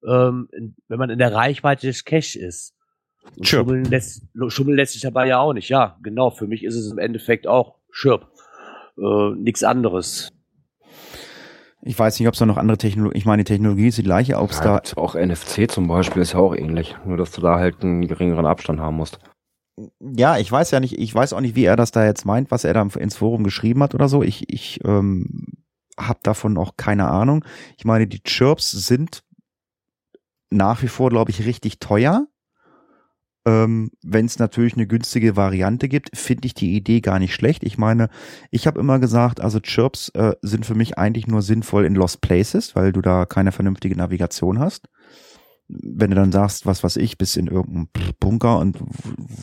ähm, 0.07 0.49
wenn 0.89 0.99
man 0.99 1.11
in 1.11 1.19
der 1.19 1.35
Reichweite 1.35 1.87
des 1.87 2.05
Cache 2.05 2.39
ist. 2.39 2.75
Schummeln 3.41 3.85
lässt, 3.85 4.23
schummeln 4.49 4.77
lässt 4.77 4.93
sich 4.93 5.03
dabei 5.03 5.27
ja 5.27 5.39
auch 5.39 5.55
nicht. 5.55 5.71
Ja, 5.71 5.99
genau. 6.03 6.31
Für 6.31 6.47
mich 6.47 6.63
ist 6.63 6.75
es 6.75 6.91
im 6.93 6.99
Endeffekt 6.99 7.47
auch 7.47 7.77
Schirp. 7.91 8.29
Äh, 8.99 9.31
nichts 9.37 9.65
anderes. 9.65 10.31
Ich 11.87 11.99
weiß 11.99 12.19
nicht, 12.19 12.29
ob 12.29 12.35
es 12.35 12.39
da 12.39 12.47
noch 12.47 12.57
andere 12.57 12.79
Technologie, 12.79 13.19
ich 13.19 13.27
meine, 13.27 13.45
die 13.45 13.53
Technologie 13.53 13.89
ist 13.89 13.99
die 13.99 14.03
gleiche, 14.03 14.39
ob 14.39 14.51
es 14.51 14.59
ja, 14.59 14.81
da. 14.81 15.01
Auch 15.01 15.15
NFC 15.15 15.71
zum 15.71 15.87
Beispiel 15.87 16.23
ist 16.23 16.33
ja 16.33 16.39
auch 16.39 16.55
ähnlich, 16.55 16.97
nur 17.05 17.19
dass 17.19 17.31
du 17.31 17.43
da 17.43 17.59
halt 17.59 17.83
einen 17.83 18.09
geringeren 18.09 18.47
Abstand 18.47 18.81
haben 18.81 18.97
musst. 18.97 19.19
Ja, 20.01 20.39
ich 20.39 20.51
weiß 20.51 20.71
ja 20.71 20.81
nicht, 20.81 20.99
ich 20.99 21.15
weiß 21.15 21.33
auch 21.33 21.41
nicht, 21.41 21.57
wie 21.57 21.65
er 21.65 21.77
das 21.77 21.91
da 21.91 22.05
jetzt 22.07 22.25
meint, 22.25 22.51
was 22.51 22.65
er 22.65 22.73
da 22.73 22.83
ins 22.99 23.17
Forum 23.17 23.45
geschrieben 23.45 23.83
hat 23.83 23.95
oder 23.95 24.09
so. 24.09 24.23
Ich, 24.23 24.51
ich 24.53 24.81
ähm, 24.85 25.65
habe 25.99 26.21
davon 26.23 26.57
auch 26.57 26.77
keine 26.77 27.09
Ahnung. 27.09 27.45
Ich 27.77 27.85
meine, 27.85 28.07
die 28.07 28.23
Chirps 28.23 28.71
sind 28.71 29.24
nach 30.55 30.83
wie 30.83 30.89
vor, 30.89 31.11
glaube 31.11 31.31
ich, 31.31 31.47
richtig 31.47 31.79
teuer. 31.79 32.27
Ähm, 33.47 33.91
Wenn 34.03 34.25
es 34.25 34.39
natürlich 34.39 34.75
eine 34.75 34.87
günstige 34.87 35.37
Variante 35.37 35.89
gibt, 35.89 36.17
finde 36.17 36.47
ich 36.47 36.55
die 36.55 36.75
Idee 36.75 37.01
gar 37.01 37.19
nicht 37.19 37.35
schlecht. 37.35 37.63
Ich 37.63 37.77
meine, 37.77 38.09
ich 38.51 38.67
habe 38.67 38.81
immer 38.81 38.99
gesagt, 38.99 39.41
also 39.41 39.61
Chirps 39.61 40.09
äh, 40.11 40.35
sind 40.41 40.65
für 40.65 40.75
mich 40.75 40.97
eigentlich 40.97 41.27
nur 41.27 41.43
sinnvoll 41.43 41.85
in 41.85 41.95
Lost 41.95 42.23
Places, 42.23 42.75
weil 42.75 42.93
du 42.93 43.03
da 43.03 43.27
keine 43.27 43.53
vernünftige 43.53 43.97
Navigation 43.97 44.59
hast 44.59 44.89
wenn 45.69 46.11
du 46.11 46.17
dann 46.17 46.33
sagst, 46.33 46.67
was 46.67 46.83
was 46.83 46.97
ich, 46.97 47.17
bis 47.17 47.37
in 47.37 47.47
irgendeinem 47.47 47.89
Bunker 48.21 48.59
und 48.59 48.79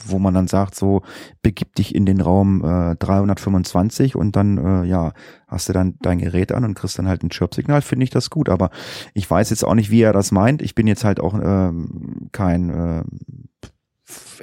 wo 0.06 0.20
man 0.20 0.34
dann 0.34 0.48
sagt, 0.48 0.76
so 0.76 1.02
begib 1.42 1.76
dich 1.76 1.96
in 1.96 2.06
den 2.06 2.22
Raum 2.22 2.64
äh, 2.64 2.96
325 2.96 4.16
und 4.16 4.36
dann 4.36 4.58
äh, 4.58 4.84
ja 4.86 5.14
hast 5.48 5.70
du 5.70 5.74
dann 5.74 5.96
dein 6.02 6.20
Gerät 6.20 6.52
an 6.52 6.64
und 6.64 6.76
kriegst 6.76 6.98
dann 6.98 7.08
halt 7.08 7.24
ein 7.24 7.30
Chirp-Signal, 7.30 7.82
finde 7.82 8.04
ich 8.04 8.10
das 8.10 8.30
gut. 8.30 8.50
Aber 8.50 8.70
ich 9.14 9.30
weiß 9.30 9.50
jetzt 9.50 9.66
auch 9.66 9.76
nicht, 9.76 9.92
wie 9.92 10.02
er 10.02 10.14
das 10.14 10.32
meint. 10.32 10.62
Ich 10.62 10.76
bin 10.76 10.88
jetzt 10.88 11.04
halt 11.04 11.20
auch 11.20 11.34
ähm, 11.34 12.30
kein 12.32 12.70
äh, 12.70 13.04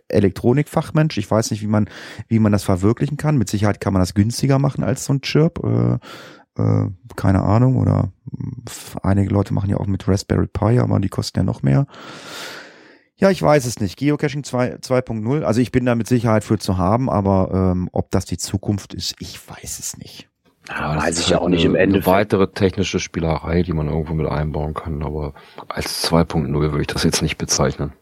Elektronikfachmensch. 0.08 1.18
Ich 1.18 1.30
weiß 1.30 1.50
nicht, 1.50 1.62
wie 1.62 1.68
man 1.68 1.88
wie 2.28 2.38
man 2.38 2.52
das 2.52 2.64
verwirklichen 2.64 3.16
kann. 3.16 3.38
Mit 3.38 3.48
Sicherheit 3.48 3.80
kann 3.80 3.92
man 3.92 4.02
das 4.02 4.14
günstiger 4.14 4.58
machen 4.58 4.84
als 4.84 5.04
so 5.04 5.12
ein 5.12 5.20
Chirp. 5.22 5.64
Äh, 5.64 5.98
äh, 6.58 7.14
keine 7.16 7.42
Ahnung, 7.42 7.76
oder 7.76 8.12
einige 9.02 9.32
Leute 9.32 9.54
machen 9.54 9.70
ja 9.70 9.78
auch 9.78 9.86
mit 9.86 10.06
Raspberry 10.06 10.46
Pi, 10.46 10.78
aber 10.78 11.00
die 11.00 11.08
kosten 11.08 11.38
ja 11.38 11.44
noch 11.44 11.62
mehr. 11.62 11.86
Ja, 13.16 13.30
ich 13.30 13.42
weiß 13.42 13.66
es 13.66 13.80
nicht. 13.80 13.96
Geocaching 13.96 14.42
2.0, 14.42 15.42
also 15.42 15.60
ich 15.60 15.72
bin 15.72 15.84
da 15.84 15.94
mit 15.96 16.06
Sicherheit 16.06 16.44
für 16.44 16.58
zu 16.58 16.78
haben, 16.78 17.10
aber 17.10 17.72
ähm, 17.72 17.88
ob 17.92 18.10
das 18.12 18.26
die 18.26 18.38
Zukunft 18.38 18.94
ist, 18.94 19.16
ich 19.18 19.40
weiß 19.48 19.80
es 19.80 19.98
nicht. 19.98 20.28
Ja, 20.68 20.96
weiß 20.96 21.18
ich 21.18 21.30
ja 21.30 21.40
auch 21.40 21.48
nicht 21.48 21.64
im 21.64 21.74
Endeffekt. 21.74 22.06
Eine 22.06 22.16
weitere 22.16 22.52
technische 22.52 23.00
Spielerei, 23.00 23.62
die 23.62 23.72
man 23.72 23.88
irgendwo 23.88 24.14
mit 24.14 24.28
einbauen 24.28 24.74
kann, 24.74 25.02
aber 25.02 25.34
als 25.68 26.08
2.0 26.08 26.52
würde 26.52 26.80
ich 26.80 26.86
das 26.86 27.04
jetzt 27.04 27.22
nicht 27.22 27.38
bezeichnen. 27.38 27.92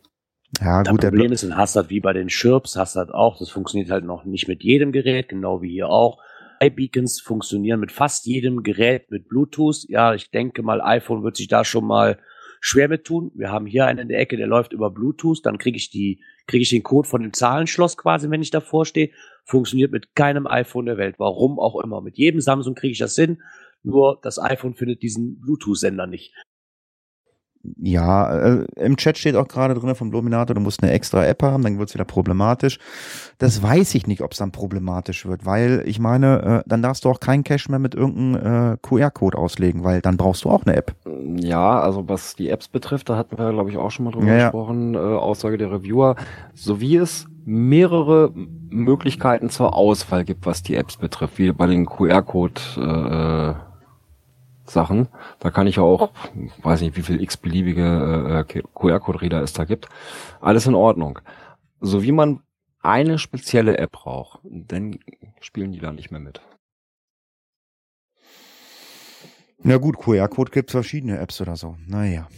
Ja, 0.60 0.82
gut. 0.82 1.02
Das 1.02 1.10
Problem 1.10 1.32
ist, 1.32 1.42
in 1.42 1.56
hast 1.56 1.76
halt 1.76 1.90
wie 1.90 2.00
bei 2.00 2.12
den 2.12 2.28
Chirps, 2.28 2.76
hast 2.76 2.96
halt 2.96 3.12
auch, 3.12 3.38
das 3.38 3.50
funktioniert 3.50 3.90
halt 3.90 4.04
noch 4.04 4.24
nicht 4.24 4.48
mit 4.48 4.62
jedem 4.62 4.92
Gerät, 4.92 5.28
genau 5.28 5.62
wie 5.62 5.70
hier 5.70 5.88
auch. 5.88 6.18
iBeacons 6.60 7.20
funktionieren 7.20 7.80
mit 7.80 7.92
fast 7.92 8.26
jedem 8.26 8.62
Gerät 8.62 9.10
mit 9.10 9.28
Bluetooth. 9.28 9.84
Ja, 9.88 10.14
ich 10.14 10.30
denke 10.30 10.62
mal, 10.62 10.80
iPhone 10.80 11.22
wird 11.22 11.36
sich 11.36 11.48
da 11.48 11.64
schon 11.64 11.86
mal 11.86 12.18
schwer 12.60 12.88
mit 12.88 13.04
tun. 13.04 13.30
Wir 13.34 13.50
haben 13.50 13.66
hier 13.66 13.86
einen 13.86 14.00
in 14.00 14.08
der 14.08 14.18
Ecke, 14.18 14.36
der 14.36 14.46
läuft 14.46 14.72
über 14.72 14.90
Bluetooth, 14.90 15.44
dann 15.44 15.58
kriege 15.58 15.76
ich 15.76 15.90
die, 15.90 16.20
kriege 16.46 16.62
ich 16.62 16.70
den 16.70 16.82
Code 16.82 17.08
von 17.08 17.22
dem 17.22 17.32
Zahlenschloss 17.32 17.96
quasi, 17.96 18.30
wenn 18.30 18.42
ich 18.42 18.50
davor 18.50 18.86
stehe. 18.86 19.10
Funktioniert 19.44 19.92
mit 19.92 20.14
keinem 20.14 20.46
iPhone 20.46 20.86
der 20.86 20.98
Welt. 20.98 21.16
Warum 21.18 21.58
auch 21.58 21.80
immer. 21.82 22.00
Mit 22.00 22.16
jedem 22.16 22.40
Samsung 22.40 22.74
kriege 22.74 22.92
ich 22.92 22.98
das 22.98 23.14
hin. 23.14 23.42
Nur 23.82 24.18
das 24.22 24.40
iPhone 24.40 24.74
findet 24.74 25.02
diesen 25.02 25.40
Bluetooth-Sender 25.40 26.08
nicht. 26.08 26.34
Ja, 27.78 28.34
äh, 28.34 28.66
im 28.76 28.96
Chat 28.96 29.18
steht 29.18 29.36
auch 29.36 29.48
gerade 29.48 29.74
drin 29.74 29.94
vom 29.94 30.10
Luminator, 30.10 30.54
du 30.54 30.60
musst 30.60 30.82
eine 30.82 30.92
extra 30.92 31.24
App 31.24 31.42
haben, 31.42 31.62
dann 31.62 31.78
wird's 31.78 31.94
wieder 31.94 32.04
problematisch. 32.04 32.78
Das 33.38 33.62
weiß 33.62 33.94
ich 33.94 34.06
nicht, 34.06 34.22
ob 34.22 34.32
es 34.32 34.38
dann 34.38 34.52
problematisch 34.52 35.26
wird, 35.26 35.44
weil 35.46 35.82
ich 35.86 35.98
meine, 35.98 36.62
äh, 36.64 36.68
dann 36.68 36.82
darfst 36.82 37.04
du 37.04 37.10
auch 37.10 37.20
keinen 37.20 37.44
Cache 37.44 37.70
mehr 37.70 37.78
mit 37.78 37.94
irgendeinem 37.94 38.74
äh, 38.74 38.76
QR-Code 38.82 39.38
auslegen, 39.38 39.84
weil 39.84 40.00
dann 40.00 40.16
brauchst 40.16 40.44
du 40.44 40.50
auch 40.50 40.64
eine 40.64 40.76
App. 40.76 40.94
Ja, 41.36 41.80
also 41.80 42.08
was 42.08 42.36
die 42.36 42.48
Apps 42.48 42.68
betrifft, 42.68 43.08
da 43.08 43.16
hatten 43.16 43.38
wir, 43.38 43.52
glaube 43.52 43.70
ich, 43.70 43.76
auch 43.76 43.90
schon 43.90 44.04
mal 44.04 44.12
drüber 44.12 44.26
ja, 44.26 44.44
gesprochen, 44.44 44.94
äh, 44.94 44.98
Aussage 44.98 45.58
der 45.58 45.70
Reviewer, 45.70 46.16
so 46.54 46.80
wie 46.80 46.96
es 46.96 47.26
mehrere 47.44 48.32
Möglichkeiten 48.70 49.50
zur 49.50 49.74
Auswahl 49.74 50.24
gibt, 50.24 50.46
was 50.46 50.62
die 50.62 50.74
Apps 50.74 50.96
betrifft, 50.96 51.38
wie 51.38 51.52
bei 51.52 51.66
den 51.66 51.86
QR-Code 51.86 52.60
äh, 52.76 53.65
Sachen. 54.70 55.08
Da 55.38 55.50
kann 55.50 55.66
ich 55.66 55.76
ja 55.76 55.82
auch, 55.82 56.10
weiß 56.62 56.80
nicht, 56.80 56.96
wie 56.96 57.02
viel 57.02 57.20
x-beliebige 57.20 58.44
äh, 58.46 58.62
QR-Code-Reader 58.74 59.42
es 59.42 59.52
da 59.52 59.64
gibt. 59.64 59.88
Alles 60.40 60.66
in 60.66 60.74
Ordnung. 60.74 61.18
So 61.80 62.02
wie 62.02 62.12
man 62.12 62.40
eine 62.80 63.18
spezielle 63.18 63.78
App 63.78 63.92
braucht, 63.92 64.40
dann 64.44 64.98
spielen 65.40 65.72
die 65.72 65.80
da 65.80 65.92
nicht 65.92 66.10
mehr 66.10 66.20
mit. 66.20 66.40
Na 69.62 69.78
gut, 69.78 69.98
QR-Code 69.98 70.52
gibt 70.52 70.70
verschiedene 70.70 71.18
Apps 71.18 71.40
oder 71.40 71.56
so. 71.56 71.76
Naja. 71.86 72.28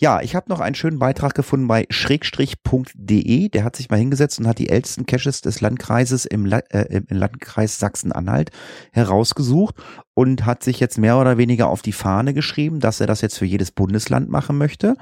Ja, 0.00 0.20
ich 0.20 0.36
habe 0.36 0.48
noch 0.48 0.60
einen 0.60 0.76
schönen 0.76 1.00
Beitrag 1.00 1.34
gefunden 1.34 1.66
bei 1.66 1.84
schrägstrich.de. 1.90 3.48
Der 3.48 3.64
hat 3.64 3.74
sich 3.74 3.90
mal 3.90 3.96
hingesetzt 3.96 4.38
und 4.38 4.46
hat 4.46 4.60
die 4.60 4.68
ältesten 4.68 5.06
Caches 5.06 5.40
des 5.40 5.60
Landkreises 5.60 6.24
im, 6.24 6.46
La 6.46 6.58
äh, 6.70 7.02
im 7.08 7.16
Landkreis 7.16 7.80
Sachsen-Anhalt 7.80 8.52
herausgesucht 8.92 9.74
und 10.14 10.46
hat 10.46 10.62
sich 10.62 10.78
jetzt 10.78 10.98
mehr 10.98 11.18
oder 11.18 11.36
weniger 11.36 11.66
auf 11.66 11.82
die 11.82 11.90
Fahne 11.90 12.32
geschrieben, 12.32 12.78
dass 12.78 13.00
er 13.00 13.08
das 13.08 13.22
jetzt 13.22 13.38
für 13.38 13.44
jedes 13.44 13.72
Bundesland 13.72 14.28
machen 14.28 14.56
möchte. 14.56 14.94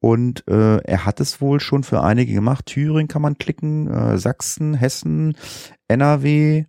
Und 0.00 0.42
äh, 0.48 0.78
er 0.78 1.06
hat 1.06 1.20
es 1.20 1.40
wohl 1.40 1.60
schon 1.60 1.84
für 1.84 2.02
einige 2.02 2.34
gemacht. 2.34 2.66
Thüringen 2.66 3.06
kann 3.06 3.22
man 3.22 3.38
klicken, 3.38 3.86
äh, 3.86 4.18
Sachsen, 4.18 4.74
Hessen, 4.74 5.36
NRW, 5.86 6.64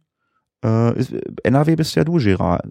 äh, 0.64 1.00
ist, 1.00 1.12
NRW 1.44 1.76
bist 1.76 1.96
ja 1.96 2.04
du, 2.04 2.20
Gerard. 2.20 2.62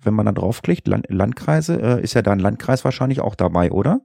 Wenn 0.00 0.14
man 0.14 0.26
da 0.26 0.32
draufklickt, 0.32 0.88
Land, 0.88 1.06
Landkreise, 1.10 1.80
äh, 1.80 2.02
ist 2.02 2.14
ja 2.14 2.22
da 2.22 2.32
ein 2.32 2.40
Landkreis 2.40 2.84
wahrscheinlich 2.84 3.20
auch 3.20 3.36
dabei, 3.36 3.70
oder? 3.70 4.00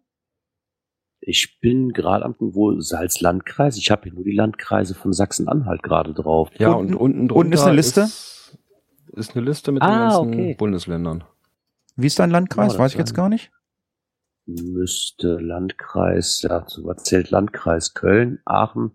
Ich 1.25 1.59
bin 1.62 1.93
gerade 1.93 2.25
am 2.25 2.36
wo 2.38 2.79
Salzlandkreis. 2.79 3.77
Ich 3.77 3.91
habe 3.91 4.03
hier 4.03 4.13
nur 4.13 4.25
die 4.25 4.36
Landkreise 4.36 4.93
von 4.93 5.13
Sachsen-Anhalt 5.13 5.81
gerade 5.81 6.13
drauf. 6.13 6.49
Ja, 6.57 6.71
und 6.73 6.95
unten 6.95 7.31
unten 7.31 7.53
ist 7.53 7.63
eine 7.63 7.75
Liste. 7.75 8.01
Ist, 8.01 8.59
ist 9.13 9.36
eine 9.36 9.45
Liste 9.45 9.71
mit 9.71 9.81
ah, 9.81 9.88
den 9.88 9.99
ganzen 9.99 10.27
okay. 10.27 10.55
Bundesländern. 10.55 11.23
Wie 11.95 12.07
ist 12.07 12.19
dein 12.19 12.31
Landkreis? 12.31 12.73
Ja, 12.73 12.79
Weiß 12.79 12.91
ich 12.93 12.97
jetzt 12.97 13.13
gar 13.13 13.29
nicht. 13.29 13.51
Müsste 14.45 15.38
Landkreis, 15.39 16.41
ja, 16.41 16.65
so 16.67 16.83
was 16.83 17.03
zählt 17.03 17.29
Landkreis 17.31 17.93
Köln, 17.93 18.39
Aachen. 18.43 18.91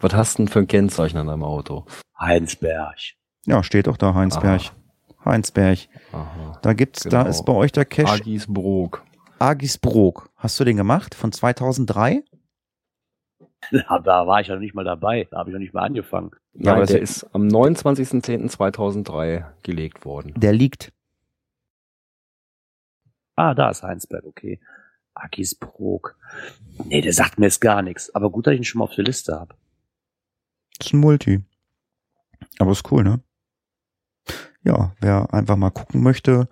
Was 0.00 0.12
hast 0.12 0.34
du 0.34 0.42
denn 0.42 0.48
für 0.48 0.58
ein 0.58 0.66
Kennzeichen 0.66 1.16
an 1.16 1.28
deinem 1.28 1.44
Auto? 1.44 1.86
Heinsberg. 2.18 2.98
Ja, 3.46 3.62
steht 3.62 3.86
doch 3.86 3.96
da 3.96 4.12
Heinsberg. 4.12 4.60
Aha. 4.60 5.24
Heinsberg. 5.24 5.78
Aha. 6.12 6.58
Da 6.60 6.72
gibt's, 6.74 7.04
genau. 7.04 7.22
da 7.22 7.28
ist 7.30 7.44
bei 7.46 7.54
euch 7.54 7.72
der 7.72 7.86
Cache. 7.86 8.12
Agisbrook. 8.12 9.02
Agisbrok. 9.38 10.30
Hast 10.36 10.58
du 10.60 10.64
den 10.64 10.76
gemacht 10.76 11.14
von 11.14 11.32
2003? 11.32 12.22
Ja, 13.70 13.98
da 14.04 14.26
war 14.26 14.40
ich 14.40 14.48
ja 14.48 14.54
noch 14.54 14.60
nicht 14.60 14.74
mal 14.74 14.84
dabei. 14.84 15.28
Da 15.30 15.38
habe 15.38 15.50
ich 15.50 15.54
noch 15.54 15.60
nicht 15.60 15.74
mal 15.74 15.82
angefangen. 15.82 16.30
Ja, 16.54 16.72
Nein, 16.72 16.74
aber 16.76 16.86
der 16.86 17.00
ist 17.00 17.24
am 17.34 17.48
29.10.2003 17.48 19.44
gelegt 19.62 20.04
worden. 20.04 20.34
Der 20.36 20.52
liegt. 20.52 20.92
Ah, 23.36 23.54
da 23.54 23.70
ist 23.70 23.82
Heinsberg, 23.82 24.24
okay. 24.24 24.60
Agisbrok. 25.14 26.16
Nee, 26.84 27.00
der 27.00 27.12
sagt 27.12 27.38
mir 27.38 27.46
jetzt 27.46 27.60
gar 27.60 27.82
nichts. 27.82 28.14
Aber 28.14 28.30
gut, 28.30 28.46
dass 28.46 28.54
ich 28.54 28.60
ihn 28.60 28.64
schon 28.64 28.78
mal 28.78 28.84
auf 28.84 28.94
der 28.94 29.04
Liste 29.04 29.38
habe. 29.38 29.54
Ist 30.80 30.92
ein 30.92 31.00
Multi. 31.00 31.42
Aber 32.58 32.72
ist 32.72 32.90
cool, 32.92 33.02
ne? 33.04 33.20
Ja, 34.62 34.94
wer 35.00 35.32
einfach 35.32 35.56
mal 35.56 35.70
gucken 35.70 36.02
möchte, 36.02 36.48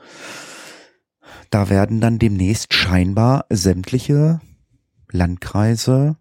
da 1.53 1.69
werden 1.69 2.01
dann 2.01 2.19
demnächst 2.19 2.73
scheinbar 2.73 3.45
sämtliche 3.51 4.41
Landkreise 5.11 6.17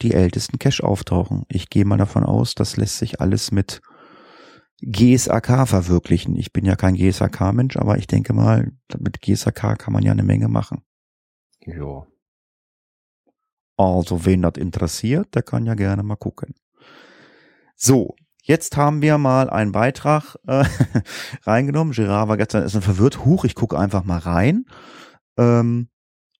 die 0.00 0.14
ältesten 0.14 0.60
Cache 0.60 0.84
auftauchen. 0.84 1.44
Ich 1.48 1.68
gehe 1.68 1.84
mal 1.84 1.96
davon 1.96 2.22
aus, 2.22 2.54
das 2.54 2.76
lässt 2.76 2.98
sich 2.98 3.20
alles 3.20 3.50
mit 3.50 3.82
GSAK 4.80 5.66
verwirklichen. 5.66 6.36
Ich 6.36 6.52
bin 6.52 6.64
ja 6.64 6.76
kein 6.76 6.94
GSAK-Mensch, 6.94 7.76
aber 7.76 7.98
ich 7.98 8.06
denke 8.06 8.32
mal, 8.32 8.70
mit 9.00 9.20
GSAK 9.20 9.76
kann 9.76 9.92
man 9.92 10.04
ja 10.04 10.12
eine 10.12 10.22
Menge 10.22 10.46
machen. 10.46 10.84
Ja. 11.66 12.06
Also, 13.76 14.24
wen 14.24 14.42
das 14.42 14.54
interessiert, 14.58 15.34
der 15.34 15.42
kann 15.42 15.66
ja 15.66 15.74
gerne 15.74 16.04
mal 16.04 16.14
gucken. 16.14 16.54
So, 17.74 18.14
Jetzt 18.48 18.78
haben 18.78 19.02
wir 19.02 19.18
mal 19.18 19.50
einen 19.50 19.72
Beitrag 19.72 20.36
äh, 20.46 20.64
reingenommen. 21.42 21.92
Gerard 21.92 22.30
war 22.30 22.38
gestern 22.38 22.62
ist 22.62 22.82
verwirrt. 22.82 23.26
Huch, 23.26 23.44
ich 23.44 23.54
gucke 23.54 23.78
einfach 23.78 24.04
mal 24.04 24.16
rein. 24.16 24.64
Ähm, 25.36 25.90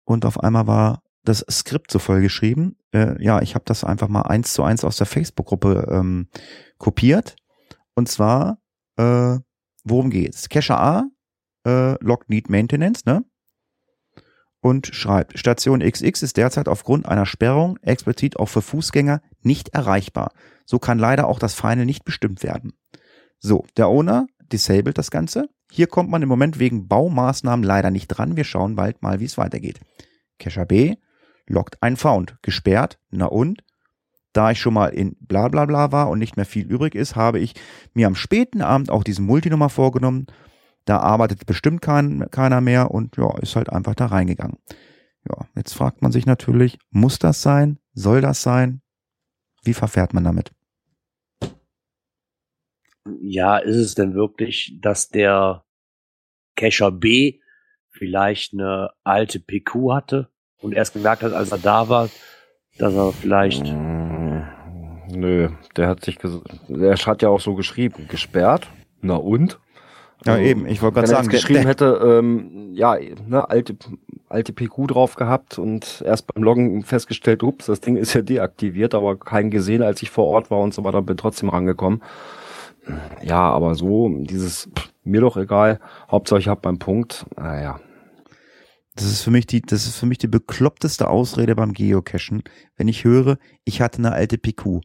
und 0.04 0.24
auf 0.24 0.40
einmal 0.40 0.66
war 0.66 1.02
das 1.22 1.44
Skript 1.50 1.90
so 1.90 1.98
voll 1.98 2.22
geschrieben. 2.22 2.78
Äh, 2.92 3.22
ja, 3.22 3.42
ich 3.42 3.54
habe 3.54 3.66
das 3.66 3.84
einfach 3.84 4.08
mal 4.08 4.22
eins 4.22 4.54
zu 4.54 4.62
eins 4.62 4.84
aus 4.84 4.96
der 4.96 5.06
Facebook-Gruppe 5.06 5.86
ähm, 5.90 6.28
kopiert. 6.78 7.36
Und 7.94 8.08
zwar, 8.08 8.56
äh, 8.96 9.36
worum 9.84 10.08
geht's? 10.08 10.48
Cache 10.48 10.78
A, 10.78 11.04
äh, 11.66 12.02
Log 12.02 12.30
Need 12.30 12.48
Maintenance, 12.48 13.04
ne? 13.04 13.22
Und 14.60 14.86
schreibt, 14.86 15.38
Station 15.38 15.80
XX 15.80 16.22
ist 16.22 16.38
derzeit 16.38 16.68
aufgrund 16.68 17.04
einer 17.04 17.26
Sperrung 17.26 17.76
explizit 17.82 18.38
auch 18.38 18.48
für 18.48 18.62
Fußgänger 18.62 19.20
nicht 19.42 19.68
erreichbar. 19.74 20.32
So 20.70 20.78
kann 20.78 20.98
leider 20.98 21.28
auch 21.28 21.38
das 21.38 21.54
Final 21.54 21.86
nicht 21.86 22.04
bestimmt 22.04 22.42
werden. 22.42 22.74
So, 23.38 23.64
der 23.78 23.88
Owner 23.88 24.26
disabled 24.52 24.98
das 24.98 25.10
Ganze. 25.10 25.48
Hier 25.72 25.86
kommt 25.86 26.10
man 26.10 26.20
im 26.20 26.28
Moment 26.28 26.58
wegen 26.58 26.88
Baumaßnahmen 26.88 27.64
leider 27.64 27.90
nicht 27.90 28.08
dran. 28.08 28.36
Wir 28.36 28.44
schauen 28.44 28.76
bald 28.76 29.00
mal, 29.00 29.18
wie 29.18 29.24
es 29.24 29.38
weitergeht. 29.38 29.80
Cacher 30.38 30.66
B 30.66 30.96
lockt 31.46 31.82
ein 31.82 31.96
Found. 31.96 32.36
Gesperrt. 32.42 32.98
Na 33.10 33.24
und? 33.24 33.64
Da 34.34 34.50
ich 34.50 34.60
schon 34.60 34.74
mal 34.74 34.88
in 34.88 35.16
bla 35.20 35.48
bla 35.48 35.64
bla 35.64 35.90
war 35.90 36.10
und 36.10 36.18
nicht 36.18 36.36
mehr 36.36 36.44
viel 36.44 36.66
übrig 36.66 36.94
ist, 36.94 37.16
habe 37.16 37.38
ich 37.38 37.54
mir 37.94 38.06
am 38.06 38.14
späten 38.14 38.60
Abend 38.60 38.90
auch 38.90 39.04
diesen 39.04 39.24
Multinummer 39.24 39.70
vorgenommen. 39.70 40.26
Da 40.84 40.98
arbeitet 40.98 41.46
bestimmt 41.46 41.80
kein, 41.80 42.26
keiner 42.30 42.60
mehr 42.60 42.90
und 42.90 43.16
ja, 43.16 43.38
ist 43.38 43.56
halt 43.56 43.70
einfach 43.72 43.94
da 43.94 44.04
reingegangen. 44.04 44.58
Ja, 45.26 45.46
jetzt 45.56 45.72
fragt 45.72 46.02
man 46.02 46.12
sich 46.12 46.26
natürlich, 46.26 46.78
muss 46.90 47.18
das 47.18 47.40
sein? 47.40 47.78
Soll 47.94 48.20
das 48.20 48.42
sein? 48.42 48.82
Wie 49.62 49.74
verfährt 49.74 50.12
man 50.12 50.24
damit? 50.24 50.52
Ja, 53.20 53.58
ist 53.58 53.76
es 53.76 53.94
denn 53.94 54.14
wirklich, 54.14 54.76
dass 54.80 55.08
der 55.08 55.64
Cacher 56.56 56.90
B 56.90 57.40
vielleicht 57.90 58.52
eine 58.52 58.90
alte 59.04 59.40
PQ 59.40 59.92
hatte 59.92 60.28
und 60.60 60.74
erst 60.74 60.92
gemerkt 60.92 61.22
hat, 61.22 61.32
als 61.32 61.52
er 61.52 61.58
da 61.58 61.88
war, 61.88 62.08
dass 62.78 62.94
er 62.94 63.12
vielleicht. 63.12 63.64
Mm, 63.66 64.42
nö, 65.10 65.48
der 65.76 65.88
hat 65.88 66.04
sich, 66.04 66.18
der 66.68 66.96
hat 66.96 67.22
ja 67.22 67.28
auch 67.28 67.40
so 67.40 67.54
geschrieben, 67.54 68.06
gesperrt. 68.08 68.68
Na 69.00 69.14
und? 69.14 69.58
Ja, 70.24 70.34
also, 70.34 70.44
eben, 70.44 70.66
ich 70.66 70.82
wollte 70.82 70.94
gerade 70.94 71.06
sagen. 71.06 71.26
Wenn 71.26 71.32
er 71.32 71.38
geschrieben 71.38 71.66
hätte, 71.66 72.00
ähm, 72.02 72.70
ja, 72.72 72.96
ne, 73.26 73.48
alte, 73.48 73.76
alte 74.28 74.52
PQ 74.52 74.88
drauf 74.88 75.14
gehabt 75.14 75.58
und 75.58 76.02
erst 76.04 76.32
beim 76.32 76.42
Loggen 76.42 76.82
festgestellt, 76.82 77.44
ups, 77.44 77.66
das 77.66 77.80
Ding 77.80 77.96
ist 77.96 78.14
ja 78.14 78.22
deaktiviert, 78.22 78.94
aber 78.94 79.16
keinen 79.16 79.50
gesehen, 79.50 79.82
als 79.82 80.02
ich 80.02 80.10
vor 80.10 80.26
Ort 80.26 80.50
war 80.50 80.58
und 80.58 80.74
so 80.74 80.82
weiter, 80.82 81.02
bin 81.02 81.16
trotzdem 81.16 81.48
rangekommen 81.48 82.02
ja, 83.22 83.40
aber 83.50 83.74
so, 83.74 84.08
dieses, 84.20 84.70
pff, 84.76 84.92
mir 85.04 85.20
doch 85.20 85.36
egal, 85.36 85.80
Hauptsache 86.10 86.40
ich 86.40 86.48
hab 86.48 86.64
meinen 86.64 86.78
Punkt, 86.78 87.26
naja. 87.36 87.80
Das 88.94 89.06
ist 89.06 89.22
für 89.22 89.30
mich 89.30 89.46
die, 89.46 89.62
das 89.62 89.86
ist 89.86 89.96
für 89.96 90.06
mich 90.06 90.18
die 90.18 90.26
bekloppteste 90.26 91.08
Ausrede 91.08 91.54
beim 91.54 91.72
Geocachen, 91.72 92.42
wenn 92.76 92.88
ich 92.88 93.04
höre, 93.04 93.38
ich 93.64 93.80
hatte 93.80 93.98
eine 93.98 94.12
alte 94.12 94.38
PQ. 94.38 94.80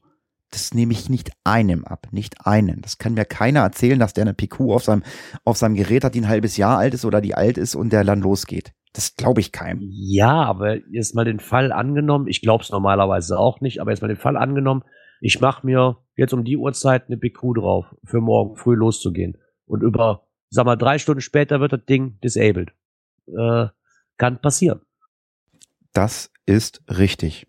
das 0.53 0.73
nehme 0.73 0.93
ich 0.93 1.09
nicht 1.09 1.31
einem 1.43 1.83
ab, 1.83 2.07
nicht 2.11 2.45
einen. 2.45 2.81
Das 2.81 2.97
kann 2.99 3.15
mir 3.15 3.25
keiner 3.25 3.61
erzählen, 3.61 3.99
dass 3.99 4.13
der 4.13 4.23
eine 4.23 4.33
PQ 4.35 4.71
auf 4.71 4.83
seinem, 4.83 5.03
auf 5.43 5.57
seinem 5.57 5.75
Gerät 5.75 6.03
hat, 6.03 6.13
die 6.15 6.21
ein 6.21 6.29
halbes 6.29 6.57
Jahr 6.57 6.77
alt 6.77 6.93
ist 6.93 7.05
oder 7.05 7.21
die 7.21 7.33
alt 7.33 7.57
ist 7.57 7.75
und 7.75 7.91
der 7.91 8.03
dann 8.03 8.21
losgeht. 8.21 8.71
Das 8.93 9.15
glaube 9.15 9.41
ich 9.41 9.51
keinem. 9.51 9.79
Ja, 9.81 10.43
aber 10.43 10.77
jetzt 10.91 11.15
mal 11.15 11.25
den 11.25 11.39
Fall 11.39 11.71
angenommen, 11.71 12.27
ich 12.27 12.41
glaube 12.41 12.63
es 12.63 12.69
normalerweise 12.69 13.39
auch 13.39 13.61
nicht, 13.61 13.81
aber 13.81 13.89
jetzt 13.89 14.01
mal 14.01 14.07
den 14.07 14.17
Fall 14.17 14.37
angenommen, 14.37 14.83
ich 15.21 15.41
mache 15.41 15.65
mir 15.65 15.97
jetzt 16.15 16.33
um 16.33 16.43
die 16.43 16.57
Uhrzeit 16.57 17.07
eine 17.07 17.17
PQ 17.17 17.55
drauf, 17.55 17.85
für 18.03 18.21
morgen 18.21 18.55
früh 18.55 18.75
loszugehen. 18.75 19.37
Und 19.65 19.81
über, 19.81 20.27
sag 20.49 20.65
mal, 20.65 20.75
drei 20.75 20.97
Stunden 20.97 21.21
später 21.21 21.59
wird 21.59 21.73
das 21.73 21.85
Ding 21.85 22.19
disabled. 22.21 22.73
Äh, 23.27 23.67
kann 24.17 24.41
passieren. 24.41 24.81
Das 25.93 26.31
ist 26.45 26.83
richtig 26.89 27.47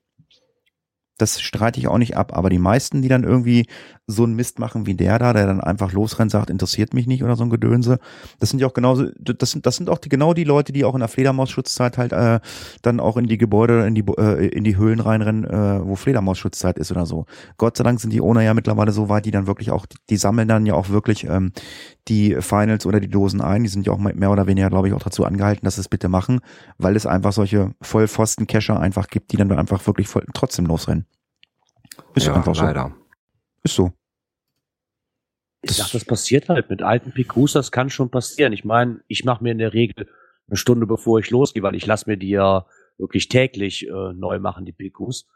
das 1.18 1.40
streite 1.40 1.78
ich 1.78 1.88
auch 1.88 1.98
nicht 1.98 2.16
ab, 2.16 2.36
aber 2.36 2.50
die 2.50 2.58
meisten, 2.58 3.02
die 3.02 3.08
dann 3.08 3.24
irgendwie 3.24 3.66
so 4.06 4.24
einen 4.24 4.34
Mist 4.34 4.58
machen 4.58 4.86
wie 4.86 4.94
der 4.94 5.18
da, 5.18 5.32
der 5.32 5.46
dann 5.46 5.60
einfach 5.60 5.92
losrennt, 5.92 6.30
sagt, 6.30 6.50
interessiert 6.50 6.92
mich 6.92 7.06
nicht 7.06 7.22
oder 7.22 7.36
so 7.36 7.44
ein 7.44 7.50
Gedönse, 7.50 7.98
das 8.40 8.50
sind 8.50 8.58
ja 8.58 8.66
auch 8.66 8.74
genauso, 8.74 9.06
das 9.18 9.50
sind, 9.50 9.64
das 9.64 9.76
sind 9.76 9.88
auch 9.88 9.98
die, 9.98 10.08
genau 10.08 10.34
die 10.34 10.44
Leute, 10.44 10.72
die 10.72 10.84
auch 10.84 10.94
in 10.94 11.00
der 11.00 11.08
Fledermausschutzzeit 11.08 11.98
halt 11.98 12.12
äh, 12.12 12.40
dann 12.82 13.00
auch 13.00 13.16
in 13.16 13.26
die 13.26 13.38
Gebäude, 13.38 13.86
in 13.86 13.94
die, 13.94 14.04
äh, 14.18 14.48
in 14.48 14.64
die 14.64 14.76
Höhlen 14.76 15.00
reinrennen, 15.00 15.44
äh, 15.44 15.86
wo 15.86 15.96
Fledermausschutzzeit 15.96 16.78
ist 16.78 16.90
oder 16.90 17.06
so. 17.06 17.26
Gott 17.56 17.76
sei 17.76 17.84
Dank 17.84 18.00
sind 18.00 18.12
die 18.12 18.20
Owner 18.20 18.42
ja 18.42 18.52
mittlerweile 18.52 18.92
so 18.92 19.08
weit, 19.08 19.24
die 19.24 19.30
dann 19.30 19.46
wirklich 19.46 19.70
auch, 19.70 19.86
die 20.10 20.16
sammeln 20.16 20.48
dann 20.48 20.66
ja 20.66 20.74
auch 20.74 20.88
wirklich 20.88 21.24
ähm, 21.24 21.52
die 22.08 22.36
Finals 22.40 22.86
oder 22.86 23.00
die 23.00 23.08
Dosen 23.08 23.40
ein, 23.40 23.62
die 23.62 23.68
sind 23.68 23.86
ja 23.86 23.92
auch 23.92 23.98
mehr 23.98 24.30
oder 24.30 24.46
weniger, 24.46 24.68
glaube 24.68 24.88
ich, 24.88 24.94
auch 24.94 25.02
dazu 25.02 25.24
angehalten, 25.24 25.64
dass 25.64 25.76
sie 25.76 25.80
es 25.80 25.88
bitte 25.88 26.08
machen, 26.08 26.40
weil 26.78 26.96
es 26.96 27.06
einfach 27.06 27.32
solche 27.32 27.74
Vollpfosten-Cacher 27.80 28.78
einfach 28.78 29.08
gibt, 29.08 29.32
die 29.32 29.36
dann 29.36 29.50
einfach 29.52 29.86
wirklich 29.86 30.08
voll, 30.08 30.26
trotzdem 30.34 30.66
losrennen. 30.66 31.06
Ist 32.14 32.26
ja, 32.26 32.34
einfach 32.34 32.54
leider. 32.56 32.92
so. 32.94 33.62
Ist 33.62 33.74
so. 33.74 33.92
Ich 35.62 35.78
dachte, 35.78 35.94
das 35.94 36.04
passiert 36.04 36.50
halt 36.50 36.68
mit 36.68 36.82
alten 36.82 37.12
PQs, 37.12 37.52
das 37.52 37.72
kann 37.72 37.88
schon 37.88 38.10
passieren. 38.10 38.52
Ich 38.52 38.64
meine, 38.64 39.00
ich 39.08 39.24
mache 39.24 39.42
mir 39.42 39.52
in 39.52 39.58
der 39.58 39.72
Regel 39.72 40.08
eine 40.46 40.56
Stunde 40.58 40.86
bevor 40.86 41.20
ich 41.20 41.30
losgehe, 41.30 41.62
weil 41.62 41.74
ich 41.74 41.86
lasse 41.86 42.08
mir 42.08 42.18
die 42.18 42.28
ja 42.28 42.66
wirklich 42.98 43.28
täglich 43.28 43.88
äh, 43.88 44.12
neu 44.12 44.38
machen, 44.40 44.66
die 44.66 44.72
PQs. 44.72 45.26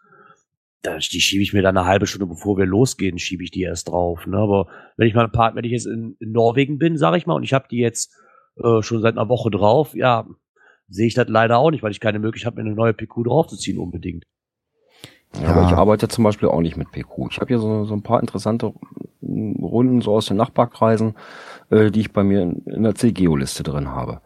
Da, 0.83 0.99
die 0.99 1.21
schiebe 1.21 1.43
ich 1.43 1.53
mir 1.53 1.63
dann 1.63 1.77
eine 1.77 1.87
halbe 1.87 2.07
Stunde 2.07 2.27
bevor 2.27 2.57
wir 2.57 2.67
losgehen, 2.67 3.19
schiebe 3.19 3.43
ich 3.43 3.51
die 3.51 3.63
erst 3.63 3.89
drauf. 3.89 4.27
Ne? 4.27 4.37
Aber 4.37 4.69
wenn 4.97 5.09
ich 5.09 5.15
mal 5.15 5.25
ein 5.25 5.33
paar, 5.33 5.55
wenn 5.55 5.65
ich 5.65 5.73
jetzt 5.73 5.87
in, 5.87 6.17
in 6.21 6.33
Norwegen 6.33 6.79
bin, 6.79 6.97
sage 6.97 7.17
ich 7.17 7.27
mal, 7.27 7.35
und 7.35 7.43
ich 7.43 7.53
habe 7.53 7.67
die 7.69 7.79
jetzt 7.79 8.15
äh, 8.63 8.83
schon 8.83 9.01
seit 9.01 9.17
einer 9.17 9.29
Woche 9.29 9.51
drauf, 9.51 9.95
ja, 9.95 10.27
sehe 10.89 11.07
ich 11.07 11.15
das 11.15 11.29
leider 11.29 11.59
auch 11.59 11.71
nicht, 11.71 11.83
weil 11.83 11.91
ich 11.91 12.01
keine 12.01 12.19
Möglichkeit 12.19 12.53
habe, 12.53 12.63
mir 12.63 12.69
eine 12.69 12.77
neue 12.77 12.95
PQ 12.95 13.25
draufzuziehen 13.25 13.79
unbedingt. 13.79 14.25
Ja, 15.43 15.49
aber 15.49 15.67
ich 15.67 15.75
arbeite 15.75 16.09
zum 16.09 16.25
Beispiel 16.25 16.49
auch 16.49 16.61
nicht 16.61 16.77
mit 16.77 16.91
PQ. 16.91 17.31
Ich 17.31 17.39
habe 17.39 17.49
hier 17.49 17.59
so, 17.59 17.85
so 17.85 17.95
ein 17.95 18.03
paar 18.03 18.21
interessante 18.21 18.73
Runden 19.23 20.01
so 20.01 20.15
aus 20.15 20.27
den 20.27 20.39
Nachbarkreisen, 20.39 21.15
äh, 21.71 21.91
die 21.91 22.01
ich 22.01 22.13
bei 22.13 22.25
mir 22.25 22.43
in, 22.43 22.63
in 22.67 22.83
der 22.83 22.95
C-Geo-Liste 22.95 23.63
drin 23.63 23.89
habe. 23.89 24.23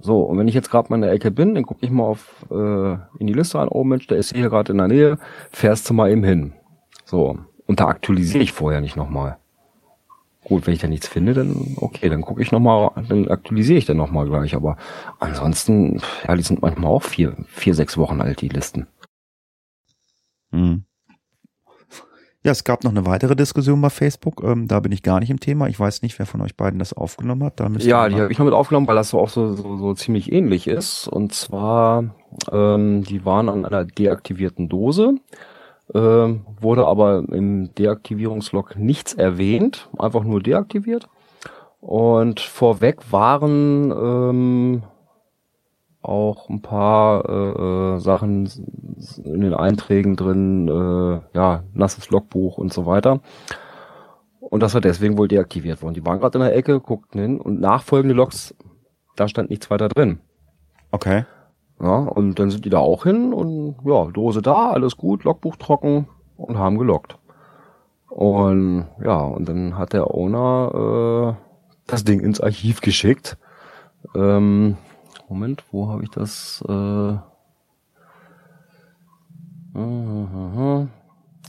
So, 0.00 0.20
und 0.20 0.38
wenn 0.38 0.48
ich 0.48 0.54
jetzt 0.54 0.70
gerade 0.70 0.90
mal 0.90 0.96
in 0.96 1.02
der 1.02 1.12
Ecke 1.12 1.30
bin, 1.30 1.54
dann 1.54 1.64
gucke 1.64 1.84
ich 1.84 1.90
mal 1.90 2.04
auf 2.04 2.44
äh, 2.50 2.92
in 3.18 3.26
die 3.26 3.32
Liste 3.32 3.58
an, 3.58 3.68
oh 3.68 3.84
Mensch, 3.84 4.06
der 4.06 4.18
ist 4.18 4.34
hier 4.34 4.48
gerade 4.48 4.72
in 4.72 4.78
der 4.78 4.88
Nähe, 4.88 5.18
fährst 5.50 5.88
du 5.88 5.94
mal 5.94 6.10
eben 6.10 6.24
hin. 6.24 6.52
So, 7.04 7.38
und 7.66 7.80
da 7.80 7.86
aktualisiere 7.86 8.42
ich 8.42 8.52
vorher 8.52 8.80
nicht 8.80 8.96
nochmal. 8.96 9.38
Gut, 10.44 10.66
wenn 10.66 10.74
ich 10.74 10.80
da 10.80 10.88
nichts 10.88 11.08
finde, 11.08 11.32
dann 11.32 11.76
okay, 11.80 12.10
dann 12.10 12.20
gucke 12.20 12.42
ich 12.42 12.52
nochmal, 12.52 12.90
dann 13.08 13.28
aktualisiere 13.28 13.78
ich 13.78 13.86
dann 13.86 13.96
nochmal 13.96 14.26
gleich. 14.26 14.54
Aber 14.54 14.76
ansonsten, 15.18 16.02
ja, 16.28 16.36
die 16.36 16.42
sind 16.42 16.60
manchmal 16.60 16.90
auch 16.90 17.02
vier, 17.02 17.34
vier, 17.46 17.74
sechs 17.74 17.96
Wochen 17.96 18.20
alt, 18.20 18.42
die 18.42 18.50
Listen. 18.50 18.86
Hm. 20.52 20.84
Ja, 22.44 22.52
es 22.52 22.62
gab 22.62 22.84
noch 22.84 22.90
eine 22.90 23.06
weitere 23.06 23.34
Diskussion 23.34 23.80
bei 23.80 23.88
Facebook. 23.88 24.42
Ähm, 24.44 24.68
da 24.68 24.78
bin 24.80 24.92
ich 24.92 25.02
gar 25.02 25.18
nicht 25.18 25.30
im 25.30 25.40
Thema. 25.40 25.66
Ich 25.68 25.80
weiß 25.80 26.02
nicht, 26.02 26.18
wer 26.18 26.26
von 26.26 26.42
euch 26.42 26.54
beiden 26.54 26.78
das 26.78 26.92
aufgenommen 26.92 27.42
hat. 27.42 27.58
Da 27.58 27.68
ja, 27.78 28.06
die 28.10 28.16
habe 28.16 28.30
ich 28.30 28.38
noch 28.38 28.44
mit 28.44 28.52
aufgenommen, 28.52 28.86
weil 28.86 28.96
das 28.96 29.08
so 29.08 29.18
auch 29.18 29.30
so, 29.30 29.54
so, 29.54 29.78
so 29.78 29.94
ziemlich 29.94 30.30
ähnlich 30.30 30.66
ist. 30.66 31.08
Und 31.08 31.32
zwar, 31.32 32.14
ähm, 32.52 33.02
die 33.02 33.24
waren 33.24 33.48
an 33.48 33.64
einer 33.64 33.86
deaktivierten 33.86 34.68
Dose, 34.68 35.14
ähm, 35.94 36.42
wurde 36.60 36.86
aber 36.86 37.24
im 37.30 37.74
Deaktivierungslog 37.74 38.76
nichts 38.76 39.14
erwähnt, 39.14 39.88
einfach 39.98 40.22
nur 40.22 40.42
deaktiviert. 40.42 41.08
Und 41.80 42.40
vorweg 42.40 43.10
waren 43.10 43.90
ähm, 43.90 44.82
auch 46.04 46.48
ein 46.48 46.62
paar 46.62 47.28
äh, 47.28 47.96
äh, 47.96 47.98
Sachen 47.98 48.48
in 49.24 49.40
den 49.40 49.54
Einträgen 49.54 50.16
drin, 50.16 50.68
äh, 50.68 51.20
ja, 51.36 51.64
nasses 51.72 52.10
Logbuch 52.10 52.58
und 52.58 52.72
so 52.72 52.86
weiter. 52.86 53.20
Und 54.40 54.62
das 54.62 54.74
war 54.74 54.80
deswegen 54.80 55.18
wohl 55.18 55.28
deaktiviert 55.28 55.82
worden. 55.82 55.94
Die 55.94 56.04
waren 56.04 56.20
gerade 56.20 56.38
in 56.38 56.44
der 56.44 56.56
Ecke, 56.56 56.80
guckten 56.80 57.20
hin 57.20 57.40
und 57.40 57.60
nachfolgende 57.60 58.14
Logs, 58.14 58.54
da 59.16 59.28
stand 59.28 59.50
nichts 59.50 59.70
weiter 59.70 59.88
drin. 59.88 60.20
Okay. 60.90 61.24
Ja, 61.80 61.96
und 61.96 62.38
dann 62.38 62.50
sind 62.50 62.64
die 62.64 62.70
da 62.70 62.78
auch 62.78 63.04
hin 63.04 63.32
und 63.32 63.76
ja, 63.84 64.04
Dose 64.06 64.42
da, 64.42 64.70
alles 64.70 64.96
gut, 64.96 65.24
Logbuch 65.24 65.56
trocken 65.56 66.06
und 66.36 66.58
haben 66.58 66.78
gelockt. 66.78 67.18
Und 68.08 68.86
ja, 69.02 69.20
und 69.20 69.48
dann 69.48 69.76
hat 69.76 69.92
der 69.92 70.14
Owner 70.14 71.36
äh, 71.36 71.44
das 71.86 72.04
Ding 72.04 72.20
ins 72.20 72.40
Archiv 72.40 72.80
geschickt. 72.80 73.36
Ähm, 74.14 74.76
Moment, 75.28 75.64
wo 75.72 75.88
habe 75.88 76.02
ich 76.02 76.10
das? 76.10 76.62
Äh, 76.68 77.16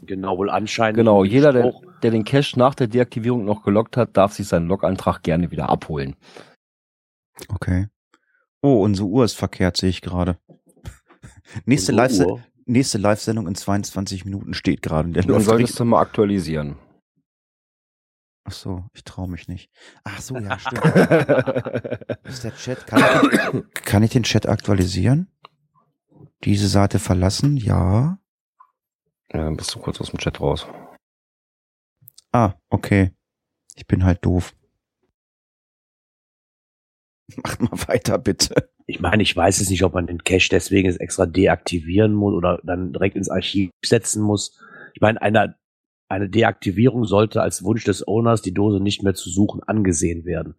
Genau, 0.05 0.37
wohl 0.37 0.49
anscheinend. 0.49 0.97
Genau, 0.97 1.23
jeder, 1.23 1.53
der, 1.53 1.73
der 2.01 2.11
den 2.11 2.25
Cache 2.25 2.57
nach 2.57 2.75
der 2.75 2.87
Deaktivierung 2.87 3.45
noch 3.45 3.63
gelockt 3.63 3.97
hat, 3.97 4.17
darf 4.17 4.33
sich 4.33 4.47
seinen 4.47 4.67
Logantrag 4.67 5.23
gerne 5.23 5.51
wieder 5.51 5.69
abholen. 5.69 6.15
Okay. 7.49 7.87
Oh, 8.61 8.81
unsere 8.81 9.07
Uhr 9.07 9.25
ist 9.25 9.33
verkehrt, 9.33 9.77
sehe 9.77 9.89
ich 9.89 10.01
gerade. 10.01 10.37
nächste 11.65 11.91
Live-Sendung 11.91 13.47
in 13.47 13.55
22 13.55 14.25
Minuten 14.25 14.53
steht 14.53 14.81
gerade. 14.81 15.09
Dann 15.09 15.41
solltest 15.41 15.79
du 15.79 15.85
mal 15.85 16.01
aktualisieren. 16.01 16.75
Ach 18.47 18.51
so, 18.51 18.85
ich 18.93 19.03
traue 19.03 19.27
mich 19.27 19.47
nicht. 19.47 19.71
Ach 20.03 20.21
so, 20.21 20.37
ja, 20.37 20.59
stimmt. 20.59 20.85
ist 22.25 22.43
der 22.43 22.55
Chat, 22.55 22.85
kann 22.85 23.01
ich, 23.01 23.73
kann 23.73 24.03
ich 24.03 24.11
den 24.11 24.21
Chat 24.21 24.47
aktualisieren? 24.47 25.31
Diese 26.43 26.67
Seite 26.67 26.99
verlassen? 26.99 27.57
Ja. 27.57 28.19
Ja, 29.33 29.43
dann 29.45 29.57
bist 29.57 29.73
du 29.73 29.79
kurz 29.79 29.99
aus 29.99 30.11
dem 30.11 30.19
Chat 30.19 30.39
raus. 30.39 30.67
Ah, 32.31 32.53
okay. 32.69 33.11
Ich 33.75 33.87
bin 33.87 34.05
halt 34.05 34.23
doof. 34.23 34.53
Macht 37.43 37.61
mal 37.61 37.87
weiter, 37.87 38.19
bitte. 38.19 38.69
Ich 38.85 38.99
meine, 38.99 39.23
ich 39.23 39.35
weiß 39.35 39.59
es 39.59 39.71
nicht, 39.71 39.83
ob 39.83 39.95
man 39.95 40.05
den 40.05 40.23
Cache 40.23 40.49
deswegen 40.51 40.87
jetzt 40.87 41.01
extra 41.01 41.25
deaktivieren 41.25 42.13
muss 42.13 42.35
oder 42.35 42.59
dann 42.63 42.93
direkt 42.93 43.15
ins 43.15 43.31
Archiv 43.31 43.71
setzen 43.83 44.21
muss. 44.21 44.59
Ich 44.93 45.01
meine, 45.01 45.19
einer 45.19 45.55
eine 46.09 46.29
Deaktivierung 46.29 47.05
sollte 47.05 47.41
als 47.41 47.63
Wunsch 47.63 47.83
des 47.83 48.07
Owners, 48.07 48.41
die 48.41 48.53
Dose 48.53 48.79
nicht 48.79 49.03
mehr 49.03 49.15
zu 49.15 49.29
suchen, 49.29 49.61
angesehen 49.63 50.25
werden. 50.25 50.55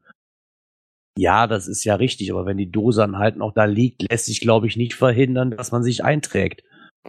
Ja, 1.18 1.46
das 1.46 1.66
ist 1.66 1.84
ja 1.84 1.94
richtig, 1.94 2.30
aber 2.30 2.44
wenn 2.44 2.58
die 2.58 2.70
Dose 2.70 3.00
dann 3.00 3.16
halt 3.16 3.36
noch 3.36 3.54
da 3.54 3.64
liegt, 3.64 4.10
lässt 4.10 4.26
sich, 4.26 4.40
glaube 4.40 4.66
ich, 4.66 4.76
nicht 4.76 4.94
verhindern, 4.94 5.50
dass 5.50 5.72
man 5.72 5.82
sich 5.82 6.04
einträgt. 6.04 6.62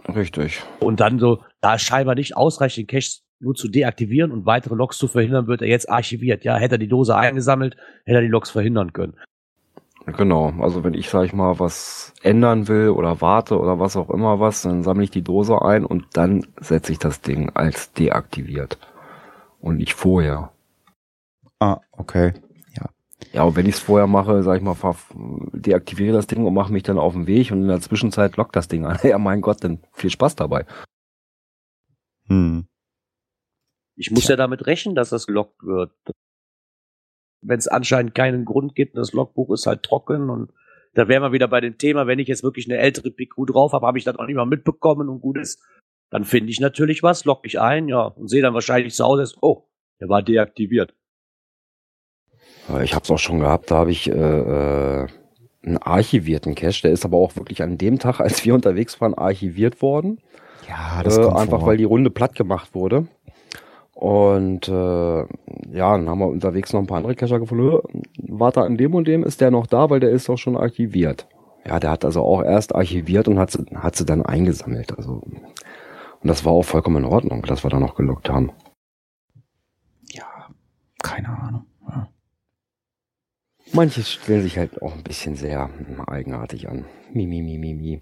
Richtig. 0.08 0.62
Und 0.80 1.00
dann 1.00 1.18
so, 1.18 1.42
da 1.60 1.74
es 1.74 1.82
scheinbar 1.82 2.14
nicht 2.14 2.36
ausreicht, 2.36 2.76
den 2.76 2.86
Cache 2.86 3.20
nur 3.40 3.54
zu 3.54 3.68
deaktivieren 3.68 4.32
und 4.32 4.46
weitere 4.46 4.74
Logs 4.74 4.98
zu 4.98 5.08
verhindern, 5.08 5.46
wird 5.46 5.62
er 5.62 5.68
jetzt 5.68 5.90
archiviert. 5.90 6.44
Ja, 6.44 6.56
hätte 6.56 6.76
er 6.76 6.78
die 6.78 6.88
Dose 6.88 7.16
eingesammelt, 7.16 7.76
hätte 8.04 8.18
er 8.18 8.22
die 8.22 8.28
Logs 8.28 8.50
verhindern 8.50 8.92
können. 8.92 9.16
Genau, 10.16 10.52
also 10.60 10.84
wenn 10.84 10.94
ich, 10.94 11.10
sag 11.10 11.24
ich 11.24 11.32
mal, 11.32 11.58
was 11.58 12.14
ändern 12.22 12.68
will 12.68 12.90
oder 12.90 13.20
warte 13.20 13.58
oder 13.58 13.78
was 13.78 13.96
auch 13.96 14.10
immer 14.10 14.40
was, 14.40 14.62
dann 14.62 14.82
sammle 14.82 15.04
ich 15.04 15.10
die 15.10 15.22
Dose 15.22 15.60
ein 15.60 15.84
und 15.84 16.06
dann 16.14 16.46
setze 16.60 16.92
ich 16.92 16.98
das 16.98 17.20
Ding 17.20 17.50
als 17.54 17.92
deaktiviert. 17.92 18.78
Und 19.60 19.76
nicht 19.76 19.94
vorher. 19.94 20.52
Ah, 21.58 21.80
okay. 21.92 22.32
Ja. 22.74 22.86
Ja, 23.32 23.42
und 23.42 23.56
wenn 23.56 23.66
ich 23.66 23.74
es 23.74 23.80
vorher 23.80 24.06
mache, 24.06 24.42
sag 24.42 24.56
ich 24.56 24.62
mal, 24.62 24.76
deaktiviere 25.52 26.14
das 26.14 26.26
Ding 26.26 26.46
und 26.46 26.54
mache 26.54 26.72
mich 26.72 26.84
dann 26.84 26.98
auf 26.98 27.12
den 27.12 27.26
Weg 27.26 27.50
und 27.50 27.62
in 27.62 27.68
der 27.68 27.80
Zwischenzeit 27.80 28.36
lockt 28.36 28.56
das 28.56 28.68
Ding 28.68 28.86
an. 28.86 28.98
Ja, 29.02 29.18
mein 29.18 29.40
Gott, 29.40 29.62
dann 29.62 29.80
viel 29.92 30.10
Spaß 30.10 30.36
dabei. 30.36 30.64
Hm. 32.28 32.66
Ich 33.96 34.10
muss 34.10 34.24
ja. 34.24 34.30
ja 34.30 34.36
damit 34.36 34.66
rechnen, 34.66 34.94
dass 34.94 35.10
das 35.10 35.26
gelockt 35.26 35.62
wird 35.64 35.90
wenn 37.40 37.58
es 37.58 37.68
anscheinend 37.68 38.14
keinen 38.14 38.44
Grund 38.44 38.74
gibt, 38.74 38.96
das 38.96 39.12
Logbuch 39.12 39.52
ist 39.52 39.66
halt 39.66 39.82
trocken 39.82 40.30
und 40.30 40.52
da 40.94 41.06
wären 41.08 41.22
wir 41.22 41.32
wieder 41.32 41.48
bei 41.48 41.60
dem 41.60 41.78
Thema, 41.78 42.06
wenn 42.06 42.18
ich 42.18 42.28
jetzt 42.28 42.42
wirklich 42.42 42.68
eine 42.68 42.78
ältere 42.78 43.10
PQ 43.10 43.46
drauf 43.46 43.72
habe, 43.72 43.86
habe 43.86 43.98
ich 43.98 44.04
das 44.04 44.16
auch 44.16 44.26
nicht 44.26 44.36
mal 44.36 44.46
mitbekommen 44.46 45.08
und 45.08 45.20
gut 45.20 45.38
ist, 45.38 45.62
dann 46.10 46.24
finde 46.24 46.50
ich 46.50 46.60
natürlich 46.60 47.02
was, 47.02 47.24
log 47.24 47.44
mich 47.44 47.60
ein, 47.60 47.88
ja, 47.88 48.02
und 48.02 48.28
sehe 48.28 48.42
dann 48.42 48.54
wahrscheinlich 48.54 48.94
zu 48.94 49.04
Hause, 49.04 49.32
oh, 49.40 49.68
der 50.00 50.08
war 50.08 50.22
deaktiviert. 50.22 50.94
Ich 52.82 52.94
habe 52.94 53.04
es 53.04 53.10
auch 53.10 53.18
schon 53.18 53.40
gehabt, 53.40 53.70
da 53.70 53.76
habe 53.76 53.90
ich 53.90 54.10
äh, 54.10 54.12
äh, 54.12 55.06
einen 55.64 55.78
archivierten 55.78 56.54
Cache, 56.54 56.82
der 56.82 56.92
ist 56.92 57.04
aber 57.04 57.16
auch 57.16 57.36
wirklich 57.36 57.62
an 57.62 57.78
dem 57.78 57.98
Tag, 57.98 58.20
als 58.20 58.44
wir 58.44 58.54
unterwegs 58.56 59.00
waren, 59.00 59.14
archiviert 59.14 59.82
worden. 59.82 60.20
Ja, 60.68 61.02
das 61.02 61.16
äh, 61.16 61.22
Einfach 61.22 61.60
vor. 61.60 61.66
weil 61.66 61.76
die 61.78 61.84
Runde 61.84 62.10
platt 62.10 62.34
gemacht 62.34 62.74
wurde. 62.74 63.08
Und 63.98 64.68
äh, 64.68 64.72
ja, 64.72 65.26
dann 65.96 66.08
haben 66.08 66.20
wir 66.20 66.28
unterwegs 66.28 66.72
noch 66.72 66.78
ein 66.78 66.86
paar 66.86 66.98
andere 66.98 67.16
Cacher 67.16 67.40
gefunden. 67.40 68.04
Warte, 68.28 68.62
an 68.62 68.76
dem 68.76 68.94
und 68.94 69.08
dem 69.08 69.24
ist 69.24 69.40
der 69.40 69.50
noch 69.50 69.66
da, 69.66 69.90
weil 69.90 69.98
der 69.98 70.10
ist 70.10 70.30
auch 70.30 70.38
schon 70.38 70.56
archiviert. 70.56 71.26
Ja, 71.66 71.80
der 71.80 71.90
hat 71.90 72.04
also 72.04 72.22
auch 72.22 72.44
erst 72.44 72.76
archiviert 72.76 73.26
und 73.26 73.40
hat 73.40 73.50
sie, 73.50 73.64
hat 73.74 73.96
sie 73.96 74.04
dann 74.04 74.24
eingesammelt. 74.24 74.96
Also 74.96 75.24
und 76.20 76.28
das 76.28 76.44
war 76.44 76.52
auch 76.52 76.62
vollkommen 76.62 77.04
in 77.04 77.10
Ordnung, 77.10 77.42
dass 77.42 77.64
wir 77.64 77.70
da 77.70 77.80
noch 77.80 77.96
gelockt 77.96 78.28
haben. 78.28 78.52
Ja, 80.12 80.48
keine 81.02 81.28
Ahnung. 81.28 81.66
Ja. 81.88 82.08
Manches 83.72 84.12
stellt 84.12 84.44
sich 84.44 84.58
halt 84.58 84.80
auch 84.80 84.94
ein 84.94 85.02
bisschen 85.02 85.34
sehr 85.34 85.70
eigenartig 86.06 86.68
an. 86.68 86.84
Mi, 87.12 87.26
mi, 87.26 87.42
mi, 87.42 87.58
mi, 87.58 87.74
mi. 87.74 88.00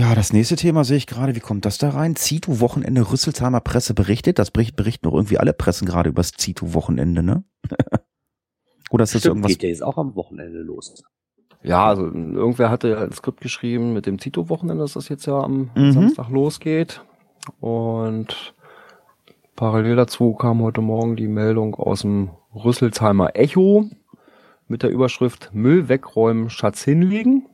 Ja, 0.00 0.14
das 0.14 0.32
nächste 0.32 0.56
Thema 0.56 0.82
sehe 0.82 0.96
ich 0.96 1.06
gerade. 1.06 1.36
Wie 1.36 1.40
kommt 1.40 1.66
das 1.66 1.76
da 1.76 1.90
rein? 1.90 2.16
Zito-Wochenende, 2.16 3.12
Rüsselsheimer 3.12 3.60
Presse 3.60 3.92
berichtet. 3.92 4.38
Das 4.38 4.50
berichten 4.50 5.06
noch 5.06 5.12
irgendwie 5.12 5.36
alle 5.36 5.52
Pressen 5.52 5.86
gerade 5.86 6.08
über 6.08 6.20
das 6.20 6.32
Zito-Wochenende, 6.32 7.22
ne? 7.22 7.44
Oder 8.90 9.04
ist 9.04 9.14
das 9.14 9.20
Stimmt, 9.20 9.32
irgendwas? 9.32 9.50
geht 9.52 9.62
ja 9.64 9.68
jetzt 9.68 9.82
auch 9.82 9.98
am 9.98 10.16
Wochenende 10.16 10.60
los. 10.60 11.04
Ja, 11.62 11.86
also 11.86 12.06
irgendwer 12.06 12.70
hatte 12.70 12.88
ja 12.88 13.02
ein 13.02 13.12
Skript 13.12 13.42
geschrieben 13.42 13.92
mit 13.92 14.06
dem 14.06 14.18
Zito-Wochenende, 14.18 14.82
dass 14.84 14.94
das 14.94 15.10
jetzt 15.10 15.26
ja 15.26 15.38
am 15.38 15.70
mhm. 15.74 15.92
Samstag 15.92 16.30
losgeht. 16.30 17.04
Und 17.60 18.54
parallel 19.54 19.96
dazu 19.96 20.32
kam 20.32 20.62
heute 20.62 20.80
Morgen 20.80 21.16
die 21.16 21.28
Meldung 21.28 21.74
aus 21.74 22.00
dem 22.00 22.30
Rüsselsheimer 22.54 23.36
Echo 23.36 23.90
mit 24.66 24.82
der 24.82 24.88
Überschrift 24.88 25.50
Müll 25.52 25.90
wegräumen, 25.90 26.48
Schatz 26.48 26.82
hinlegen. 26.84 27.49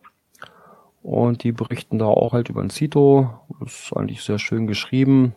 Und 1.07 1.45
die 1.45 1.53
berichten 1.53 2.01
da 2.01 2.07
auch 2.07 2.33
halt 2.33 2.49
über 2.49 2.61
ein 2.61 2.69
Zito. 2.69 3.31
Das 3.61 3.85
ist 3.85 3.97
eigentlich 3.97 4.23
sehr 4.23 4.41
schön 4.41 4.67
geschrieben. 4.67 5.37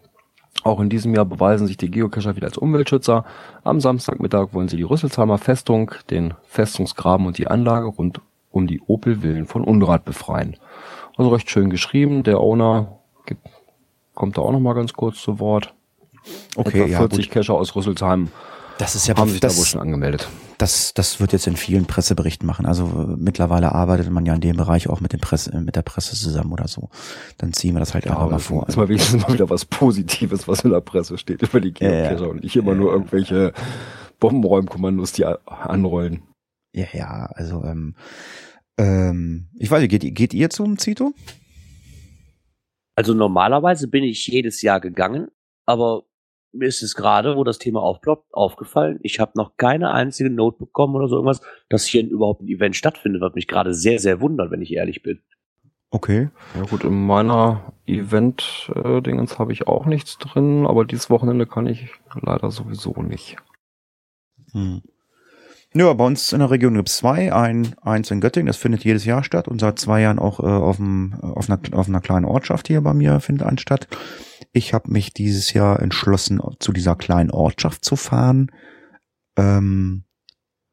Auch 0.64 0.80
in 0.80 0.90
diesem 0.90 1.14
Jahr 1.14 1.26
beweisen 1.26 1.68
sich 1.68 1.78
die 1.78 1.92
Geocacher 1.92 2.36
wieder 2.36 2.48
als 2.48 2.58
Umweltschützer. 2.58 3.24
Am 3.64 3.80
Samstagmittag 3.80 4.48
wollen 4.52 4.68
sie 4.68 4.78
die 4.78 4.84
Rüsselsheimer 4.84 5.38
Festung, 5.38 5.92
den 6.10 6.34
Festungsgraben 6.48 7.28
und 7.28 7.38
die 7.38 7.46
Anlage 7.46 7.86
rund 7.86 8.20
um 8.50 8.66
die 8.66 8.82
Opel-Villen 8.82 9.46
von 9.46 9.64
Unrat 9.64 10.06
befreien. 10.06 10.58
Also 11.18 11.30
recht 11.30 11.52
schön 11.52 11.70
geschrieben. 11.70 12.24
Der 12.24 12.40
Owner 12.40 12.98
gibt, 13.28 13.48
kommt 14.16 14.40
da 14.40 14.42
auch 14.42 14.52
nochmal 14.52 14.74
ganz 14.74 14.94
kurz 14.94 15.22
zu 15.22 15.40
Wort. 15.40 15.76
Okay, 16.56 16.86
Etwa 16.86 16.98
40 16.98 17.28
ja, 17.28 17.32
Cacher 17.32 17.54
aus 17.54 17.76
Rüsselsheim 17.76 18.30
das 18.80 18.96
ist 18.96 19.08
ja 19.08 19.18
haben 19.18 19.30
sich 19.30 19.42
das, 19.42 19.56
da 19.56 19.60
wohl 19.60 19.66
schon 19.66 19.82
angemeldet. 19.82 20.30
Das, 20.58 20.94
das 20.94 21.20
wird 21.20 21.34
jetzt 21.34 21.48
in 21.48 21.58
vielen 21.58 21.86
Presseberichten 21.86 22.48
machen. 22.48 22.66
Also 22.66 22.86
äh, 22.86 23.16
mittlerweile 23.18 23.74
arbeitet 23.74 24.10
man 24.10 24.26
ja 24.26 24.34
in 24.34 24.40
dem 24.40 24.56
Bereich 24.56 24.88
auch 24.88 25.02
mit, 25.02 25.12
dem 25.12 25.20
Presse, 25.20 25.60
mit 25.60 25.76
der 25.76 25.82
Presse 25.82 26.16
zusammen 26.16 26.54
oder 26.54 26.70
so. 26.70 26.90
Dann 27.38 27.52
ziehen 27.52 27.76
wir 27.76 27.82
das 27.82 27.94
halt 27.94 28.06
ja, 28.06 28.12
einfach 28.12 28.30
mal 28.30 28.40
vor. 28.40 28.62
Das 28.62 28.70
ist 28.70 28.78
mal 28.78 28.88
wenigstens 28.88 29.22
mal 29.28 29.34
wieder 29.34 29.50
was 29.50 29.66
Positives, 29.66 30.48
was 30.48 30.62
in 30.62 30.72
der 30.72 30.80
Presse 30.80 31.18
steht 31.18 31.42
über 31.42 31.60
die 31.60 31.74
Geocacher 31.74 32.22
ja, 32.22 32.28
und 32.28 32.42
nicht 32.42 32.56
immer 32.56 32.74
nur 32.74 32.94
irgendwelche 32.94 33.52
Bombenräumkommandos, 34.22 35.12
die 35.12 35.26
anrollen. 35.26 36.24
Ja, 36.74 36.86
ja, 36.94 37.30
also 37.34 37.66
ähm, 37.66 37.96
ähm, 38.78 39.50
ich 39.58 39.70
weiß 39.70 39.82
nicht, 39.82 39.92
geht, 39.92 40.16
geht 40.16 40.34
ihr 40.34 40.50
zum 40.50 40.78
Zito? 40.78 41.14
Also 42.96 43.14
normalerweise 43.14 43.90
bin 43.90 44.06
ich 44.06 44.26
jedes 44.28 44.62
Jahr 44.62 44.80
gegangen, 44.80 45.28
aber 45.66 46.04
mir 46.52 46.68
ist 46.68 46.82
es 46.82 46.95
gerade, 46.95 47.36
wo 47.36 47.43
das 47.43 47.60
Thema 47.60 47.82
aufploppt, 47.82 48.34
aufgefallen. 48.34 49.00
Ich 49.04 49.20
habe 49.20 49.34
noch 49.36 49.58
keine 49.58 49.91
einzige 49.91 50.30
Note 50.30 50.60
bekommen 50.60 50.95
oder 50.95 51.08
so 51.08 51.16
irgendwas, 51.16 51.41
dass 51.70 51.86
hier 51.86 52.08
überhaupt 52.08 52.41
ein 52.41 52.47
Event 52.47 52.76
stattfindet, 52.76 53.22
was 53.22 53.34
mich 53.34 53.47
gerade 53.47 53.74
sehr, 53.74 54.00
sehr 54.00 54.22
wundert, 54.22 54.52
wenn 54.52 54.62
ich 54.62 54.74
ehrlich 54.74 55.04
bin. 55.04 55.22
Okay. 55.91 56.30
Ja 56.56 56.64
gut, 56.64 56.84
in 56.84 57.06
meiner 57.06 57.74
Event-Dingens 57.88 59.39
habe 59.39 59.54
ich 59.54 59.68
auch 59.68 59.86
nichts 59.86 60.18
drin, 60.18 60.68
aber 60.68 60.86
dieses 60.86 61.10
Wochenende 61.10 61.47
kann 61.47 61.66
ich 61.66 61.89
leider 62.22 62.52
sowieso 62.52 63.02
nicht. 63.02 63.38
Hm. 64.52 64.82
Ja, 65.76 65.94
bei 65.94 66.06
uns 66.06 66.34
in 66.34 66.40
der 66.40 66.50
Region 66.50 66.74
gibt 66.74 66.90
es 66.90 66.98
zwei. 66.98 67.32
Ein, 67.32 67.76
eins 67.82 68.10
in 68.10 68.22
Göttingen, 68.22 68.48
das 68.48 68.58
findet 68.58 68.84
jedes 68.84 69.06
Jahr 69.06 69.24
statt 69.24 69.48
und 69.48 69.62
seit 69.62 69.78
zwei 69.78 70.02
Jahren 70.02 70.18
auch 70.18 70.40
äh, 70.40 70.44
auf, 70.44 70.78
dem, 70.78 71.14
auf, 71.22 71.50
einer, 71.50 71.60
auf 71.74 71.88
einer 71.88 72.02
kleinen 72.02 72.26
Ortschaft 72.26 72.68
hier 72.68 72.82
bei 72.82 72.94
mir 72.94 73.20
findet 73.20 73.48
ein 73.48 73.60
statt. 73.60 73.88
Ich 74.52 74.74
habe 74.74 74.92
mich 74.92 75.14
dieses 75.14 75.54
Jahr 75.54 75.80
entschlossen, 75.80 76.42
zu 76.60 76.74
dieser 76.74 76.96
kleinen 76.96 77.30
Ortschaft 77.30 77.86
zu 77.86 77.96
fahren, 77.96 78.52
ähm, 79.38 80.06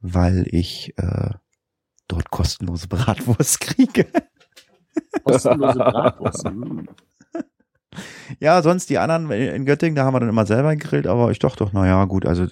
weil 0.00 0.46
ich 0.50 0.94
äh, 0.96 1.30
dort 2.08 2.30
kostenlose 2.30 2.88
Bratwurst 2.88 3.60
kriege. 3.60 4.06
Kostenlose 5.24 5.78
Bratwurst. 5.78 6.48
Hm. 6.48 6.88
Ja, 8.40 8.62
sonst 8.62 8.90
die 8.90 8.98
anderen 8.98 9.30
in 9.30 9.64
Göttingen, 9.64 9.94
da 9.94 10.04
haben 10.04 10.14
wir 10.14 10.20
dann 10.20 10.28
immer 10.28 10.46
selber 10.46 10.74
gegrillt, 10.74 11.06
aber 11.06 11.30
ich 11.30 11.38
dachte 11.38 11.64
doch, 11.64 11.72
na 11.72 11.86
ja, 11.86 12.04
gut, 12.04 12.26
also 12.26 12.46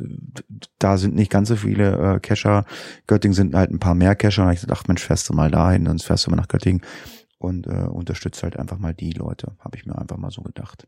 da 0.85 0.99
sind 0.99 1.15
nicht 1.15 1.31
ganz 1.31 1.49
so 1.49 1.57
viele 1.57 2.17
äh, 2.17 2.21
Kescher. 2.21 2.67
Göttingen 3.07 3.35
sind 3.35 3.55
halt 3.55 3.71
ein 3.71 3.79
paar 3.79 3.95
mehr 3.95 4.15
Kescher. 4.15 4.47
Und 4.47 4.53
ich 4.53 4.61
dachte, 4.61 4.85
Mensch, 4.89 5.03
fährst 5.03 5.27
du 5.31 5.33
mal 5.33 5.51
dahin, 5.51 5.87
sonst 5.87 6.05
fährst 6.05 6.27
du 6.27 6.31
mal 6.31 6.37
nach 6.37 6.49
Göttingen 6.49 6.83
und 7.39 7.67
äh, 7.67 7.87
unterstützt 7.87 8.43
halt 8.43 8.59
einfach 8.59 8.79
mal 8.79 8.93
die 8.93 9.13
Leute, 9.13 9.57
habe 9.61 9.79
ich 9.79 9.87
mir 9.87 9.97
einfach 9.97 10.19
mal 10.19 10.31
so 10.31 10.43
gedacht. 10.43 10.87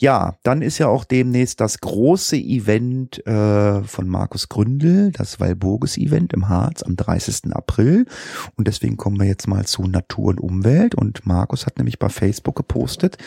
Ja, 0.00 0.36
dann 0.44 0.62
ist 0.62 0.78
ja 0.78 0.86
auch 0.86 1.04
demnächst 1.04 1.60
das 1.60 1.80
große 1.80 2.36
Event 2.36 3.26
äh, 3.26 3.82
von 3.82 4.06
Markus 4.06 4.48
Gründel, 4.48 5.10
das 5.10 5.40
Walburges-Event 5.40 6.32
im 6.32 6.48
Harz 6.48 6.84
am 6.84 6.94
30. 6.94 7.52
April. 7.52 8.06
Und 8.54 8.68
deswegen 8.68 8.96
kommen 8.96 9.18
wir 9.18 9.26
jetzt 9.26 9.48
mal 9.48 9.66
zu 9.66 9.82
Natur 9.88 10.26
und 10.26 10.40
Umwelt. 10.40 10.94
Und 10.94 11.26
Markus 11.26 11.66
hat 11.66 11.78
nämlich 11.78 11.98
bei 11.98 12.10
Facebook 12.10 12.54
gepostet, 12.54 13.18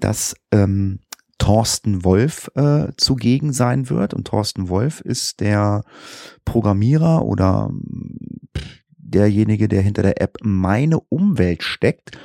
dass 0.00 0.34
ähm, 0.50 0.98
Thorsten 1.38 2.04
Wolf 2.04 2.50
äh, 2.54 2.88
zugegen 2.96 3.52
sein 3.52 3.88
wird. 3.90 4.14
Und 4.14 4.26
Thorsten 4.26 4.68
Wolf 4.68 5.00
ist 5.00 5.40
der 5.40 5.84
Programmierer 6.44 7.24
oder 7.24 7.70
derjenige, 8.96 9.68
der 9.68 9.82
hinter 9.82 10.02
der 10.02 10.20
App 10.20 10.38
Meine 10.42 11.00
Umwelt 11.00 11.62
steckt 11.62 12.18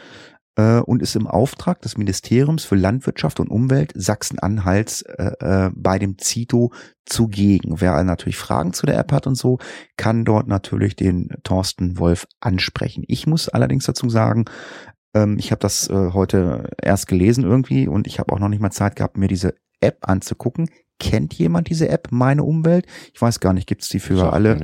äh, 0.55 0.79
und 0.79 1.01
ist 1.01 1.15
im 1.15 1.27
Auftrag 1.27 1.81
des 1.81 1.97
Ministeriums 1.97 2.65
für 2.65 2.75
Landwirtschaft 2.75 3.39
und 3.39 3.49
Umwelt 3.49 3.91
Sachsen-Anhalts 3.95 5.01
äh, 5.03 5.31
äh, 5.39 5.71
bei 5.73 5.99
dem 5.99 6.17
Zito 6.17 6.71
zugegen. 7.05 7.81
Wer 7.81 8.03
natürlich 8.03 8.37
Fragen 8.37 8.73
zu 8.73 8.85
der 8.85 8.97
App 8.97 9.11
hat 9.11 9.27
und 9.27 9.35
so, 9.35 9.59
kann 9.97 10.25
dort 10.25 10.47
natürlich 10.47 10.95
den 10.95 11.29
Thorsten 11.43 11.97
Wolf 11.97 12.27
ansprechen. 12.39 13.03
Ich 13.07 13.27
muss 13.27 13.49
allerdings 13.49 13.85
dazu 13.85 14.09
sagen, 14.09 14.45
ähm, 15.13 15.37
ich 15.37 15.51
habe 15.51 15.59
das 15.59 15.89
äh, 15.89 16.11
heute 16.13 16.69
erst 16.81 17.07
gelesen 17.07 17.43
irgendwie 17.43 17.87
und 17.87 18.07
ich 18.07 18.19
habe 18.19 18.33
auch 18.33 18.39
noch 18.39 18.49
nicht 18.49 18.61
mal 18.61 18.71
Zeit 18.71 18.95
gehabt, 18.95 19.17
mir 19.17 19.27
diese 19.27 19.55
App 19.79 19.97
anzugucken. 20.01 20.69
Kennt 20.99 21.33
jemand 21.33 21.69
diese 21.69 21.89
App, 21.89 22.09
meine 22.11 22.43
Umwelt? 22.43 22.85
Ich 23.13 23.21
weiß 23.21 23.39
gar 23.39 23.53
nicht, 23.53 23.67
gibt 23.67 23.83
es 23.83 23.89
die 23.89 23.99
für 23.99 24.15
alle? 24.33 24.55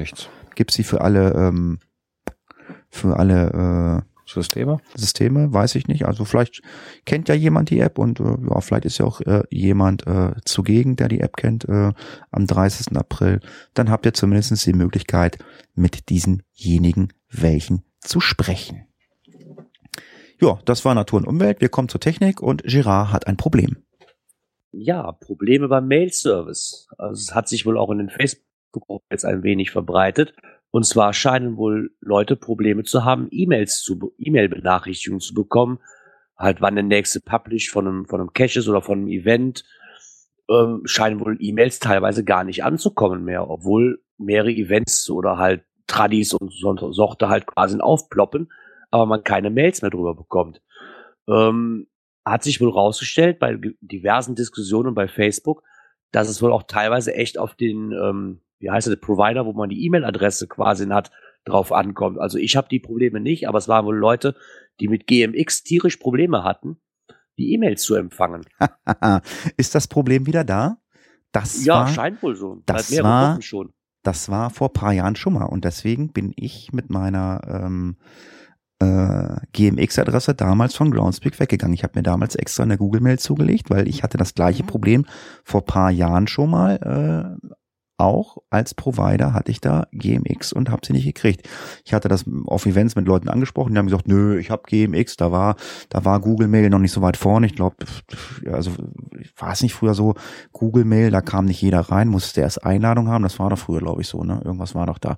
Gibt 0.55 0.71
es 0.71 0.77
die 0.77 0.83
für 0.83 1.01
alle, 1.01 1.33
ähm, 1.33 1.79
für 2.89 3.17
alle 3.17 4.05
äh, 4.05 4.09
Systeme? 4.29 4.79
Systeme, 4.95 5.51
weiß 5.51 5.75
ich 5.75 5.87
nicht. 5.87 6.05
Also 6.05 6.23
vielleicht 6.25 6.61
kennt 7.05 7.29
ja 7.29 7.35
jemand 7.35 7.69
die 7.71 7.79
App 7.79 7.97
und 7.97 8.19
äh, 8.19 8.23
ja, 8.23 8.61
vielleicht 8.61 8.85
ist 8.85 8.99
ja 8.99 9.05
auch 9.05 9.21
äh, 9.21 9.43
jemand 9.49 10.07
äh, 10.07 10.33
zugegen, 10.45 10.95
der 10.95 11.07
die 11.07 11.21
App 11.21 11.35
kennt, 11.35 11.67
äh, 11.67 11.91
am 12.31 12.47
30. 12.47 12.95
April. 12.95 13.41
Dann 13.73 13.89
habt 13.89 14.05
ihr 14.05 14.13
zumindest 14.13 14.65
die 14.65 14.73
Möglichkeit, 14.73 15.39
mit 15.75 16.09
diesenjenigen 16.09 17.11
welchen 17.31 17.83
zu 17.99 18.19
sprechen. 18.19 18.88
Ja, 20.41 20.59
das 20.65 20.85
war 20.85 20.95
Natur 20.95 21.19
und 21.19 21.27
Umwelt. 21.27 21.59
Wir 21.59 21.69
kommen 21.69 21.89
zur 21.89 21.99
Technik 21.99 22.41
und 22.41 22.63
Girard 22.63 23.11
hat 23.11 23.27
ein 23.27 23.37
Problem. 23.37 23.77
Ja, 24.71 25.11
Probleme 25.11 25.67
beim 25.67 25.87
Mail-Service. 25.87 26.87
Also 26.97 27.13
es 27.13 27.35
hat 27.35 27.49
sich 27.49 27.65
wohl 27.65 27.77
auch 27.77 27.89
in 27.89 27.97
den 27.97 28.09
Facebook-Gruppen 28.09 29.07
jetzt 29.11 29.25
ein 29.25 29.43
wenig 29.43 29.71
verbreitet. 29.71 30.33
Und 30.71 30.85
zwar 30.85 31.13
scheinen 31.13 31.57
wohl 31.57 31.91
Leute 31.99 32.35
Probleme 32.35 32.83
zu 32.83 33.03
haben, 33.03 33.27
E-Mails 33.31 33.81
zu, 33.81 34.13
E-Mail-Benachrichtigungen 34.17 35.19
zu 35.19 35.33
bekommen, 35.33 35.79
halt 36.37 36.61
wann 36.61 36.75
der 36.75 36.83
nächste 36.83 37.19
Publish 37.19 37.71
von 37.71 37.87
einem, 37.87 38.05
von 38.05 38.21
einem 38.21 38.33
Cache 38.33 38.59
ist 38.59 38.67
oder 38.67 38.81
von 38.81 38.99
einem 38.99 39.07
Event, 39.07 39.65
ähm, 40.49 40.81
scheinen 40.85 41.19
wohl 41.19 41.37
E-Mails 41.39 41.79
teilweise 41.79 42.23
gar 42.23 42.43
nicht 42.43 42.63
anzukommen 42.63 43.23
mehr, 43.25 43.49
obwohl 43.49 44.01
mehrere 44.17 44.51
Events 44.51 45.09
oder 45.09 45.37
halt 45.37 45.63
Tradis 45.87 46.33
und 46.33 46.53
so, 46.53 46.91
Sorte 46.91 47.29
halt 47.29 47.47
quasi 47.47 47.79
aufploppen, 47.79 48.49
aber 48.91 49.05
man 49.05 49.23
keine 49.23 49.49
Mails 49.49 49.81
mehr 49.81 49.91
drüber 49.91 50.15
bekommt. 50.15 50.61
Ähm, 51.27 51.87
hat 52.25 52.43
sich 52.43 52.61
wohl 52.61 52.69
rausgestellt 52.69 53.39
bei 53.39 53.57
diversen 53.81 54.35
Diskussionen 54.35 54.93
bei 54.93 55.07
Facebook, 55.07 55.63
dass 56.11 56.29
es 56.29 56.41
wohl 56.41 56.51
auch 56.51 56.63
teilweise 56.63 57.13
echt 57.13 57.37
auf 57.37 57.55
den 57.55 57.91
ähm, 57.91 58.41
wie 58.59 58.69
heißt 58.69 58.87
der 58.87 58.95
Provider, 58.97 59.45
wo 59.45 59.53
man 59.53 59.69
die 59.69 59.85
E-Mail-Adresse 59.85 60.47
quasi 60.47 60.85
hat, 60.87 61.11
drauf 61.45 61.71
ankommt. 61.71 62.19
Also 62.19 62.37
ich 62.37 62.55
habe 62.55 62.67
die 62.69 62.79
Probleme 62.79 63.19
nicht, 63.19 63.47
aber 63.47 63.57
es 63.57 63.67
waren 63.67 63.85
wohl 63.85 63.97
Leute, 63.97 64.35
die 64.79 64.87
mit 64.87 65.07
GMX 65.07 65.63
tierisch 65.63 65.97
Probleme 65.97 66.43
hatten, 66.43 66.77
die 67.37 67.53
E-Mails 67.53 67.81
zu 67.81 67.95
empfangen. 67.95 68.45
Ist 69.57 69.75
das 69.75 69.87
Problem 69.87 70.27
wieder 70.27 70.43
da? 70.43 70.77
Das 71.31 71.63
ja, 71.63 71.75
war, 71.75 71.87
scheint 71.87 72.21
wohl 72.21 72.35
so. 72.35 72.61
Das 72.65 72.91
war, 73.01 73.41
schon. 73.41 73.73
Das 74.03 74.29
war 74.29 74.49
vor 74.49 74.73
paar 74.73 74.91
Jahren 74.93 75.15
schon 75.15 75.33
mal 75.33 75.45
und 75.45 75.63
deswegen 75.63 76.11
bin 76.11 76.33
ich 76.35 76.73
mit 76.73 76.89
meiner 76.89 77.41
ähm, 77.47 77.97
äh, 78.79 79.35
GMX-Adresse 79.53 80.35
damals 80.35 80.75
von 80.75 80.91
Groundspeak 80.91 81.39
weggegangen. 81.39 81.73
Ich 81.73 81.83
habe 81.83 81.99
mir 81.99 82.03
damals 82.03 82.35
extra 82.35 82.63
eine 82.63 82.77
Google-Mail 82.77 83.19
zugelegt, 83.19 83.69
weil 83.69 83.87
ich 83.87 84.03
hatte 84.03 84.17
das 84.17 84.33
gleiche 84.33 84.63
Problem 84.63 85.05
vor 85.43 85.65
paar 85.65 85.91
Jahren 85.91 86.27
schon 86.27 86.49
mal. 86.49 87.37
Äh, 87.41 87.49
auch 87.99 88.37
als 88.49 88.73
Provider 88.73 89.33
hatte 89.33 89.51
ich 89.51 89.59
da 89.59 89.87
GMX 89.91 90.53
und 90.53 90.69
habe 90.69 90.85
sie 90.85 90.93
nicht 90.93 91.03
gekriegt. 91.03 91.47
Ich 91.83 91.93
hatte 91.93 92.07
das 92.07 92.23
auf 92.45 92.65
Events 92.65 92.95
mit 92.95 93.05
Leuten 93.05 93.27
angesprochen, 93.27 93.73
die 93.73 93.77
haben 93.77 93.87
gesagt, 93.87 94.07
nö, 94.07 94.39
ich 94.39 94.49
habe 94.49 94.63
GMX, 94.67 95.17
da 95.17 95.33
war 95.33 95.57
da 95.89 96.05
war 96.05 96.21
Google 96.21 96.47
Mail 96.47 96.69
noch 96.69 96.79
nicht 96.79 96.93
so 96.93 97.01
weit 97.01 97.17
vorne. 97.17 97.47
Ich 97.47 97.55
glaube, 97.55 97.75
also 98.49 98.71
war 99.37 99.51
es 99.51 99.61
nicht 99.61 99.73
früher 99.73 99.93
so 99.93 100.15
Google 100.53 100.85
Mail, 100.85 101.11
da 101.11 101.19
kam 101.19 101.43
nicht 101.45 101.61
jeder 101.61 101.81
rein, 101.81 102.07
musste 102.07 102.39
erst 102.39 102.63
Einladung 102.63 103.09
haben, 103.09 103.23
das 103.23 103.37
war 103.37 103.49
doch 103.49 103.59
früher, 103.59 103.79
glaube 103.79 104.01
ich, 104.01 104.07
so, 104.07 104.23
ne? 104.23 104.41
Irgendwas 104.45 104.75
war 104.75 104.85
doch 104.85 104.97
da. 104.97 105.17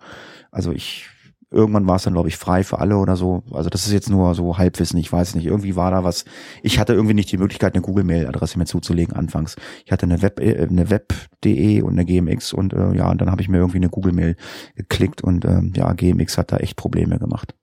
Also 0.49 0.71
ich 0.71 1.07
Irgendwann 1.53 1.85
war 1.85 1.97
es 1.97 2.03
dann, 2.03 2.13
glaube 2.13 2.29
ich, 2.29 2.37
frei 2.37 2.63
für 2.63 2.79
alle 2.79 2.97
oder 2.97 3.17
so. 3.17 3.43
Also 3.51 3.69
das 3.69 3.85
ist 3.85 3.91
jetzt 3.91 4.09
nur 4.09 4.33
so 4.35 4.57
Halbwissen, 4.57 4.97
ich 4.97 5.11
weiß 5.11 5.35
nicht. 5.35 5.45
Irgendwie 5.45 5.75
war 5.75 5.91
da 5.91 6.05
was. 6.05 6.23
Ich 6.63 6.79
hatte 6.79 6.93
irgendwie 6.93 7.13
nicht 7.13 7.29
die 7.29 7.37
Möglichkeit, 7.37 7.73
eine 7.73 7.81
Google-Mail-Adresse 7.81 8.57
mir 8.57 8.65
zuzulegen 8.65 9.13
anfangs. 9.15 9.57
Ich 9.85 9.91
hatte 9.91 10.05
eine 10.05 10.21
Web, 10.21 10.39
äh, 10.39 10.65
eine 10.65 10.89
Web.de 10.89 11.81
und 11.81 11.91
eine 11.91 12.05
GMX 12.05 12.53
und 12.53 12.71
äh, 12.71 12.93
ja, 12.95 13.11
und 13.11 13.19
dann 13.19 13.29
habe 13.29 13.41
ich 13.41 13.49
mir 13.49 13.57
irgendwie 13.57 13.79
eine 13.79 13.89
Google-Mail 13.89 14.37
geklickt 14.75 15.21
und 15.23 15.43
äh, 15.43 15.61
ja, 15.75 15.91
GMX 15.91 16.37
hat 16.37 16.53
da 16.53 16.57
echt 16.57 16.77
Probleme 16.77 17.19
gemacht. 17.19 17.53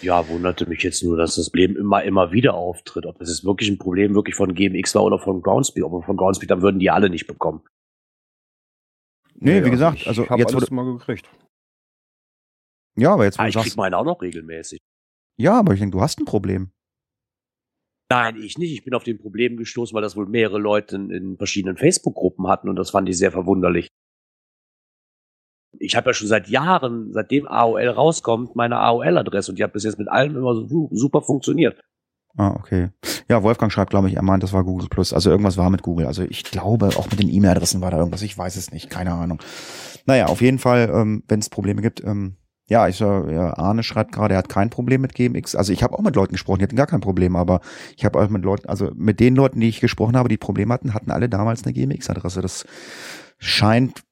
Ja, 0.00 0.26
wunderte 0.26 0.66
mich 0.66 0.82
jetzt 0.82 1.04
nur, 1.04 1.18
dass 1.18 1.34
das 1.34 1.50
Problem 1.50 1.76
immer, 1.76 2.02
immer 2.02 2.32
wieder 2.32 2.54
auftritt. 2.54 3.04
Ob 3.04 3.18
das 3.18 3.28
jetzt 3.28 3.44
wirklich 3.44 3.68
ein 3.68 3.78
Problem 3.78 4.14
wirklich 4.14 4.36
von 4.36 4.54
GMX 4.54 4.94
war 4.94 5.04
oder 5.04 5.18
von 5.18 5.42
Groundspeak. 5.42 5.84
Aber 5.84 6.02
von 6.02 6.16
Groundspeak, 6.16 6.48
dann 6.48 6.62
würden 6.62 6.78
die 6.78 6.90
alle 6.90 7.10
nicht 7.10 7.26
bekommen. 7.26 7.60
Nee, 9.42 9.58
ja, 9.58 9.64
wie 9.64 9.70
gesagt, 9.70 10.06
also 10.06 10.22
ich 10.22 10.30
hab 10.30 10.38
jetzt 10.38 10.54
alles 10.54 10.70
wurde, 10.70 10.74
mal 10.74 10.96
gekriegt. 10.96 11.28
Ja, 12.96 13.14
aber 13.14 13.24
jetzt 13.24 13.40
ah, 13.40 13.48
ich 13.48 13.56
krieg 13.56 13.76
meinen 13.76 13.94
auch 13.94 14.04
noch 14.04 14.22
regelmäßig. 14.22 14.78
Ja, 15.36 15.58
aber 15.58 15.74
ich 15.74 15.80
denke, 15.80 15.96
du 15.96 16.02
hast 16.02 16.20
ein 16.20 16.26
Problem. 16.26 16.70
Nein, 18.08 18.36
ich 18.36 18.58
nicht. 18.58 18.72
Ich 18.72 18.84
bin 18.84 18.94
auf 18.94 19.04
den 19.04 19.18
Problem 19.18 19.56
gestoßen, 19.56 19.94
weil 19.94 20.02
das 20.02 20.16
wohl 20.16 20.26
mehrere 20.26 20.58
Leute 20.58 20.96
in, 20.96 21.10
in 21.10 21.36
verschiedenen 21.38 21.76
Facebook-Gruppen 21.76 22.46
hatten 22.46 22.68
und 22.68 22.76
das 22.76 22.90
fand 22.90 23.08
ich 23.08 23.18
sehr 23.18 23.32
verwunderlich. 23.32 23.88
Ich 25.78 25.96
habe 25.96 26.10
ja 26.10 26.14
schon 26.14 26.28
seit 26.28 26.48
Jahren, 26.48 27.12
seitdem 27.12 27.48
AOL 27.48 27.88
rauskommt, 27.88 28.54
meine 28.54 28.76
AOL-Adresse 28.78 29.50
und 29.50 29.58
die 29.58 29.64
hat 29.64 29.72
bis 29.72 29.84
jetzt 29.84 29.98
mit 29.98 30.08
allem 30.08 30.36
immer 30.36 30.54
so 30.54 30.88
super 30.92 31.22
funktioniert. 31.22 31.80
Ah, 32.36 32.54
okay. 32.58 32.88
Ja, 33.28 33.42
Wolfgang 33.42 33.70
schreibt, 33.70 33.90
glaube 33.90 34.08
ich, 34.08 34.16
er 34.16 34.22
meint, 34.22 34.42
das 34.42 34.52
war 34.52 34.64
Google 34.64 34.88
Plus. 34.88 35.12
Also 35.12 35.30
irgendwas 35.30 35.56
war 35.58 35.68
mit 35.68 35.82
Google. 35.82 36.06
Also 36.06 36.22
ich 36.22 36.44
glaube, 36.44 36.88
auch 36.96 37.10
mit 37.10 37.20
den 37.20 37.28
E-Mail-Adressen 37.28 37.80
war 37.80 37.90
da 37.90 37.98
irgendwas. 37.98 38.22
Ich 38.22 38.36
weiß 38.36 38.56
es 38.56 38.72
nicht. 38.72 38.88
Keine 38.88 39.12
Ahnung. 39.12 39.40
Naja, 40.06 40.26
auf 40.26 40.40
jeden 40.40 40.58
Fall, 40.58 40.90
ähm, 40.92 41.22
wenn 41.28 41.40
es 41.40 41.50
Probleme 41.50 41.82
gibt, 41.82 42.02
ähm, 42.02 42.36
ja, 42.68 42.88
ich 42.88 43.00
äh, 43.02 43.34
ja, 43.34 43.56
Arne 43.58 43.82
schreibt 43.82 44.12
gerade, 44.12 44.34
er 44.34 44.38
hat 44.38 44.48
kein 44.48 44.70
Problem 44.70 45.02
mit 45.02 45.14
GMX. 45.14 45.54
Also 45.54 45.72
ich 45.74 45.82
habe 45.82 45.98
auch 45.98 46.02
mit 46.02 46.16
Leuten 46.16 46.32
gesprochen, 46.32 46.60
die 46.60 46.64
hatten 46.64 46.76
gar 46.76 46.86
kein 46.86 47.00
Problem, 47.00 47.36
aber 47.36 47.60
ich 47.96 48.04
habe 48.04 48.18
auch 48.18 48.28
mit 48.30 48.44
Leuten, 48.44 48.68
also 48.68 48.90
mit 48.94 49.20
den 49.20 49.36
Leuten, 49.36 49.60
die 49.60 49.68
ich 49.68 49.80
gesprochen 49.80 50.16
habe, 50.16 50.30
die 50.30 50.38
Probleme 50.38 50.72
hatten, 50.72 50.94
hatten 50.94 51.10
alle 51.10 51.28
damals 51.28 51.64
eine 51.64 51.74
GMX-Adresse. 51.74 52.40
Das 52.40 52.64
scheint 53.36 54.02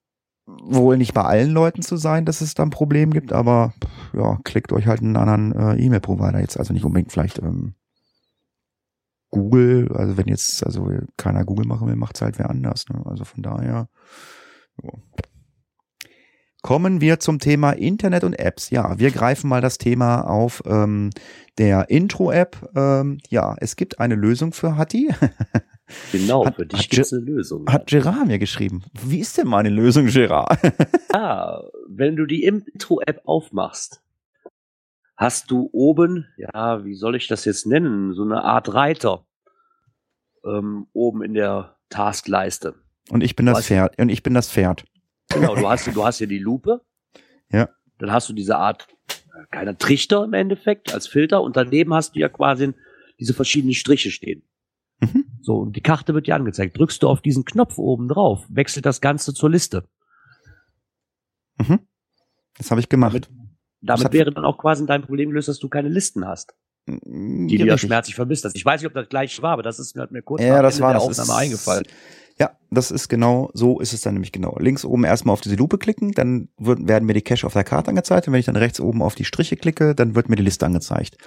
wohl 0.47 0.97
nicht 0.97 1.15
bei 1.15 1.23
allen 1.23 1.53
Leuten 1.53 1.81
zu 1.81 1.97
sein, 1.97 2.27
dass 2.27 2.41
es 2.41 2.55
da 2.55 2.65
ein 2.65 2.71
Problem 2.71 3.13
gibt, 3.13 3.33
aber 3.33 3.73
ja, 4.13 4.39
klickt 4.45 4.73
euch 4.73 4.87
halt 4.87 5.01
einen 5.01 5.17
anderen 5.17 5.53
äh, 5.53 5.83
E-Mail-Provider 5.83 6.41
jetzt, 6.41 6.59
also 6.59 6.73
nicht 6.73 6.85
unbedingt 6.85 7.13
vielleicht 7.13 7.39
ähm, 7.39 7.75
Google, 9.31 9.91
also 9.95 10.17
wenn 10.17 10.27
jetzt 10.27 10.65
also 10.65 10.89
keiner 11.17 11.45
Google 11.45 11.67
machen 11.67 11.89
will, 11.89 11.97
macht's 11.97 12.21
halt 12.21 12.39
wer 12.39 12.51
anders. 12.51 12.87
Ne? 12.89 13.01
Also 13.05 13.25
von 13.25 13.43
daher. 13.43 13.89
Jo. 14.83 15.03
Kommen 16.63 17.01
wir 17.01 17.21
zum 17.21 17.39
Thema 17.39 17.73
Internet 17.73 18.23
und 18.23 18.35
Apps. 18.35 18.69
Ja, 18.69 18.99
wir 18.99 19.11
greifen 19.11 19.49
mal 19.49 19.63
das 19.63 19.79
Thema 19.79 20.23
auf 20.23 20.63
ähm, 20.67 21.11
der 21.57 21.89
Intro-App. 21.89 22.71
Ähm, 22.77 23.19
ja, 23.31 23.57
es 23.61 23.77
gibt 23.77 23.99
eine 23.99 24.15
Lösung 24.15 24.53
für 24.53 24.77
Hatti. 24.77 25.11
Genau, 26.13 26.47
hat, 26.47 26.57
für 26.57 26.67
dich 26.67 26.89
gibt 26.89 27.07
es 27.07 27.13
eine 27.13 27.23
Lösung. 27.23 27.67
Hat 27.69 27.89
Gerard 27.89 28.27
mir 28.27 28.39
geschrieben. 28.39 28.85
Wie 29.05 29.19
ist 29.19 29.37
denn 29.39 29.49
meine 29.49 29.71
Lösung, 29.71 30.07
Gerard? 30.07 30.57
ah, 31.13 31.63
wenn 31.89 32.15
du 32.17 32.27
die 32.27 32.45
Intro-App 32.45 33.23
aufmachst, 33.25 34.01
hast 35.21 35.51
du 35.51 35.69
oben, 35.73 36.27
ja, 36.39 36.83
wie 36.83 36.95
soll 36.95 37.15
ich 37.15 37.29
das 37.29 37.45
jetzt 37.45 37.67
nennen, 37.67 38.15
so 38.15 38.23
eine 38.23 38.43
Art 38.43 38.73
Reiter 38.73 39.27
ähm, 40.47 40.87
oben 40.95 41.23
in 41.23 41.35
der 41.35 41.77
Taskleiste. 41.91 42.75
Und 43.11 43.23
ich 43.23 43.37
bin 43.37 43.45
das 43.45 43.67
Pferd. 43.67 43.99
Und 44.01 44.09
ich 44.09 44.23
bin 44.23 44.33
das 44.33 44.51
Pferd. 44.51 44.85
Genau, 45.29 45.55
du 45.55 45.69
hast, 45.69 45.87
du 45.95 46.05
hast 46.05 46.19
hier 46.19 46.27
die 46.27 46.39
Lupe. 46.39 46.81
Ja. 47.53 47.69
Dann 47.99 48.11
hast 48.11 48.31
du 48.31 48.33
diese 48.33 48.57
Art, 48.57 48.89
äh, 49.09 49.45
keiner 49.51 49.77
Trichter 49.77 50.25
im 50.25 50.33
Endeffekt 50.33 50.95
als 50.95 51.07
Filter 51.07 51.43
und 51.43 51.55
daneben 51.55 51.93
hast 51.93 52.17
du 52.17 52.21
ja 52.21 52.31
quasi 52.31 52.73
diese 53.19 53.35
verschiedenen 53.35 53.75
Striche 53.75 54.11
stehen. 54.11 54.43
Mhm. 55.01 55.27
So, 55.43 55.59
und 55.59 55.77
die 55.77 55.83
Karte 55.83 56.15
wird 56.15 56.29
dir 56.29 56.35
angezeigt. 56.35 56.79
Drückst 56.79 57.03
du 57.03 57.09
auf 57.09 57.21
diesen 57.21 57.45
Knopf 57.45 57.77
oben 57.77 58.09
drauf, 58.09 58.47
wechselt 58.49 58.87
das 58.87 59.03
Ganze 59.03 59.35
zur 59.35 59.51
Liste. 59.51 59.87
Mhm. 61.59 61.81
Das 62.57 62.71
habe 62.71 62.81
ich 62.81 62.89
gemacht. 62.89 63.13
Damit, 63.13 63.40
damit 63.81 64.13
wäre 64.13 64.33
dann 64.33 64.45
auch 64.45 64.59
quasi 64.59 64.85
dein 64.87 65.03
Problem 65.03 65.31
gelöst, 65.31 65.49
dass 65.49 65.59
du 65.59 65.69
keine 65.69 65.89
Listen 65.89 66.27
hast. 66.27 66.55
Mm, 66.87 67.47
die 67.47 67.59
du 67.59 67.67
ja 67.67 67.79
schmerzlich 67.79 68.15
vermisst 68.15 68.45
hast. 68.45 68.57
Ich 68.57 68.65
weiß 68.65 68.81
nicht, 68.81 68.89
ob 68.89 68.95
das 68.95 69.09
gleich 69.09 69.41
war, 69.43 69.53
aber 69.53 69.63
das 69.63 69.79
ist 69.79 69.97
mir, 69.97 70.09
mir 70.11 70.23
kurz 70.23 70.43
ja, 70.43 70.63
das 70.63 70.81
war, 70.81 70.93
der 70.93 71.01
das 71.01 71.21
Aufnahme 71.21 71.33
ist, 71.33 71.39
eingefallen. 71.39 71.85
Ja, 72.39 72.53
das 72.71 72.91
ist 72.91 73.09
genau, 73.09 73.51
so 73.53 73.81
ist 73.81 73.93
es 73.93 74.01
dann 74.01 74.15
nämlich 74.15 74.33
genau. 74.33 74.57
Links 74.59 74.85
oben 74.85 75.05
erstmal 75.05 75.35
auf 75.35 75.43
diese 75.43 75.57
Lupe 75.57 75.77
klicken, 75.77 76.13
dann 76.13 76.49
wird, 76.57 76.89
werden 76.89 77.05
mir 77.05 77.13
die 77.13 77.23
Cache 77.23 77.47
auf 77.47 77.53
der 77.53 77.65
Karte 77.65 77.91
angezeigt 77.91 78.27
und 78.27 78.33
wenn 78.33 78.41
ich 78.41 78.47
dann 78.47 78.57
rechts 78.57 78.81
oben 78.81 79.03
auf 79.03 79.15
die 79.15 79.27
Striche 79.27 79.57
klicke, 79.57 79.95
dann 79.95 80.15
wird 80.15 80.31
mir 80.31 80.37
die 80.37 80.43
Liste 80.43 80.65
angezeigt. 80.65 81.19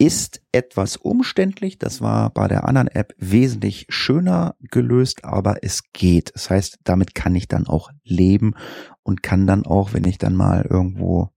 Ist 0.00 0.42
etwas 0.52 0.96
umständlich, 0.96 1.78
das 1.78 2.02
war 2.02 2.30
bei 2.30 2.46
der 2.46 2.68
anderen 2.68 2.88
App 2.88 3.14
wesentlich 3.16 3.86
schöner 3.88 4.54
gelöst, 4.60 5.24
aber 5.24 5.56
es 5.62 5.82
geht. 5.92 6.30
Das 6.34 6.50
heißt, 6.50 6.78
damit 6.84 7.14
kann 7.14 7.34
ich 7.34 7.48
dann 7.48 7.66
auch 7.66 7.90
leben 8.04 8.54
und 9.02 9.22
kann 9.22 9.46
dann 9.46 9.64
auch, 9.66 9.94
wenn 9.94 10.04
ich 10.04 10.18
dann 10.18 10.36
mal 10.36 10.66
irgendwo 10.68 11.30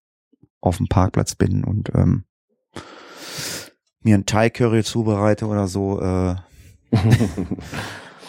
auf 0.61 0.77
dem 0.77 0.87
Parkplatz 0.87 1.35
bin 1.35 1.63
und 1.63 1.89
ähm, 1.93 2.23
mir 4.01 4.15
ein 4.15 4.25
Thai 4.25 4.49
Curry 4.49 4.83
zubereite 4.83 5.45
oder 5.45 5.67
so, 5.67 5.99
äh, 5.99 6.35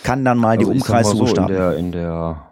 kann 0.02 0.24
dann 0.24 0.38
mal 0.38 0.58
also 0.58 0.70
die 0.70 0.76
Umkreissuche 0.78 1.16
so, 1.16 1.26
starten. 1.26 1.52
In 1.52 1.58
der 1.58 1.76
in 1.76 1.92
der, 1.92 2.46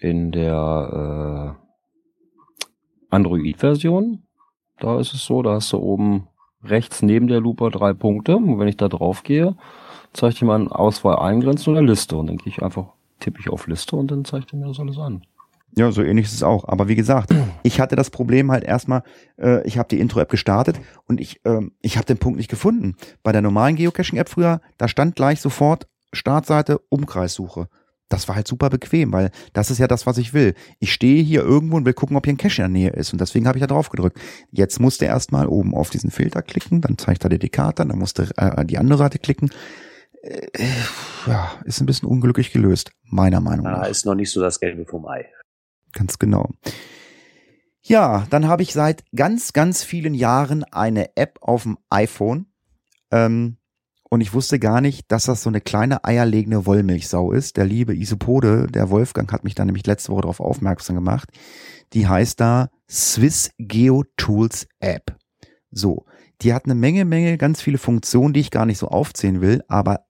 in 0.00 0.32
der 0.32 1.56
äh, 1.56 3.14
Android-Version, 3.14 4.22
da 4.78 4.98
ist 5.00 5.12
es 5.14 5.24
so, 5.24 5.42
da 5.42 5.54
hast 5.54 5.72
du 5.72 5.78
oben 5.78 6.28
rechts 6.64 7.02
neben 7.02 7.26
der 7.26 7.40
Lupe 7.40 7.70
drei 7.70 7.92
Punkte 7.92 8.36
und 8.36 8.58
wenn 8.58 8.68
ich 8.68 8.76
da 8.76 8.88
drauf 8.88 9.22
gehe, 9.22 9.56
zeigt 10.12 10.36
ich 10.36 10.42
mir 10.42 10.54
eine 10.54 10.74
Auswahl 10.74 11.16
eingrenzen 11.16 11.70
oder 11.70 11.82
Liste 11.82 12.16
und 12.16 12.28
dann 12.28 12.36
gehe 12.36 12.52
ich 12.52 12.62
einfach 12.62 12.92
tippe 13.20 13.40
ich 13.40 13.48
auf 13.48 13.66
Liste 13.66 13.96
und 13.96 14.10
dann 14.10 14.24
zeigt 14.24 14.52
er 14.52 14.58
mir 14.58 14.66
das 14.66 14.80
alles 14.80 14.98
an. 14.98 15.24
Ja, 15.74 15.90
so 15.90 16.02
ähnlich 16.02 16.26
ist 16.26 16.34
es 16.34 16.42
auch. 16.42 16.68
Aber 16.68 16.88
wie 16.88 16.94
gesagt, 16.94 17.34
ich 17.62 17.80
hatte 17.80 17.96
das 17.96 18.10
Problem 18.10 18.50
halt 18.50 18.64
erstmal, 18.64 19.02
äh, 19.38 19.66
ich 19.66 19.78
habe 19.78 19.88
die 19.88 20.00
Intro-App 20.00 20.30
gestartet 20.30 20.80
und 21.06 21.20
ich, 21.20 21.44
äh, 21.44 21.60
ich 21.80 21.96
habe 21.96 22.06
den 22.06 22.18
Punkt 22.18 22.38
nicht 22.38 22.50
gefunden. 22.50 22.96
Bei 23.22 23.32
der 23.32 23.42
normalen 23.42 23.76
Geocaching-App 23.76 24.28
früher, 24.28 24.60
da 24.78 24.88
stand 24.88 25.16
gleich 25.16 25.40
sofort 25.40 25.86
Startseite, 26.12 26.78
Umkreissuche. 26.90 27.68
Das 28.10 28.28
war 28.28 28.36
halt 28.36 28.46
super 28.46 28.68
bequem, 28.68 29.10
weil 29.10 29.30
das 29.54 29.70
ist 29.70 29.78
ja 29.78 29.88
das, 29.88 30.06
was 30.06 30.18
ich 30.18 30.34
will. 30.34 30.54
Ich 30.80 30.92
stehe 30.92 31.22
hier 31.22 31.40
irgendwo 31.40 31.78
und 31.78 31.86
will 31.86 31.94
gucken, 31.94 32.14
ob 32.14 32.26
hier 32.26 32.34
ein 32.34 32.36
Cache 32.36 32.62
in 32.62 32.74
der 32.74 32.82
Nähe 32.82 32.90
ist. 32.90 33.14
Und 33.14 33.22
deswegen 33.22 33.48
habe 33.48 33.56
ich 33.56 33.62
da 33.62 33.66
drauf 33.66 33.88
gedrückt. 33.88 34.20
Jetzt 34.50 34.80
musste 34.80 35.06
erstmal 35.06 35.46
oben 35.46 35.74
auf 35.74 35.88
diesen 35.88 36.10
Filter 36.10 36.42
klicken, 36.42 36.82
dann 36.82 36.98
zeigt 36.98 37.24
er 37.24 37.30
dir 37.30 37.38
die 37.38 37.48
Karte, 37.48 37.86
dann 37.86 37.98
musste 37.98 38.28
äh, 38.36 38.66
die 38.66 38.76
andere 38.76 38.98
Seite 38.98 39.18
klicken. 39.18 39.50
Äh, 40.22 40.46
ja, 41.26 41.52
ist 41.64 41.80
ein 41.80 41.86
bisschen 41.86 42.06
unglücklich 42.06 42.52
gelöst, 42.52 42.92
meiner 43.04 43.40
Meinung 43.40 43.64
nach. 43.64 43.78
Ah, 43.78 43.86
ist 43.86 44.04
noch 44.04 44.14
nicht 44.14 44.30
so 44.30 44.42
das 44.42 44.60
Gelbe 44.60 44.84
vom 44.84 45.06
Ei. 45.06 45.24
Ganz 45.92 46.18
genau. 46.18 46.50
Ja, 47.82 48.26
dann 48.30 48.46
habe 48.46 48.62
ich 48.62 48.72
seit 48.72 49.04
ganz, 49.14 49.52
ganz 49.52 49.82
vielen 49.82 50.14
Jahren 50.14 50.64
eine 50.64 51.16
App 51.16 51.38
auf 51.40 51.64
dem 51.64 51.78
iPhone. 51.90 52.46
Ähm, 53.10 53.58
und 54.08 54.20
ich 54.20 54.34
wusste 54.34 54.58
gar 54.58 54.80
nicht, 54.80 55.10
dass 55.10 55.24
das 55.24 55.42
so 55.42 55.48
eine 55.48 55.62
kleine 55.62 56.04
eierlegende 56.04 56.66
Wollmilchsau 56.66 57.32
ist. 57.32 57.56
Der 57.56 57.64
liebe 57.64 57.96
Isopode, 57.96 58.66
der 58.66 58.90
Wolfgang, 58.90 59.32
hat 59.32 59.42
mich 59.42 59.54
da 59.54 59.64
nämlich 59.64 59.86
letzte 59.86 60.12
Woche 60.12 60.22
darauf 60.22 60.40
aufmerksam 60.40 60.96
gemacht. 60.96 61.30
Die 61.94 62.06
heißt 62.06 62.38
da 62.38 62.68
Swiss 62.90 63.50
Geo 63.58 64.04
Tools 64.16 64.66
App. 64.80 65.16
So, 65.70 66.04
die 66.42 66.52
hat 66.52 66.66
eine 66.66 66.74
Menge, 66.74 67.04
Menge, 67.04 67.38
ganz 67.38 67.62
viele 67.62 67.78
Funktionen, 67.78 68.34
die 68.34 68.40
ich 68.40 68.50
gar 68.50 68.66
nicht 68.66 68.78
so 68.78 68.88
aufzählen 68.88 69.40
will, 69.40 69.62
aber 69.66 70.04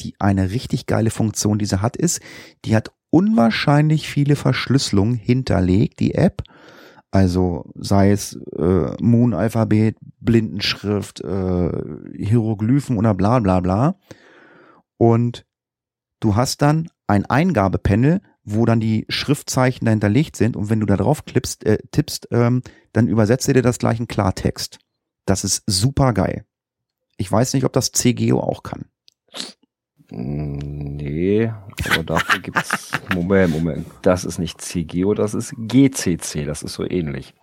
die 0.00 0.14
eine 0.20 0.50
richtig 0.50 0.86
geile 0.86 1.10
Funktion, 1.10 1.58
die 1.58 1.66
sie 1.66 1.82
hat, 1.82 1.96
ist, 1.96 2.20
die 2.64 2.76
hat 2.76 2.92
unwahrscheinlich 3.14 4.08
viele 4.08 4.34
Verschlüsselungen 4.34 5.14
hinterlegt, 5.14 6.00
die 6.00 6.16
App. 6.16 6.42
Also 7.12 7.70
sei 7.76 8.10
es 8.10 8.34
äh, 8.58 9.00
Moon-Alphabet, 9.00 9.96
Blindenschrift, 10.18 11.20
äh, 11.20 11.70
Hieroglyphen 12.18 12.98
oder 12.98 13.14
bla 13.14 13.38
bla 13.38 13.60
bla. 13.60 13.94
Und 14.96 15.46
du 16.18 16.34
hast 16.34 16.60
dann 16.60 16.88
ein 17.06 17.24
Eingabepanel, 17.24 18.20
wo 18.42 18.64
dann 18.64 18.80
die 18.80 19.06
Schriftzeichen 19.08 19.84
dahinterlegt 19.84 20.34
sind 20.34 20.56
und 20.56 20.68
wenn 20.68 20.80
du 20.80 20.86
da 20.86 20.96
drauf 20.96 21.24
klippst, 21.24 21.64
äh, 21.66 21.78
tippst, 21.92 22.26
ähm, 22.32 22.62
dann 22.92 23.06
übersetzt 23.06 23.46
er 23.46 23.54
dir 23.54 23.62
das 23.62 23.78
gleich 23.78 24.00
in 24.00 24.08
Klartext. 24.08 24.80
Das 25.24 25.44
ist 25.44 25.62
super 25.68 26.14
geil. 26.14 26.46
Ich 27.16 27.30
weiß 27.30 27.54
nicht, 27.54 27.64
ob 27.64 27.72
das 27.72 27.92
CGO 27.92 28.40
auch 28.40 28.64
kann. 28.64 28.86
Nee, 30.16 31.52
aber 31.90 32.04
dafür 32.04 32.40
gibt's 32.40 32.92
Moment, 33.14 33.52
Moment. 33.52 33.86
Das 34.02 34.24
ist 34.24 34.38
nicht 34.38 34.60
CGO, 34.60 35.14
das 35.14 35.34
ist 35.34 35.54
GCC, 35.56 36.44
das 36.44 36.62
ist 36.62 36.74
so 36.74 36.88
ähnlich. 36.88 37.34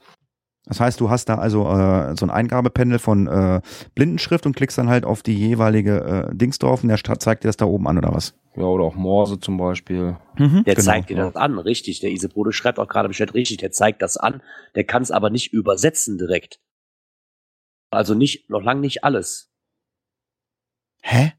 Das 0.66 0.80
heißt, 0.80 1.02
du 1.02 1.10
hast 1.10 1.26
da 1.26 1.36
also 1.36 1.68
äh, 1.68 2.16
so 2.16 2.26
ein 2.26 2.30
Eingabepanel 2.30 3.00
von 3.00 3.28
äh, 3.28 3.62
Blindenschrift 3.94 4.46
und 4.46 4.56
klickst 4.56 4.78
dann 4.78 4.88
halt 4.88 5.04
auf 5.04 5.22
die 5.22 5.38
jeweilige 5.38 6.30
äh, 6.32 6.36
Dings 6.36 6.60
drauf 6.60 6.84
und 6.84 6.90
der 6.90 6.98
zeigt 7.20 7.44
dir 7.44 7.50
das 7.50 7.58
da 7.58 7.66
oben 7.66 7.88
an 7.88 7.98
oder 7.98 8.14
was? 8.14 8.36
Ja, 8.56 8.64
oder 8.64 8.86
auch 8.86 8.96
Morse 8.96 9.40
zum 9.40 9.58
Beispiel. 9.58 10.18
Mhm, 10.38 10.64
der 10.64 10.76
genau. 10.76 10.86
zeigt 10.86 11.10
dir 11.10 11.18
das 11.18 11.36
an, 11.36 11.58
richtig. 11.58 12.00
Der 12.00 12.12
Isebode 12.12 12.54
schreibt 12.54 12.80
auch 12.80 12.88
gerade 12.88 13.10
Bescheid 13.10 13.34
richtig. 13.34 13.58
Der 13.58 13.72
zeigt 13.72 14.02
das 14.02 14.16
an. 14.16 14.42
Der 14.76 14.86
kann 14.86 15.02
es 15.02 15.12
aber 15.12 15.30
nicht 15.30 15.52
übersetzen 15.52 16.18
direkt. 16.18 16.62
Also 17.90 18.14
nicht, 18.14 18.50
noch 18.50 18.64
lang 18.64 18.80
nicht 18.80 19.04
alles. 19.04 19.52
Hä? 21.02 21.34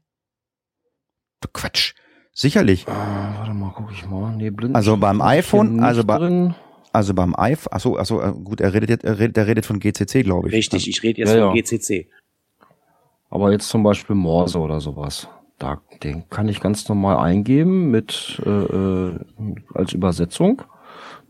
Quatsch. 1.51 1.93
Sicherlich. 2.33 2.87
Äh, 2.87 2.91
warte 2.91 3.53
mal, 3.53 3.73
guck 3.75 3.91
ich 3.91 4.07
mal. 4.07 4.35
Nee, 4.35 4.49
blind 4.49 4.75
also 4.75 4.97
beim 4.97 5.21
iPhone, 5.21 5.81
also 5.81 6.03
bei, 6.03 6.53
also 6.91 7.13
beim 7.13 7.35
iPhone, 7.37 7.73
achso, 7.73 7.97
achso, 7.97 8.21
äh, 8.21 8.31
gut, 8.31 8.61
er 8.61 8.73
redet 8.73 8.89
jetzt, 8.89 9.03
er 9.03 9.19
redet, 9.19 9.37
er 9.37 9.47
redet 9.47 9.65
von 9.65 9.79
GCC, 9.79 10.23
glaube 10.23 10.47
ich. 10.47 10.53
Richtig, 10.53 10.87
ich 10.87 11.03
rede 11.03 11.21
jetzt 11.21 11.33
ja, 11.33 11.47
von 11.47 11.55
ja. 11.55 11.61
GCC. 11.61 12.07
Aber 13.29 13.51
jetzt 13.51 13.67
zum 13.67 13.83
Beispiel 13.83 14.15
Morse 14.15 14.59
oder 14.59 14.79
sowas. 14.79 15.27
Da, 15.59 15.81
den 16.03 16.27
kann 16.29 16.49
ich 16.49 16.59
ganz 16.59 16.87
normal 16.89 17.17
eingeben 17.17 17.91
mit 17.91 18.41
äh, 18.45 18.49
äh 18.49 19.19
als 19.73 19.93
Übersetzung 19.93 20.63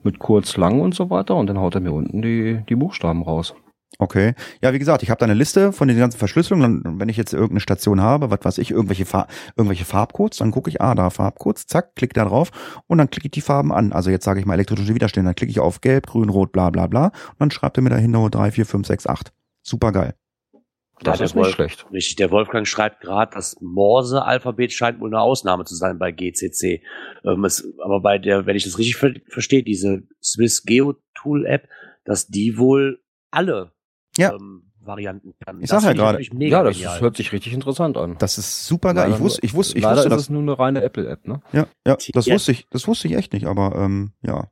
mit 0.03 0.20
kurz, 0.20 0.57
lang 0.57 0.82
und 0.82 0.93
so 0.93 1.09
weiter 1.09 1.36
und 1.36 1.47
dann 1.47 1.59
haut 1.59 1.76
er 1.76 1.82
mir 1.82 1.93
unten 1.93 2.22
die 2.22 2.61
die 2.68 2.76
Buchstaben 2.76 3.24
raus. 3.24 3.55
Okay. 4.00 4.34
Ja, 4.62 4.74
wie 4.74 4.80
gesagt, 4.80 5.04
ich 5.04 5.10
habe 5.10 5.20
da 5.20 5.26
eine 5.26 5.34
Liste 5.34 5.72
von 5.72 5.88
den 5.88 5.98
ganzen 5.98 6.18
Verschlüsselungen. 6.18 6.84
Dann, 6.84 7.00
wenn 7.00 7.10
ich 7.10 7.18
jetzt 7.18 7.34
irgendeine 7.34 7.60
Station 7.60 8.02
habe, 8.02 8.32
was 8.32 8.39
weiß 8.44 8.58
ich, 8.58 8.72
irgendwelche, 8.72 9.06
Farb, 9.06 9.32
irgendwelche 9.56 9.86
Farbcodes, 9.86 10.39
dann 10.39 10.52
gucke 10.52 10.70
ich, 10.70 10.82
ah, 10.82 10.96
da 10.96 11.10
Farbcodes, 11.10 11.68
zack, 11.68 11.96
klicke 11.96 12.14
da 12.14 12.26
drauf 12.26 12.52
und 12.88 12.98
dann 12.98 13.10
klicke 13.10 13.28
ich 13.28 13.32
die 13.32 13.41
Farben 13.41 13.72
an. 13.72 13.94
Also 13.94 14.10
jetzt 14.10 14.26
sage 14.26 14.39
ich 14.39 14.46
mal 14.46 14.56
elektrische 14.56 14.96
Widerstände, 14.96 15.30
dann 15.30 15.36
klicke 15.36 15.52
ich 15.52 15.60
auf 15.60 15.82
Gelb, 15.82 16.08
Grün, 16.08 16.30
Rot, 16.30 16.52
bla 16.52 16.70
bla 16.70 16.88
bla 16.88 17.06
und 17.06 17.39
dann 17.39 17.52
schreibt 17.52 17.78
er 17.78 17.84
mir 17.84 17.89
dahinter 17.89 18.30
3, 18.30 18.52
4, 18.52 18.66
5, 18.66 18.88
6, 18.88 19.08
8. 19.08 19.34
Super 19.62 19.91
geil. 19.91 20.16
Das 21.02 21.20
ja, 21.20 21.26
ist 21.26 21.36
nicht 21.36 21.46
Wolf, 21.46 21.56
schlecht. 21.56 21.86
Richtig, 21.91 22.16
der 22.16 22.32
Wolfgang 22.32 22.68
schreibt 22.68 23.02
gerade, 23.02 23.34
das 23.34 23.58
Morse-Alphabet 23.62 24.72
scheint 24.72 25.00
wohl 25.00 25.10
eine 25.10 25.22
Ausnahme 25.22 25.66
zu 25.66 25.76
sein 25.76 25.98
bei 26.00 26.12
GCC. 26.12 26.82
Ähm, 27.26 27.44
es, 27.46 27.68
aber 27.84 28.00
bei 28.00 28.18
der, 28.18 28.46
wenn 28.46 28.56
ich 28.56 28.64
das 28.64 28.78
richtig 28.78 28.96
ver 28.96 29.14
verstehe, 29.28 29.64
diese 29.64 30.04
Swiss 30.22 30.64
Geo 30.64 30.96
Tool 31.16 31.46
App, 31.46 31.68
dass 32.06 32.28
die 32.28 32.58
wohl 32.58 33.02
alle 33.32 33.72
ja. 34.18 34.34
ähm, 34.34 34.64
Varianten 34.86 35.34
kann. 35.39 35.61
Ich 35.61 35.70
sag 35.70 35.84
ja 35.84 35.93
gerade. 35.93 36.22
Ja, 36.22 36.64
das 36.64 36.78
ist, 36.78 37.01
hört 37.01 37.16
sich 37.16 37.32
richtig 37.32 37.53
interessant 37.53 37.97
an. 37.97 38.18
Das 38.20 38.38
ist 38.38 38.66
super 38.66 38.93
geil. 38.93 39.11
Ich 39.11 39.20
wusste, 39.20 39.39
ich 39.43 39.53
wusste, 39.53 39.78
ich 39.78 39.84
leider 39.84 39.97
wusste, 39.97 40.16
ist 40.16 40.22
es 40.24 40.30
nur 40.30 40.41
eine 40.41 40.59
reine 40.59 40.84
Apple-App, 40.84 41.28
ne? 41.28 41.41
Ja, 41.53 41.68
ja, 41.88 41.97
das 42.14 42.28
wusste 42.28 42.51
ich, 42.51 42.68
das 42.70 42.88
wusste 42.88 43.07
ich 43.07 43.16
echt 43.16 43.34
nicht, 43.34 43.45
aber 43.45 43.76
ähm, 43.76 44.11
ja. 44.22 44.47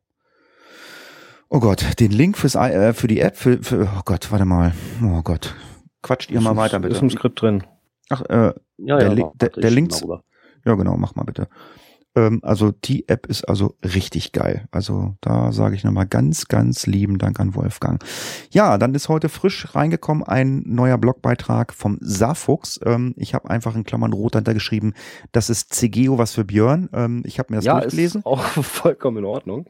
Oh 1.49 1.59
Gott, 1.59 1.99
den 1.99 2.12
Link 2.12 2.38
fürs 2.38 2.55
äh, 2.55 2.93
für 2.93 3.07
die 3.07 3.20
App, 3.20 3.36
für, 3.36 3.62
für 3.62 3.84
oh 3.84 4.01
Gott, 4.05 4.32
warte 4.32 4.45
mal. 4.45 4.74
Oh 5.03 5.22
Gott. 5.22 5.53
Quatscht 6.01 6.32
ihr 6.32 6.38
ist 6.38 6.43
mal 6.43 6.55
weiter 6.55 6.80
bitte. 6.80 6.95
Ist 6.95 7.01
ein 7.01 7.09
Skript 7.09 7.41
drin. 7.41 7.64
Ach, 8.09 8.22
äh, 8.22 8.53
ja, 8.78 8.97
der, 8.97 9.14
ja, 9.14 9.32
der, 9.36 9.49
der 9.49 9.72
Link. 9.72 9.91
Ja, 10.66 10.76
genau, 10.76 10.95
mach 10.95 11.16
mal 11.16 11.24
bitte. 11.24 11.47
Ähm, 12.16 12.39
also 12.43 12.72
die 12.72 13.07
App 13.07 13.28
ist 13.28 13.47
also 13.47 13.76
richtig 13.84 14.32
geil. 14.32 14.68
Also 14.72 15.16
da 15.22 15.51
sage 15.51 15.76
ich 15.76 15.84
nochmal 15.84 16.07
ganz, 16.07 16.47
ganz 16.47 16.86
lieben 16.88 17.18
Dank 17.18 17.39
an 17.39 17.55
Wolfgang. 17.55 18.03
Ja, 18.51 18.78
dann 18.78 18.93
ist 18.93 19.09
heute 19.09 19.30
frisch 19.30 19.74
reingekommen 19.76 20.24
ein 20.24 20.64
neuer 20.66 20.97
Blogbeitrag 20.97 21.74
vom 21.74 21.97
Saarfuchs. 22.01 22.80
Ähm, 22.86 23.14
ich 23.18 23.34
habe 23.34 23.49
einfach 23.49 23.76
in 23.76 23.84
Klammern 23.84 24.14
rot 24.14 24.36
dahinter 24.36 24.53
geschrieben, 24.53 24.93
das 25.32 25.49
ist 25.49 25.74
CGO 25.74 26.18
was 26.18 26.34
für 26.34 26.45
Björn. 26.45 26.89
Ähm, 26.93 27.24
ich 27.26 27.39
habe 27.39 27.53
mir 27.53 27.57
das 27.57 27.66
ja, 27.66 27.80
durchgelesen. 27.80 28.22
Ist 28.22 28.26
auch 28.26 28.43
vollkommen 28.64 29.18
in 29.18 29.26
Ordnung. 29.26 29.66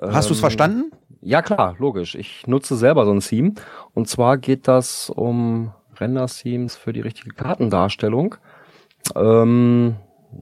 Hast 0.00 0.30
du 0.30 0.32
es 0.32 0.38
ähm, 0.38 0.42
verstanden? 0.42 0.90
Ja, 1.20 1.42
klar, 1.42 1.76
logisch. 1.78 2.14
Ich 2.14 2.46
nutze 2.46 2.76
selber 2.76 3.04
so 3.04 3.12
ein 3.12 3.20
Theme. 3.20 3.54
Und 3.94 4.08
zwar 4.08 4.38
geht 4.38 4.66
das 4.66 5.10
um 5.10 5.72
Render-Themes 5.98 6.76
für 6.76 6.92
die 6.92 7.00
richtige 7.00 7.30
Kartendarstellung. 7.30 8.36
Ähm, 9.14 9.96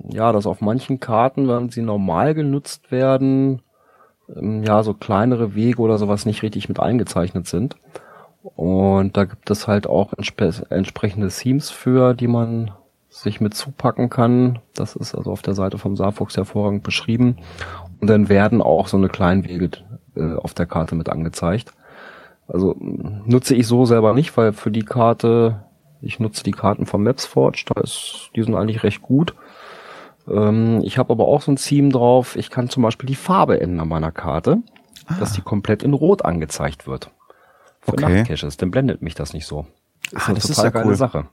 ja, 0.09 0.33
dass 0.33 0.47
auf 0.47 0.61
manchen 0.61 1.01
Karten, 1.01 1.49
wenn 1.49 1.71
sie 1.71 1.83
normal 1.83 2.35
genutzt 2.35 2.91
werden, 2.91 3.63
ähm, 4.35 4.63
ja, 4.63 4.83
so 4.83 4.95
kleinere 4.95 5.55
Wege 5.55 5.81
oder 5.81 5.99
sowas 5.99 6.27
nicht 6.27 6.43
richtig 6.43 6.69
mit 6.69 6.81
eingezeichnet 6.81 7.47
sind. 7.47 7.77
Und 8.43 9.17
da 9.17 9.25
gibt 9.25 9.51
es 9.51 9.69
halt 9.69 9.87
auch 9.87 10.13
entspre 10.15 10.51
entsprechende 10.71 11.29
Themes 11.29 11.71
für, 11.71 12.15
die 12.15 12.29
man 12.29 12.71
sich 13.11 13.41
mit 13.41 13.55
zupacken 13.55 14.09
kann. 14.09 14.61
Das 14.75 14.97
ist 14.97 15.15
also 15.15 15.33
auf 15.33 15.43
der 15.43 15.55
Seite 15.55 15.79
vom 15.79 15.97
Saarfuchs 15.97 16.37
hervorragend 16.37 16.83
beschrieben. 16.83 17.37
Und 18.01 18.09
dann 18.09 18.29
werden 18.29 18.63
auch 18.63 18.87
so 18.87 18.97
eine 18.97 19.09
kleinen 19.09 19.45
Wege 19.45 19.71
äh, 20.17 20.35
auf 20.35 20.55
der 20.55 20.67
Karte 20.67 20.95
mit 20.95 21.09
angezeigt. 21.09 21.75
Also 22.49 22.75
nutze 22.79 23.55
ich 23.55 23.67
so 23.67 23.85
selber 23.85 24.15
nicht, 24.15 24.37
weil 24.37 24.53
für 24.53 24.71
die 24.71 24.85
Karte, 24.85 25.65
ich 26.01 26.19
nutze 26.19 26.43
die 26.43 26.51
Karten 26.53 26.87
von 26.87 27.03
MapsForge, 27.03 27.65
da 27.67 27.81
ist, 27.81 28.31
die 28.35 28.43
sind 28.43 28.55
eigentlich 28.55 28.83
recht 28.83 29.03
gut. 29.03 29.35
Ähm, 30.31 30.81
ich 30.83 30.99
habe 30.99 31.13
aber 31.13 31.27
auch 31.27 31.43
so 31.43 31.53
ein 31.53 31.57
Theme 31.57 31.91
drauf. 31.91 32.37
Ich 32.37 32.51
kann 32.51 32.69
zum 32.69 32.83
Beispiel 32.83 33.07
die 33.07 33.15
Farbe 33.15 33.61
ändern 33.61 33.89
meiner 33.89 34.13
Karte, 34.13 34.59
ah. 35.07 35.15
dass 35.19 35.33
die 35.33 35.43
komplett 35.43 35.83
in 35.83 35.95
Rot 35.95 36.25
angezeigt 36.25 36.87
wird. 36.87 37.11
Für 37.81 37.93
okay. 37.93 38.19
Nachtcaches, 38.19 38.57
dann 38.57 38.71
blendet 38.71 39.03
mich 39.03 39.15
das 39.15 39.33
nicht 39.33 39.47
so. 39.47 39.67
Das 40.13 40.13
ah, 40.13 40.17
ist 40.17 40.29
eine 40.29 40.39
total 40.41 40.51
ist 40.51 40.63
ja 40.63 40.71
geile 40.71 40.87
cool. 40.87 40.95
Sache. 40.97 41.29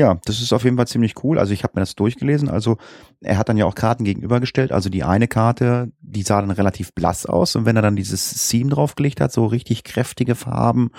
Ja, 0.00 0.18
das 0.24 0.40
ist 0.40 0.54
auf 0.54 0.64
jeden 0.64 0.78
Fall 0.78 0.86
ziemlich 0.86 1.22
cool. 1.22 1.38
Also 1.38 1.52
ich 1.52 1.62
habe 1.62 1.72
mir 1.74 1.82
das 1.82 1.94
durchgelesen. 1.94 2.48
Also 2.48 2.78
er 3.20 3.36
hat 3.36 3.50
dann 3.50 3.58
ja 3.58 3.66
auch 3.66 3.74
Karten 3.74 4.02
gegenübergestellt. 4.04 4.72
Also 4.72 4.88
die 4.88 5.04
eine 5.04 5.28
Karte, 5.28 5.92
die 6.00 6.22
sah 6.22 6.40
dann 6.40 6.50
relativ 6.50 6.94
blass 6.94 7.26
aus. 7.26 7.54
Und 7.54 7.66
wenn 7.66 7.76
er 7.76 7.82
dann 7.82 7.96
dieses 7.96 8.48
Theme 8.48 8.70
draufgelegt 8.70 9.20
hat, 9.20 9.30
so 9.30 9.44
richtig 9.44 9.84
kräftige 9.84 10.36
Farben 10.36 10.90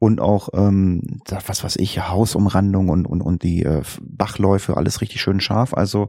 und 0.00 0.20
auch, 0.20 0.48
ähm, 0.52 1.20
was 1.46 1.62
weiß 1.62 1.76
ich, 1.76 2.00
Hausumrandung 2.00 2.88
und, 2.88 3.06
und, 3.06 3.20
und 3.20 3.44
die 3.44 3.62
äh, 3.62 3.82
Bachläufe, 4.02 4.76
alles 4.76 5.00
richtig 5.00 5.20
schön 5.20 5.38
scharf. 5.38 5.72
Also 5.72 6.08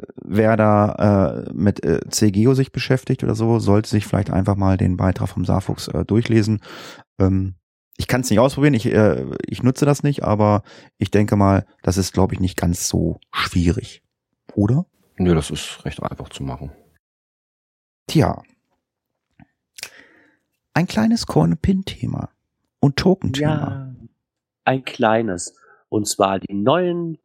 äh, 0.00 0.06
wer 0.24 0.56
da 0.56 1.44
äh, 1.44 1.52
mit 1.52 1.84
äh, 1.84 2.00
CGO 2.08 2.54
sich 2.54 2.72
beschäftigt 2.72 3.22
oder 3.22 3.34
so, 3.34 3.58
sollte 3.58 3.90
sich 3.90 4.06
vielleicht 4.06 4.30
einfach 4.30 4.56
mal 4.56 4.78
den 4.78 4.96
Beitrag 4.96 5.28
vom 5.28 5.44
Saarfuchs 5.44 5.88
äh, 5.88 6.06
durchlesen. 6.06 6.60
Ähm, 7.18 7.56
ich 8.00 8.08
kann 8.08 8.22
es 8.22 8.30
nicht 8.30 8.38
ausprobieren, 8.38 8.72
ich, 8.72 8.86
äh, 8.86 9.26
ich 9.44 9.62
nutze 9.62 9.84
das 9.84 10.02
nicht, 10.02 10.24
aber 10.24 10.62
ich 10.96 11.10
denke 11.10 11.36
mal, 11.36 11.66
das 11.82 11.98
ist, 11.98 12.14
glaube 12.14 12.32
ich, 12.32 12.40
nicht 12.40 12.56
ganz 12.56 12.88
so 12.88 13.20
schwierig. 13.30 14.02
Oder? 14.54 14.86
Nö, 15.18 15.34
das 15.34 15.50
ist 15.50 15.84
recht 15.84 16.02
einfach 16.02 16.30
zu 16.30 16.42
machen. 16.42 16.72
Tja. 18.06 18.42
Ein 20.72 20.86
kleines 20.86 21.26
Coin-Pin-Thema 21.26 22.30
und 22.80 22.96
Token-Thema. 22.96 23.50
Ja, 23.50 23.94
ein 24.64 24.82
kleines. 24.82 25.54
Und 25.90 26.08
zwar 26.08 26.38
die 26.38 26.54
neuen 26.54 27.18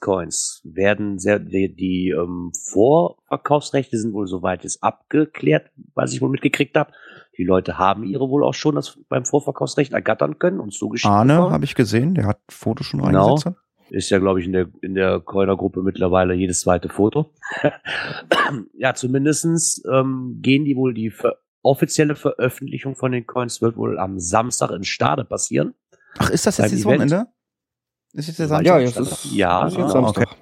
Coins 0.00 0.60
werden 0.64 1.18
sehr, 1.18 1.38
die, 1.38 1.74
die 1.74 2.10
ähm, 2.10 2.52
Vorverkaufsrechte 2.54 3.98
sind 3.98 4.12
wohl 4.12 4.26
soweit 4.26 4.64
ist 4.64 4.82
abgeklärt, 4.82 5.70
was 5.94 6.12
ich 6.12 6.20
wohl 6.20 6.30
mitgekriegt 6.30 6.76
habe. 6.76 6.92
Die 7.38 7.44
Leute 7.44 7.78
haben 7.78 8.04
ihre 8.04 8.28
wohl 8.28 8.44
auch 8.44 8.54
schon 8.54 8.74
das 8.74 8.98
beim 9.08 9.24
Vorverkaufsrecht 9.24 9.92
ergattern 9.92 10.38
können 10.38 10.60
und 10.60 10.72
zugeschickt. 10.72 11.10
Arne 11.10 11.34
habe 11.34 11.64
ich 11.64 11.74
gesehen, 11.74 12.14
der 12.14 12.26
hat 12.26 12.40
Fotos 12.50 12.86
schon 12.86 13.02
genau. 13.02 13.34
reingesetzt. 13.34 13.56
Ist 13.90 14.10
ja, 14.10 14.18
glaube 14.18 14.40
ich, 14.40 14.46
in 14.46 14.52
der, 14.52 14.68
in 14.80 14.94
der 14.94 15.20
Coiner-Gruppe 15.20 15.82
mittlerweile 15.82 16.32
jedes 16.34 16.60
zweite 16.60 16.88
Foto. 16.88 17.30
ja, 18.74 18.94
zumindestens 18.94 19.82
ähm, 19.90 20.38
gehen 20.40 20.64
die 20.64 20.76
wohl, 20.76 20.94
die 20.94 21.10
ver 21.10 21.36
offizielle 21.64 22.16
Veröffentlichung 22.16 22.96
von 22.96 23.12
den 23.12 23.24
Coins 23.24 23.62
wird 23.62 23.76
wohl 23.76 23.98
am 23.98 24.18
Samstag 24.18 24.72
in 24.72 24.82
Stade 24.82 25.24
passieren. 25.24 25.74
Ach, 26.18 26.30
ist 26.30 26.46
das 26.46 26.58
jetzt 26.58 26.72
dieses 26.72 26.84
Wochenende? 26.84 27.28
Ist 28.12 28.28
jetzt 28.28 28.38
der 28.38 28.48
Samstag? 28.48 28.66
Ja, 28.66 28.78
jetzt 28.78 28.98
ist, 28.98 29.32
ja, 29.32 29.66
ist 29.66 29.76
jetzt 29.76 29.92
Samstag. 29.92 30.28
Okay. 30.28 30.36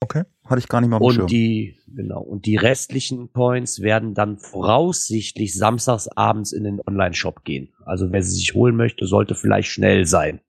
Okay, 0.00 0.22
hatte 0.44 0.60
ich 0.60 0.68
gar 0.68 0.80
nicht 0.80 0.90
mal 0.90 0.98
Und 0.98 1.14
Schirm. 1.14 1.26
die, 1.26 1.76
genau, 1.88 2.20
und 2.22 2.46
die 2.46 2.56
restlichen 2.56 3.30
Points 3.30 3.80
werden 3.80 4.14
dann 4.14 4.38
voraussichtlich 4.38 5.54
samstags 5.54 6.08
abends 6.08 6.52
in 6.52 6.62
den 6.64 6.80
Online-Shop 6.86 7.44
gehen. 7.44 7.74
Also 7.84 8.12
wer 8.12 8.22
sie 8.22 8.36
sich 8.36 8.54
holen 8.54 8.76
möchte, 8.76 9.06
sollte 9.06 9.34
vielleicht 9.34 9.68
schnell 9.70 10.06
sein. 10.06 10.40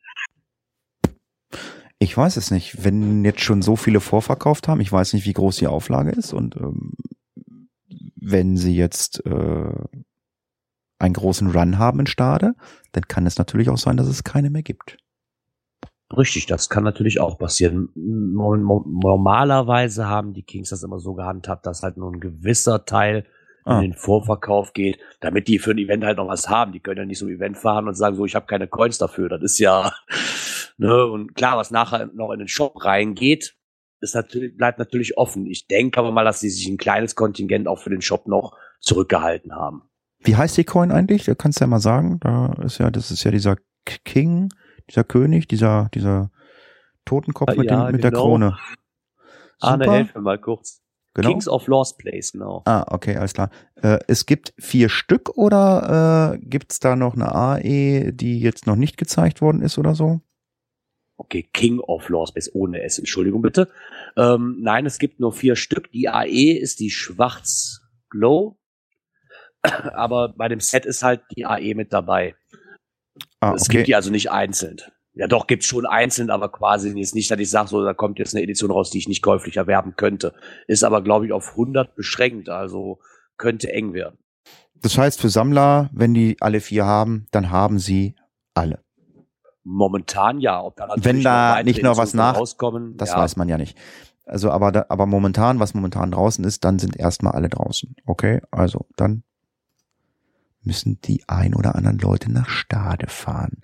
Ich 1.97 2.15
weiß 2.15 2.37
es 2.37 2.51
nicht. 2.51 2.85
Wenn 2.85 3.25
jetzt 3.25 3.41
schon 3.41 3.61
so 3.61 3.75
viele 3.75 3.99
vorverkauft 3.99 4.67
haben, 4.67 4.81
ich 4.81 4.91
weiß 4.91 5.13
nicht, 5.13 5.25
wie 5.25 5.33
groß 5.33 5.57
die 5.57 5.67
Auflage 5.67 6.11
ist 6.11 6.31
und 6.31 6.55
ähm, 6.55 6.93
wenn 8.15 8.55
sie 8.55 8.75
jetzt 8.75 9.25
äh, 9.25 9.73
einen 10.99 11.13
großen 11.13 11.49
Run 11.49 11.79
haben 11.79 12.01
in 12.01 12.07
Stade, 12.07 12.53
dann 12.91 13.07
kann 13.07 13.25
es 13.25 13.37
natürlich 13.37 13.69
auch 13.69 13.77
sein, 13.77 13.97
dass 13.97 14.07
es 14.07 14.23
keine 14.23 14.49
mehr 14.49 14.63
gibt. 14.63 14.97
Richtig, 16.15 16.47
das 16.47 16.69
kann 16.69 16.83
natürlich 16.83 17.19
auch 17.19 17.37
passieren. 17.37 17.89
Normalerweise 17.95 20.07
haben 20.07 20.33
die 20.33 20.43
Kings 20.43 20.69
das 20.69 20.81
immer 20.81 20.99
so 20.99 21.13
gehandhabt, 21.13 21.65
dass 21.65 21.83
halt 21.83 21.97
nur 21.97 22.11
ein 22.11 22.19
gewisser 22.19 22.85
Teil 22.85 23.25
ah. 23.63 23.75
in 23.75 23.91
den 23.91 23.93
Vorverkauf 23.93 24.73
geht, 24.73 24.99
damit 25.19 25.47
die 25.47 25.59
für 25.59 25.71
ein 25.71 25.77
Event 25.77 26.03
halt 26.03 26.17
noch 26.17 26.27
was 26.27 26.49
haben. 26.49 26.71
Die 26.71 26.79
können 26.79 26.97
ja 26.97 27.05
nicht 27.05 27.19
so 27.19 27.27
ein 27.27 27.31
Event 27.31 27.57
fahren 27.57 27.87
und 27.87 27.93
sagen 27.93 28.15
so, 28.15 28.25
ich 28.25 28.35
habe 28.35 28.47
keine 28.47 28.67
Coins 28.67 28.97
dafür. 28.97 29.29
Das 29.29 29.43
ist 29.43 29.59
ja, 29.59 29.93
ne, 30.77 31.05
und 31.05 31.35
klar, 31.35 31.57
was 31.57 31.69
nachher 31.69 32.09
noch 32.13 32.31
in 32.31 32.39
den 32.39 32.47
Shop 32.47 32.83
reingeht, 32.83 33.55
ist 34.01 34.15
natürlich, 34.15 34.57
bleibt 34.57 34.79
natürlich 34.79 35.17
offen. 35.17 35.45
Ich 35.45 35.67
denke 35.67 35.99
aber 35.99 36.11
mal, 36.11 36.25
dass 36.25 36.39
sie 36.39 36.49
sich 36.49 36.67
ein 36.67 36.77
kleines 36.77 37.15
Kontingent 37.15 37.67
auch 37.67 37.79
für 37.79 37.89
den 37.89 38.01
Shop 38.01 38.27
noch 38.27 38.57
zurückgehalten 38.79 39.53
haben. 39.53 39.83
Wie 40.21 40.35
heißt 40.35 40.57
die 40.57 40.63
Coin 40.63 40.91
eigentlich? 40.91 41.25
Da 41.25 41.35
kannst 41.35 41.59
du 41.59 41.65
ja 41.65 41.67
mal 41.67 41.79
sagen. 41.79 42.19
Da 42.21 42.53
ist 42.63 42.77
ja, 42.77 42.89
das 42.89 43.11
ist 43.11 43.23
ja 43.23 43.31
dieser 43.31 43.57
King, 44.05 44.49
dieser 44.89 45.03
König, 45.03 45.47
dieser, 45.47 45.89
dieser 45.93 46.31
Totenkopf 47.05 47.55
mit, 47.55 47.69
ja, 47.69 47.85
dem, 47.85 47.91
mit 47.93 48.01
genau. 48.01 48.09
der 48.09 48.19
Krone. 48.19 48.57
Super. 49.59 49.73
Arne, 49.73 49.91
helf 49.91 50.15
mir 50.15 50.21
mal 50.21 50.37
kurz. 50.39 50.81
Genau? 51.13 51.29
Kings 51.29 51.47
of 51.47 51.67
Lost 51.67 51.97
Place, 51.97 52.31
genau. 52.31 52.61
Ah, 52.65 52.85
okay, 52.87 53.17
alles 53.17 53.33
klar. 53.33 53.49
Äh, 53.75 53.99
es 54.07 54.25
gibt 54.25 54.53
vier 54.57 54.89
Stück 54.89 55.29
oder 55.37 56.35
äh, 56.35 56.39
gibt 56.39 56.71
es 56.71 56.79
da 56.79 56.95
noch 56.95 57.15
eine 57.15 57.33
AE, 57.33 58.11
die 58.13 58.39
jetzt 58.39 58.67
noch 58.67 58.75
nicht 58.75 58.97
gezeigt 58.97 59.41
worden 59.41 59.61
ist 59.61 59.77
oder 59.77 59.95
so? 59.95 60.21
Okay, 61.17 61.43
King 61.51 61.79
of 61.79 62.07
Lost 62.07 62.35
Place 62.35 62.53
ohne 62.53 62.81
S, 62.81 62.99
Entschuldigung 62.99 63.41
bitte. 63.41 63.69
Ähm, 64.15 64.57
nein, 64.61 64.85
es 64.85 64.99
gibt 64.99 65.19
nur 65.19 65.33
vier 65.33 65.57
Stück. 65.57 65.91
Die 65.91 66.07
AE 66.07 66.53
ist 66.53 66.79
die 66.79 66.91
Schwarz 66.91 67.81
Glow. 68.09 68.57
Aber 69.61 70.29
bei 70.29 70.47
dem 70.47 70.61
Set 70.61 70.85
ist 70.85 71.03
halt 71.03 71.21
die 71.35 71.45
AE 71.45 71.75
mit 71.75 71.91
dabei. 71.91 72.35
Ah, 73.39 73.49
okay. 73.49 73.55
Es 73.55 73.67
gibt 73.67 73.87
die 73.87 73.95
also 73.95 74.11
nicht 74.11 74.31
einzeln. 74.31 74.77
Ja, 75.13 75.27
doch, 75.27 75.47
gibt's 75.47 75.65
schon 75.65 75.85
einzeln, 75.85 76.29
aber 76.29 76.49
quasi 76.49 76.97
jetzt 76.97 77.15
nicht, 77.15 77.29
dass 77.29 77.39
ich 77.39 77.49
sage, 77.49 77.67
so, 77.67 77.83
da 77.83 77.93
kommt 77.93 78.19
jetzt 78.19 78.33
eine 78.33 78.43
Edition 78.43 78.71
raus, 78.71 78.91
die 78.91 78.99
ich 78.99 79.07
nicht 79.07 79.21
käuflich 79.21 79.57
erwerben 79.57 79.95
könnte. 79.95 80.33
Ist 80.67 80.83
aber, 80.83 81.01
glaube 81.01 81.25
ich, 81.25 81.33
auf 81.33 81.51
100 81.51 81.95
beschränkt, 81.95 82.47
also 82.47 82.99
könnte 83.37 83.71
eng 83.73 83.93
werden. 83.93 84.17
Das 84.75 84.97
heißt, 84.97 85.19
für 85.19 85.29
Sammler, 85.29 85.89
wenn 85.91 86.13
die 86.13 86.37
alle 86.39 86.61
vier 86.61 86.85
haben, 86.85 87.27
dann 87.31 87.49
haben 87.49 87.79
sie 87.79 88.15
alle. 88.53 88.79
Momentan 89.63 90.39
ja. 90.39 90.63
Ob 90.63 90.77
da 90.77 90.87
wenn 90.95 91.21
da 91.21 91.61
nicht 91.63 91.83
noch 91.83 91.97
was 91.97 92.13
nach, 92.13 92.37
rauskommen, 92.37 92.95
das 92.95 93.09
ja. 93.09 93.17
weiß 93.17 93.35
man 93.35 93.49
ja 93.49 93.57
nicht. 93.57 93.77
Also, 94.25 94.51
aber, 94.51 94.89
aber 94.89 95.05
momentan, 95.05 95.59
was 95.59 95.73
momentan 95.73 96.11
draußen 96.11 96.45
ist, 96.45 96.63
dann 96.63 96.79
sind 96.79 96.95
erstmal 96.95 97.33
alle 97.33 97.49
draußen. 97.49 97.95
Okay, 98.05 98.41
also 98.51 98.85
dann 98.95 99.23
müssen 100.61 100.99
die 101.01 101.23
ein 101.27 101.55
oder 101.55 101.75
anderen 101.75 101.97
Leute 101.99 102.31
nach 102.31 102.49
Stade 102.49 103.07
fahren. 103.07 103.61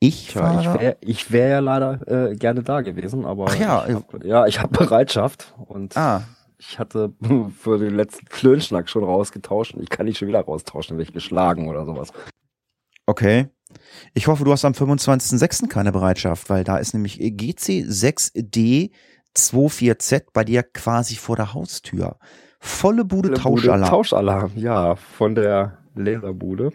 Ich 0.00 0.28
Tja, 0.28 0.60
ich 0.60 0.80
wäre 0.80 0.96
ich 1.00 1.32
wär 1.32 1.48
ja 1.48 1.58
leider 1.58 2.30
äh, 2.30 2.36
gerne 2.36 2.62
da 2.62 2.82
gewesen, 2.82 3.24
aber 3.24 3.46
Ach 3.48 3.58
ja, 3.58 3.86
ich 3.88 3.94
hab, 3.94 4.24
ja, 4.24 4.46
ich 4.46 4.60
habe 4.60 4.78
Bereitschaft 4.78 5.54
und 5.66 5.96
ah. 5.96 6.22
ich 6.56 6.78
hatte 6.78 7.12
für 7.58 7.78
den 7.78 7.96
letzten 7.96 8.26
Klönschnack 8.26 8.88
schon 8.88 9.02
rausgetauscht 9.02 9.74
und 9.74 9.82
ich 9.82 9.88
kann 9.88 10.06
nicht 10.06 10.18
schon 10.18 10.28
wieder 10.28 10.40
raustauschen, 10.40 10.96
wenn 10.96 11.02
ich 11.02 11.12
geschlagen 11.12 11.68
oder 11.68 11.84
sowas. 11.84 12.12
Okay. 13.06 13.48
Ich 14.14 14.28
hoffe, 14.28 14.44
du 14.44 14.52
hast 14.52 14.64
am 14.64 14.72
25.06. 14.72 15.68
keine 15.68 15.92
Bereitschaft, 15.92 16.48
weil 16.48 16.64
da 16.64 16.78
ist 16.78 16.94
nämlich 16.94 17.18
GC6D 17.18 18.90
24Z 19.36 20.24
bei 20.32 20.44
dir 20.44 20.62
quasi 20.62 21.16
vor 21.16 21.36
der 21.36 21.54
Haustür. 21.54 22.18
Volle 22.60 23.04
Bude, 23.04 23.28
Volle 23.28 23.40
Tauschalarm. 23.40 23.80
Bude 23.80 23.90
Tauschalarm, 23.90 24.52
ja, 24.56 24.96
von 24.96 25.34
der 25.34 25.78
Laserbude. 25.98 26.72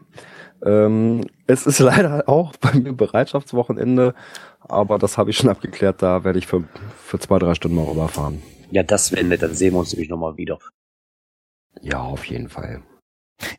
Ähm, 0.63 1.25
es 1.47 1.65
ist 1.65 1.79
leider 1.79 2.27
auch 2.27 2.55
bei 2.57 2.73
mir 2.73 2.93
Bereitschaftswochenende, 2.93 4.13
aber 4.59 4.97
das 4.97 5.17
habe 5.17 5.29
ich 5.29 5.37
schon 5.37 5.49
abgeklärt. 5.49 6.01
Da 6.01 6.23
werde 6.23 6.39
ich 6.39 6.47
für, 6.47 6.63
für 6.97 7.19
zwei, 7.19 7.39
drei 7.39 7.55
Stunden 7.55 7.77
mal 7.77 7.85
rüberfahren. 7.85 8.41
Ja, 8.71 8.83
das 8.83 9.11
wäre 9.11 9.23
nett. 9.23 9.41
Dann 9.41 9.53
sehen 9.53 9.73
wir 9.73 9.79
uns 9.79 9.93
nämlich 9.93 10.09
nochmal 10.09 10.37
wieder. 10.37 10.57
Ja, 11.81 12.01
auf 12.01 12.25
jeden 12.25 12.49
Fall. 12.49 12.83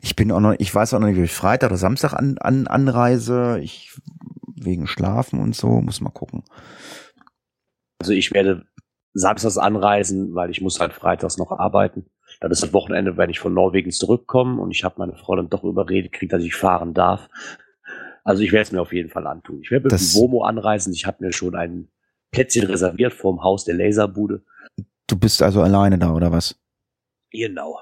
Ich 0.01 0.15
bin 0.15 0.31
auch 0.31 0.39
noch, 0.39 0.55
ich 0.57 0.73
weiß 0.73 0.93
auch 0.93 0.99
noch 0.99 1.07
nicht, 1.07 1.17
wie 1.17 1.23
ich 1.23 1.33
Freitag 1.33 1.69
oder 1.69 1.77
Samstag 1.77 2.13
an, 2.13 2.37
an, 2.39 2.67
anreise. 2.67 3.59
Ich 3.61 3.97
wegen 4.55 4.87
Schlafen 4.87 5.39
und 5.39 5.55
so, 5.55 5.81
muss 5.81 6.01
mal 6.01 6.09
gucken. 6.09 6.43
Also 7.99 8.13
ich 8.13 8.31
werde 8.31 8.65
samstags 9.13 9.57
anreisen, 9.57 10.35
weil 10.35 10.49
ich 10.49 10.61
muss 10.61 10.79
halt 10.79 10.93
freitags 10.93 11.37
noch 11.37 11.51
arbeiten. 11.51 12.05
Dann 12.39 12.51
ist 12.51 12.63
das 12.63 12.73
Wochenende, 12.73 13.17
wenn 13.17 13.29
ich 13.29 13.39
von 13.39 13.53
Norwegen 13.53 13.91
zurückkomme 13.91 14.61
und 14.61 14.71
ich 14.71 14.83
habe 14.83 14.95
meine 14.97 15.15
Frau 15.15 15.35
dann 15.35 15.49
doch 15.49 15.63
überredet 15.63 16.11
kriegt, 16.11 16.33
dass 16.33 16.43
ich 16.43 16.55
fahren 16.55 16.93
darf. 16.93 17.29
Also 18.23 18.41
ich 18.41 18.51
werde 18.51 18.63
es 18.63 18.71
mir 18.71 18.81
auf 18.81 18.93
jeden 18.93 19.09
Fall 19.09 19.27
antun. 19.27 19.61
Ich 19.61 19.71
werde 19.71 19.83
mit 19.83 19.91
dem 19.91 20.13
Womo 20.15 20.43
anreisen. 20.43 20.93
Ich 20.93 21.05
habe 21.05 21.23
mir 21.23 21.31
schon 21.31 21.55
ein 21.55 21.89
Plätzchen 22.31 22.65
reserviert 22.65 23.13
vorm 23.13 23.43
Haus 23.43 23.65
der 23.65 23.75
Laserbude. 23.75 24.43
Du 25.07 25.17
bist 25.17 25.41
also 25.41 25.61
alleine 25.61 25.99
da, 25.99 26.11
oder 26.13 26.31
was? 26.31 26.59
Genau. 27.31 27.77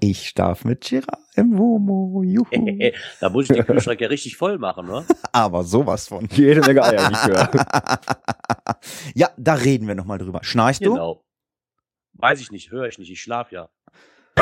Ich 0.00 0.34
darf 0.34 0.64
mit 0.64 0.82
Gira 0.82 1.18
im 1.34 1.58
Womo. 1.58 2.22
Juhu. 2.22 2.46
da 3.20 3.28
muss 3.30 3.50
ich 3.50 3.56
den 3.56 3.66
Kühlschrank 3.66 4.00
ja 4.00 4.08
richtig 4.08 4.36
voll 4.36 4.58
machen, 4.58 4.86
ne? 4.86 5.04
Aber 5.32 5.64
sowas 5.64 6.08
von. 6.08 6.28
Jede 6.32 6.60
Menge 6.60 6.82
Eier, 6.82 7.08
nicht 7.08 7.26
höre. 7.26 7.50
ja, 9.14 9.30
da 9.36 9.54
reden 9.54 9.88
wir 9.88 9.94
nochmal 9.94 10.18
drüber. 10.18 10.40
Schnarchst 10.42 10.84
du? 10.84 10.92
Genau. 10.92 11.24
Weiß 12.20 12.40
ich 12.40 12.50
nicht, 12.50 12.70
höre 12.70 12.86
ich 12.86 12.98
nicht, 12.98 13.10
ich 13.10 13.22
schlaf 13.22 13.50
ja. 13.50 13.68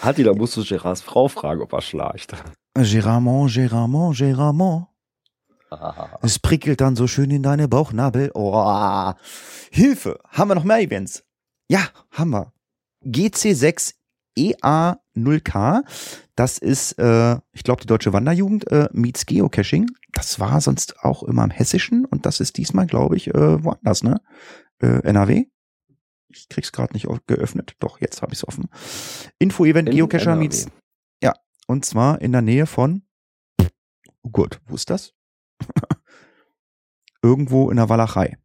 Hatti, 0.00 0.22
da 0.22 0.32
musst 0.34 0.56
du 0.56 0.62
Gérards 0.62 1.02
Frau 1.02 1.28
fragen, 1.28 1.62
ob 1.62 1.72
er 1.72 1.80
schnarcht. 1.80 2.34
Gérardmont, 2.76 3.48
Gérardmont, 3.48 4.14
Gérardmont. 4.16 4.86
Es 6.22 6.38
prickelt 6.38 6.80
dann 6.80 6.94
so 6.94 7.06
schön 7.06 7.30
in 7.30 7.42
deine 7.42 7.68
Bauchnabel. 7.68 8.30
Oh, 8.34 9.12
Hilfe! 9.70 10.20
Haben 10.28 10.50
wir 10.50 10.54
noch 10.54 10.64
mehr 10.64 10.80
Events? 10.80 11.24
Ja, 11.68 11.88
haben 12.10 12.30
wir. 12.30 12.52
GC6 13.04 13.94
EA0K. 15.16 15.82
Das 16.34 16.58
ist, 16.58 16.98
äh, 16.98 17.36
ich 17.52 17.64
glaube, 17.64 17.80
die 17.80 17.86
deutsche 17.86 18.12
Wanderjugend 18.12 18.70
äh, 18.70 18.88
meets 18.92 19.26
Geocaching. 19.26 19.90
Das 20.12 20.40
war 20.40 20.60
sonst 20.60 21.00
auch 21.00 21.22
immer 21.22 21.44
im 21.44 21.50
Hessischen 21.50 22.04
und 22.04 22.26
das 22.26 22.40
ist 22.40 22.56
diesmal, 22.56 22.86
glaube 22.86 23.16
ich, 23.16 23.28
äh, 23.28 23.64
woanders, 23.64 24.02
ne? 24.02 24.20
Äh, 24.80 25.02
NRW. 25.02 25.46
Ich 26.28 26.48
krieg's 26.48 26.72
gerade 26.72 26.92
nicht 26.92 27.06
geöffnet. 27.26 27.76
Doch, 27.78 28.00
jetzt 28.00 28.22
habe 28.22 28.32
ich's 28.32 28.46
offen. 28.46 28.68
Info-Event 29.38 29.90
Geocacher 29.90 30.32
NRW. 30.32 30.40
meets. 30.40 30.66
Ja, 31.22 31.34
und 31.66 31.84
zwar 31.84 32.20
in 32.20 32.32
der 32.32 32.42
Nähe 32.42 32.66
von. 32.66 33.02
Oh 34.22 34.30
Gott, 34.30 34.60
wo 34.66 34.74
ist 34.74 34.90
das? 34.90 35.14
Irgendwo 37.22 37.70
in 37.70 37.76
der 37.76 37.88
Walachei. 37.88 38.36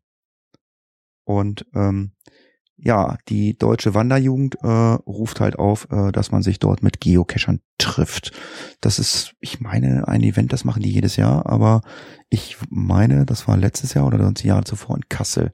Und 1.23 1.65
ähm, 1.73 2.13
ja, 2.81 3.17
die 3.27 3.57
deutsche 3.57 3.93
Wanderjugend 3.93 4.55
äh, 4.61 4.67
ruft 4.67 5.41
halt 5.41 5.59
auf, 5.59 5.87
äh, 5.91 6.11
dass 6.11 6.31
man 6.31 6.41
sich 6.41 6.59
dort 6.59 6.81
mit 6.81 7.01
Geocachern 7.01 7.59
trifft. 7.77 8.31
Das 8.81 8.99
ist, 8.99 9.35
ich 9.39 9.59
meine, 9.59 10.07
ein 10.07 10.21
Event, 10.21 10.53
das 10.53 10.65
machen 10.65 10.81
die 10.81 10.91
jedes 10.91 11.15
Jahr, 11.15 11.45
aber 11.45 11.81
ich 12.29 12.57
meine, 12.69 13.25
das 13.25 13.47
war 13.47 13.57
letztes 13.57 13.93
Jahr 13.93 14.07
oder 14.07 14.17
das 14.17 14.43
Jahr 14.43 14.63
zuvor 14.63 14.95
in 14.95 15.09
Kassel. 15.09 15.51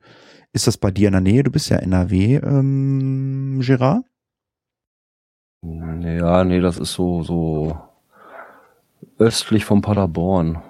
Ist 0.54 0.68
das 0.68 0.78
bei 0.78 0.92
dir 0.92 1.08
in 1.08 1.14
der 1.14 1.22
Nähe? 1.22 1.44
Du 1.44 1.52
bist 1.52 1.70
ja 1.70 1.78
NRW, 1.78 2.36
ähm, 2.38 3.60
Gerard? 3.62 4.06
Ja, 5.64 6.44
nee, 6.44 6.62
das 6.62 6.78
ist 6.78 6.94
so, 6.94 7.24
so 7.24 7.78
östlich 9.18 9.66
von 9.66 9.82
Paderborn. 9.82 10.62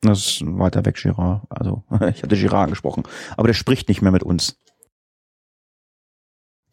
Das 0.00 0.18
ist 0.18 0.42
weiter 0.44 0.84
weg, 0.84 0.96
Girard. 0.96 1.42
Also, 1.48 1.82
ich 2.14 2.22
hatte 2.22 2.36
Girard 2.36 2.64
angesprochen. 2.64 3.04
Aber 3.36 3.46
der 3.46 3.54
spricht 3.54 3.88
nicht 3.88 4.02
mehr 4.02 4.12
mit 4.12 4.22
uns. 4.22 4.58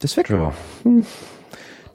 Das 0.01 0.17
wird 0.17 0.29
ja. 0.29 0.51
Hm. 0.83 1.05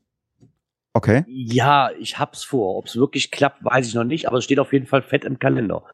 Okay. 0.92 1.24
Ja, 1.28 1.90
ich 2.00 2.18
hab's 2.18 2.42
vor. 2.42 2.76
Ob 2.76 2.86
es 2.86 2.96
wirklich 2.96 3.30
klappt, 3.30 3.64
weiß 3.64 3.86
ich 3.86 3.94
noch 3.94 4.02
nicht, 4.02 4.26
aber 4.26 4.38
es 4.38 4.44
steht 4.44 4.58
auf 4.58 4.72
jeden 4.72 4.86
Fall 4.86 5.02
fett 5.02 5.24
im 5.24 5.38
Kalender. 5.38 5.84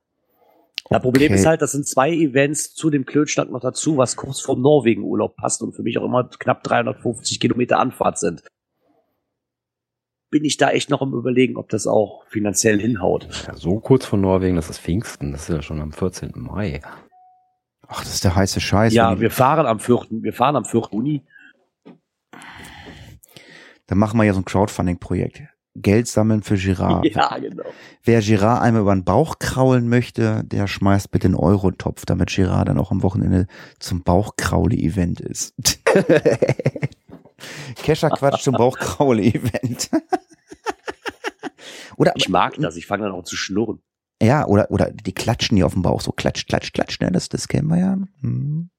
Das 0.89 0.97
okay. 0.97 1.03
Problem 1.03 1.35
ist 1.35 1.45
halt, 1.45 1.61
das 1.61 1.73
sind 1.73 1.87
zwei 1.87 2.11
Events 2.11 2.73
zu 2.73 2.89
dem 2.89 3.05
Klönschnack 3.05 3.51
noch 3.51 3.61
dazu, 3.61 3.99
was 3.99 4.17
kurz 4.17 4.41
vor 4.41 4.57
Norwegen-Urlaub 4.57 5.37
passt 5.37 5.63
und 5.63 5.75
für 5.75 5.83
mich 5.83 5.99
auch 5.99 6.05
immer 6.05 6.31
knapp 6.31 6.63
350 6.65 7.39
Kilometer 7.39 7.79
Anfahrt 7.79 8.19
sind. 8.19 8.43
bin 10.31 10.45
ich 10.47 10.57
da 10.57 10.71
echt 10.71 10.89
noch 10.89 11.03
am 11.03 11.13
überlegen, 11.13 11.59
ob 11.59 11.69
das 11.69 11.87
auch 11.87 12.25
finanziell 12.29 12.81
hinhaut. 12.81 13.29
Ja, 13.47 13.57
so 13.57 13.79
kurz 13.79 14.07
vor 14.07 14.19
Norwegen, 14.19 14.57
das 14.57 14.71
ist 14.71 14.79
Pfingsten, 14.79 15.33
das 15.33 15.43
ist 15.43 15.55
ja 15.55 15.61
schon 15.61 15.83
am 15.83 15.93
14. 15.93 16.33
Mai. 16.35 16.81
Ach, 17.93 18.05
das 18.05 18.15
ist 18.15 18.25
der 18.25 18.37
heiße 18.37 18.61
Scheiß. 18.61 18.95
Ja, 18.95 19.19
wir 19.19 19.33
fahren 19.33 19.67
am 19.67 19.81
4. 19.81 20.07
Wir 20.11 20.33
fahren 20.33 20.55
am 20.55 20.65
4. 20.65 20.83
Juni. 20.93 21.25
Dann 23.89 23.99
machen 23.99 24.17
wir 24.17 24.25
ja 24.25 24.33
so 24.33 24.41
ein 24.41 24.45
Crowdfunding-Projekt. 24.45 25.43
Geld 25.75 26.07
sammeln 26.07 26.43
für 26.43 26.55
Girard. 26.57 27.05
Ja, 27.15 27.37
genau. 27.39 27.65
Wer 28.05 28.21
Girard 28.21 28.63
einmal 28.63 28.83
über 28.83 28.95
den 28.95 29.05
Bauch 29.05 29.41
kraulen 29.41 29.89
möchte, 29.89 30.45
der 30.45 30.69
schmeißt 30.69 31.11
bitte 31.11 31.27
einen 31.27 31.35
Euro-Topf, 31.35 32.07
damit 32.07 32.31
Girard 32.31 32.69
dann 32.69 32.79
auch 32.79 32.93
am 32.93 33.03
Wochenende 33.03 33.49
zum 33.81 34.05
Bauchkraule-Event 34.05 35.21
ist. 35.21 35.55
Kescher 37.75 38.11
Quatsch 38.11 38.43
zum 38.43 38.55
Bauchkraule-Event. 38.55 39.91
oder 41.97 42.13
ich 42.15 42.29
mag 42.29 42.55
das, 42.59 42.77
ich 42.77 42.87
fange 42.87 43.05
dann 43.05 43.13
auch 43.13 43.25
zu 43.25 43.37
schnurren. 43.37 43.83
Ja, 44.23 44.47
oder, 44.47 44.71
oder 44.71 44.91
die 44.91 45.13
klatschen 45.13 45.57
hier 45.57 45.67
auf 45.67 45.73
dem 45.73 45.83
Bauch, 45.83 46.01
so 46.01 46.13
klatsch, 46.13 46.47
klatsch, 46.47 46.73
klatsch, 46.73 47.01
ne? 47.01 47.11
das, 47.11 47.29
das 47.29 47.49
kennen 47.49 47.69
wir 47.69 47.79
ja. 47.79 47.99
Hm. 48.21 48.71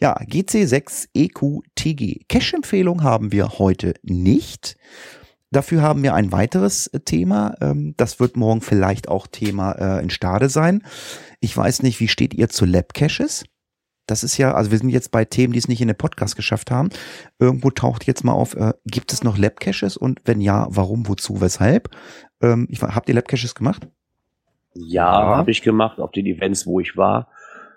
Ja, 0.00 0.16
GC6 0.18 1.08
EQTG. 1.14 2.26
Cache-Empfehlung 2.28 3.02
haben 3.02 3.32
wir 3.32 3.58
heute 3.58 3.94
nicht. 4.02 4.76
Dafür 5.50 5.82
haben 5.82 6.02
wir 6.02 6.14
ein 6.14 6.32
weiteres 6.32 6.88
äh, 6.88 7.00
Thema. 7.00 7.54
Ähm, 7.60 7.94
das 7.96 8.18
wird 8.20 8.36
morgen 8.36 8.60
vielleicht 8.60 9.08
auch 9.08 9.26
Thema 9.26 9.72
äh, 9.72 10.02
in 10.02 10.10
Stade 10.10 10.48
sein. 10.48 10.82
Ich 11.40 11.56
weiß 11.56 11.82
nicht, 11.82 12.00
wie 12.00 12.08
steht 12.08 12.34
ihr 12.34 12.48
zu 12.48 12.64
Lab-Caches? 12.64 13.44
Das 14.06 14.24
ist 14.24 14.36
ja, 14.36 14.52
also 14.52 14.70
wir 14.70 14.78
sind 14.78 14.90
jetzt 14.90 15.10
bei 15.10 15.24
Themen, 15.24 15.52
die 15.52 15.58
es 15.58 15.68
nicht 15.68 15.80
in 15.80 15.88
den 15.88 15.96
Podcast 15.96 16.36
geschafft 16.36 16.70
haben. 16.70 16.90
Irgendwo 17.38 17.70
taucht 17.70 18.04
jetzt 18.04 18.24
mal 18.24 18.32
auf, 18.32 18.54
äh, 18.54 18.74
gibt 18.84 19.12
es 19.12 19.22
noch 19.22 19.38
Lab-Caches 19.38 19.96
und 19.96 20.20
wenn 20.24 20.40
ja, 20.40 20.66
warum, 20.70 21.08
wozu, 21.08 21.40
weshalb? 21.40 21.88
Ähm, 22.42 22.66
ich, 22.68 22.82
habt 22.82 23.08
ihr 23.08 23.14
Lab-Caches 23.14 23.54
gemacht? 23.54 23.88
Ja, 24.74 25.20
ja. 25.20 25.36
habe 25.36 25.50
ich 25.50 25.62
gemacht, 25.62 26.00
auf 26.00 26.10
den 26.12 26.26
Events, 26.26 26.66
wo 26.66 26.80
ich 26.80 26.96
war. 26.96 27.30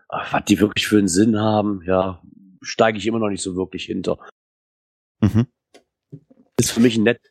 Ach, 0.09 0.33
was 0.33 0.45
die 0.45 0.59
wirklich 0.59 0.87
für 0.87 0.97
einen 0.97 1.07
Sinn 1.07 1.39
haben, 1.39 1.81
ja, 1.85 2.21
steige 2.61 2.97
ich 2.97 3.05
immer 3.07 3.19
noch 3.19 3.29
nicht 3.29 3.41
so 3.41 3.55
wirklich 3.55 3.85
hinter. 3.85 4.17
Mhm. 5.21 5.47
Ist 6.59 6.71
für 6.71 6.79
mich 6.79 6.97
ein 6.97 7.03
nett 7.03 7.21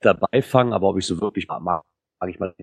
dabei 0.00 0.42
fangen, 0.42 0.72
aber 0.72 0.88
ob 0.88 0.98
ich 0.98 1.06
so 1.06 1.20
wirklich 1.20 1.48
mag, 1.48 1.62
mag 1.62 1.82
ich 2.28 2.38
mal. 2.38 2.54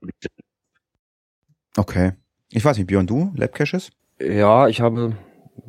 Okay. 1.77 2.13
Ich 2.49 2.63
weiß 2.63 2.77
nicht, 2.77 2.87
Björn, 2.87 3.07
du, 3.07 3.31
Lab 3.35 3.53
Caches? 3.53 3.91
Ja, 4.19 4.67
ich 4.67 4.81
habe 4.81 5.15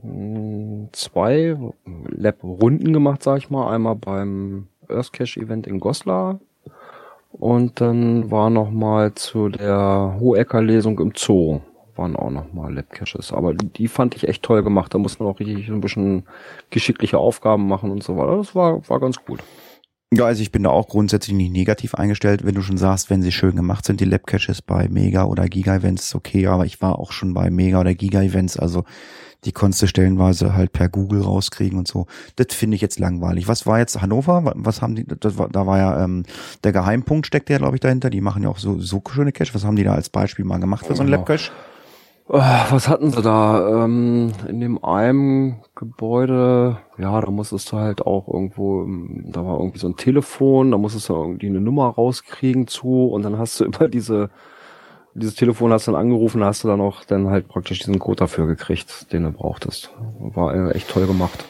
hm, 0.00 0.88
zwei 0.92 1.56
Lab-Runden 1.84 2.92
gemacht, 2.92 3.22
sag 3.22 3.38
ich 3.38 3.50
mal. 3.50 3.72
Einmal 3.72 3.96
beim 3.96 4.68
Earth 4.88 5.12
Cache 5.12 5.40
Event 5.40 5.66
in 5.66 5.80
Goslar 5.80 6.40
und 7.32 7.80
dann 7.80 8.30
war 8.30 8.50
noch 8.50 8.70
mal 8.70 9.14
zu 9.14 9.48
der 9.48 10.16
Hohecker-Lesung 10.20 10.98
im 11.00 11.12
Zoo 11.16 11.60
waren 11.96 12.16
auch 12.16 12.30
noch 12.30 12.52
mal 12.52 12.72
Lab 12.72 12.90
Caches. 12.90 13.32
Aber 13.32 13.54
die 13.54 13.88
fand 13.88 14.14
ich 14.16 14.28
echt 14.28 14.42
toll 14.42 14.62
gemacht. 14.62 14.94
Da 14.94 14.98
muss 14.98 15.18
man 15.18 15.28
auch 15.28 15.40
richtig 15.40 15.68
ein 15.68 15.80
bisschen 15.80 16.24
geschickliche 16.70 17.18
Aufgaben 17.18 17.68
machen 17.68 17.90
und 17.90 18.02
so 18.02 18.16
weiter. 18.16 18.36
Das 18.36 18.54
war, 18.54 18.88
war 18.88 19.00
ganz 19.00 19.22
gut. 19.24 19.40
Ja, 20.14 20.26
also 20.26 20.42
ich 20.42 20.52
bin 20.52 20.62
da 20.64 20.68
auch 20.68 20.88
grundsätzlich 20.88 21.34
nicht 21.34 21.52
negativ 21.52 21.94
eingestellt, 21.94 22.44
wenn 22.44 22.54
du 22.54 22.60
schon 22.60 22.76
sagst, 22.76 23.08
wenn 23.08 23.22
sie 23.22 23.32
schön 23.32 23.56
gemacht 23.56 23.86
sind, 23.86 23.98
die 23.98 24.04
Lab-Caches 24.04 24.60
bei 24.60 24.86
Mega- 24.88 25.24
oder 25.24 25.48
Giga-Events, 25.48 26.14
okay, 26.14 26.46
aber 26.48 26.66
ich 26.66 26.82
war 26.82 26.98
auch 26.98 27.12
schon 27.12 27.32
bei 27.32 27.48
Mega- 27.48 27.80
oder 27.80 27.94
Giga-Events, 27.94 28.58
also 28.58 28.84
die 29.44 29.52
konntest 29.52 29.82
du 29.82 29.86
stellenweise 29.86 30.54
halt 30.54 30.72
per 30.72 30.90
Google 30.90 31.22
rauskriegen 31.22 31.78
und 31.78 31.88
so. 31.88 32.06
Das 32.36 32.54
finde 32.54 32.74
ich 32.74 32.82
jetzt 32.82 32.98
langweilig. 33.00 33.48
Was 33.48 33.66
war 33.66 33.78
jetzt 33.78 34.00
Hannover? 34.00 34.52
Was 34.54 34.82
haben 34.82 34.94
die, 34.94 35.06
das 35.06 35.38
war, 35.38 35.48
da 35.48 35.66
war 35.66 35.78
ja 35.78 36.04
ähm, 36.04 36.24
der 36.62 36.72
Geheimpunkt 36.72 37.26
steckt 37.26 37.50
ja, 37.50 37.58
glaube 37.58 37.76
ich, 37.76 37.80
dahinter. 37.80 38.10
Die 38.10 38.20
machen 38.20 38.42
ja 38.42 38.50
auch 38.50 38.58
so, 38.58 38.78
so 38.78 39.02
schöne 39.10 39.32
Cache. 39.32 39.54
Was 39.54 39.64
haben 39.64 39.76
die 39.76 39.82
da 39.82 39.94
als 39.94 40.10
Beispiel 40.10 40.44
mal 40.44 40.58
gemacht 40.58 40.86
für 40.86 40.94
so 40.94 41.02
ein 41.02 41.08
Lab-Cache? 41.08 41.50
Oh, 42.34 42.38
was 42.38 42.88
hatten 42.88 43.10
sie 43.10 43.20
da? 43.20 43.84
Ähm, 43.84 44.32
in 44.48 44.58
dem 44.58 44.82
einen 44.82 45.60
Gebäude, 45.74 46.78
ja, 46.96 47.20
da 47.20 47.30
musstest 47.30 47.70
du 47.70 47.76
halt 47.76 48.00
auch 48.00 48.26
irgendwo, 48.26 48.84
ähm, 48.84 49.26
da 49.26 49.44
war 49.44 49.58
irgendwie 49.58 49.78
so 49.78 49.86
ein 49.86 49.98
Telefon, 49.98 50.70
da 50.70 50.78
musstest 50.78 51.10
du 51.10 51.14
irgendwie 51.14 51.48
eine 51.48 51.60
Nummer 51.60 51.88
rauskriegen 51.88 52.66
zu 52.68 53.04
und 53.04 53.22
dann 53.22 53.36
hast 53.36 53.60
du 53.60 53.64
über 53.66 53.86
diese, 53.86 54.30
dieses 55.14 55.34
Telefon 55.34 55.74
hast 55.74 55.88
du 55.88 55.92
dann 55.92 56.00
angerufen, 56.00 56.42
hast 56.42 56.64
du 56.64 56.68
dann 56.68 56.80
auch 56.80 57.04
dann 57.04 57.28
halt 57.28 57.48
praktisch 57.48 57.80
diesen 57.80 57.98
Code 57.98 58.20
dafür 58.20 58.46
gekriegt, 58.46 59.12
den 59.12 59.24
du 59.24 59.32
brauchtest. 59.32 59.90
War 60.18 60.54
äh, 60.54 60.70
echt 60.70 60.88
toll 60.88 61.06
gemacht. 61.06 61.44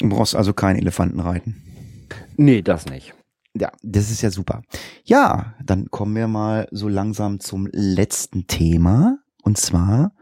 Du 0.00 0.10
brauchst 0.10 0.36
also 0.36 0.52
keinen 0.52 0.80
Elefanten 0.80 1.20
reiten. 1.20 1.62
Nee, 2.36 2.60
das 2.60 2.84
nicht. 2.84 3.14
Ja, 3.54 3.72
das 3.82 4.10
ist 4.10 4.20
ja 4.20 4.30
super. 4.30 4.60
Ja, 5.02 5.54
dann 5.64 5.90
kommen 5.90 6.14
wir 6.14 6.28
mal 6.28 6.68
so 6.72 6.88
langsam 6.88 7.40
zum 7.40 7.70
letzten 7.72 8.46
Thema. 8.46 9.19
Und 9.42 9.58
zwar, 9.58 10.12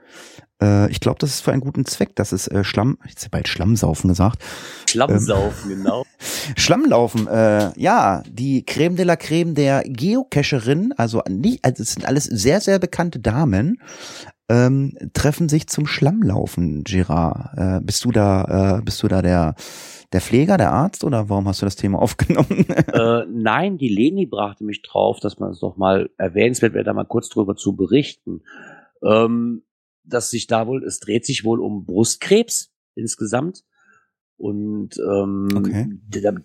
äh, 0.63 0.91
ich 0.91 1.01
glaube, 1.01 1.19
das 1.19 1.31
ist 1.31 1.41
für 1.41 1.53
einen 1.53 1.61
guten 1.61 1.85
Zweck. 1.85 2.17
Das 2.17 2.33
ist 2.33 2.49
äh, 2.49 2.65
Schlamm, 2.65 2.99
ich 3.05 3.13
hätte 3.13 3.31
bald 3.31 3.49
Schlammsaufen 3.49 4.09
gesagt. 4.09 4.43
Schlammsaufen, 4.89 5.71
ähm, 5.71 5.79
genau. 5.79 6.05
Schlammlaufen, 6.57 7.27
äh, 7.29 7.71
ja, 7.81 8.23
die 8.29 8.65
Creme 8.65 8.97
de 8.97 9.05
la 9.05 9.17
Creme 9.17 9.55
der 9.55 9.83
Geocacherin, 9.85 10.93
also 10.97 11.23
nicht, 11.29 11.65
also 11.65 11.83
es 11.83 11.93
sind 11.93 12.07
alles 12.07 12.25
sehr, 12.25 12.61
sehr 12.61 12.79
bekannte 12.79 13.21
Damen, 13.21 13.81
ähm, 14.49 14.97
treffen 15.13 15.49
sich 15.49 15.69
zum 15.69 15.87
Schlammlaufen, 15.87 16.83
Girard. 16.83 17.57
Äh, 17.57 17.81
bist 17.85 18.05
du 18.05 18.11
da, 18.11 18.79
äh, 18.79 18.83
bist 18.83 19.03
du 19.03 19.09
da 19.09 19.23
der 19.23 19.55
der 20.15 20.23
Pfleger, 20.23 20.57
der 20.57 20.73
Arzt 20.73 21.05
oder 21.05 21.29
warum 21.29 21.47
hast 21.49 21.61
du 21.61 21.67
das 21.67 21.77
Thema 21.77 21.99
aufgenommen? 22.03 22.65
äh, 22.71 23.27
nein, 23.31 23.77
die 23.77 23.91
Leni 23.91 24.25
brachte 24.25 24.65
mich 24.65 24.81
drauf, 24.81 25.21
dass 25.21 25.39
man 25.39 25.51
es 25.51 25.61
doch 25.61 25.77
mal 25.77 26.09
erwähnenswert 26.17 26.73
wäre, 26.73 26.85
da 26.85 26.95
mal 26.95 27.05
kurz 27.05 27.29
drüber 27.29 27.57
zu 27.57 27.77
berichten 27.77 28.41
ähm, 29.03 29.63
dass 30.05 30.31
sich 30.31 30.47
da 30.47 30.67
wohl, 30.67 30.85
es 30.85 31.01
dreht 31.01 31.27
sich 31.27 31.45
wohl 31.45 31.61
um 31.61 31.85
Brustkrebs 31.85 32.73
insgesamt. 32.95 33.65
Und 34.37 34.97
ähm, 34.99 35.49
okay. 35.57 35.89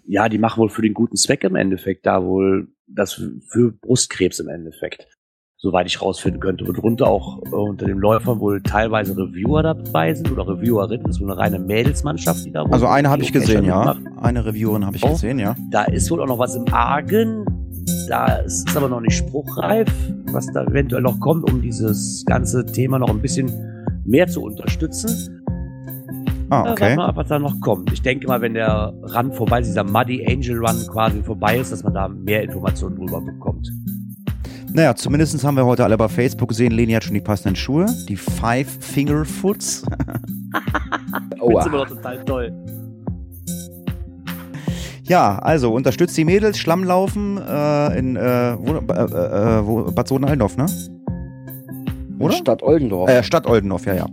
ja, 0.07 0.27
die 0.27 0.39
machen 0.39 0.59
wohl 0.59 0.69
für 0.69 0.81
den 0.81 0.95
guten 0.95 1.15
Zweck 1.15 1.43
im 1.43 1.55
Endeffekt 1.55 2.05
da 2.05 2.23
wohl 2.23 2.69
das 2.87 3.13
für 3.13 3.71
Brustkrebs 3.71 4.39
im 4.39 4.49
Endeffekt, 4.49 5.07
soweit 5.57 5.85
ich 5.85 6.01
rausfinden 6.01 6.41
könnte. 6.41 6.63
Und 6.65 6.75
drunter 6.75 7.07
auch 7.07 7.43
äh, 7.45 7.49
unter 7.49 7.85
den 7.85 7.99
Läufern 7.99 8.39
wohl 8.39 8.63
teilweise 8.63 9.15
Reviewer 9.15 9.61
dabei 9.61 10.13
sind 10.15 10.31
oder 10.31 10.47
Reviewerinnen, 10.47 11.05
das 11.05 11.17
ist 11.17 11.21
wohl 11.21 11.31
eine 11.31 11.39
reine 11.39 11.59
Mädelsmannschaft, 11.59 12.43
die 12.45 12.51
da 12.51 12.65
wohl 12.65 12.73
Also 12.73 12.87
eine 12.87 13.11
habe 13.11 13.21
ich 13.21 13.31
gesehen, 13.31 13.65
ja. 13.65 13.95
Eine 14.17 14.43
Reviewerin 14.43 14.87
habe 14.87 14.97
ich 14.97 15.05
oh, 15.05 15.11
gesehen, 15.11 15.37
ja. 15.37 15.55
Da 15.69 15.83
ist 15.83 16.09
wohl 16.09 16.21
auch 16.21 16.27
noch 16.27 16.39
was 16.39 16.55
im 16.55 16.65
Argen. 16.73 17.62
Da 18.07 18.35
ist 18.37 18.69
es 18.69 18.77
aber 18.77 18.89
noch 18.89 19.01
nicht 19.01 19.15
spruchreif, 19.15 19.89
was 20.31 20.47
da 20.53 20.63
eventuell 20.63 21.01
noch 21.01 21.19
kommt, 21.19 21.49
um 21.51 21.61
dieses 21.61 22.23
ganze 22.25 22.65
Thema 22.65 22.99
noch 22.99 23.09
ein 23.09 23.21
bisschen 23.21 23.51
mehr 24.05 24.27
zu 24.27 24.43
unterstützen. 24.43 25.41
Ah, 26.49 26.71
okay. 26.71 26.93
Äh, 26.93 26.95
mal, 26.95 27.15
was 27.15 27.27
da 27.29 27.39
noch 27.39 27.59
kommt. 27.61 27.91
Ich 27.91 28.01
denke 28.01 28.27
mal, 28.27 28.41
wenn 28.41 28.53
der 28.53 28.93
Run 29.15 29.31
vorbei 29.31 29.61
ist, 29.61 29.67
dieser 29.67 29.83
Muddy 29.83 30.25
Angel 30.27 30.57
Run 30.57 30.85
quasi 30.91 31.23
vorbei 31.23 31.57
ist, 31.57 31.71
dass 31.71 31.83
man 31.83 31.93
da 31.93 32.07
mehr 32.07 32.43
Informationen 32.43 32.95
drüber 32.95 33.21
bekommt. 33.21 33.71
Naja, 34.71 34.95
zumindest 34.95 35.43
haben 35.43 35.55
wir 35.55 35.65
heute 35.65 35.83
alle 35.83 35.97
bei 35.97 36.07
Facebook 36.07 36.49
gesehen, 36.49 36.71
Leni 36.71 36.93
hat 36.93 37.03
schon 37.03 37.13
die 37.13 37.21
passenden 37.21 37.55
Schuhe, 37.55 37.85
die 38.09 38.15
Five 38.15 38.67
Finger 38.79 39.23
Foots. 39.23 39.83
oh, 41.39 41.49
Find's 41.49 41.65
immer 41.67 41.77
noch 41.77 41.87
total 41.87 42.25
toll. 42.25 42.82
Ja, 45.03 45.37
also 45.39 45.73
unterstützt 45.73 46.15
die 46.17 46.25
Mädels, 46.25 46.57
Schlammlaufen 46.57 47.37
äh, 47.37 47.99
in 47.99 48.15
äh, 48.15 48.55
wo, 48.57 48.73
äh, 48.73 49.03
äh, 49.03 49.67
wo, 49.67 49.91
Bad 49.91 50.07
Soden-Allendorf, 50.07 50.55
ne? 50.57 50.65
Oder? 52.19 52.33
Stadt 52.33 52.63
Oldendorf. 52.63 53.09
Äh, 53.09 53.23
Stadt 53.23 53.45
Oldendorf, 53.47 53.85
ja, 53.85 53.95
ja. 53.95 54.05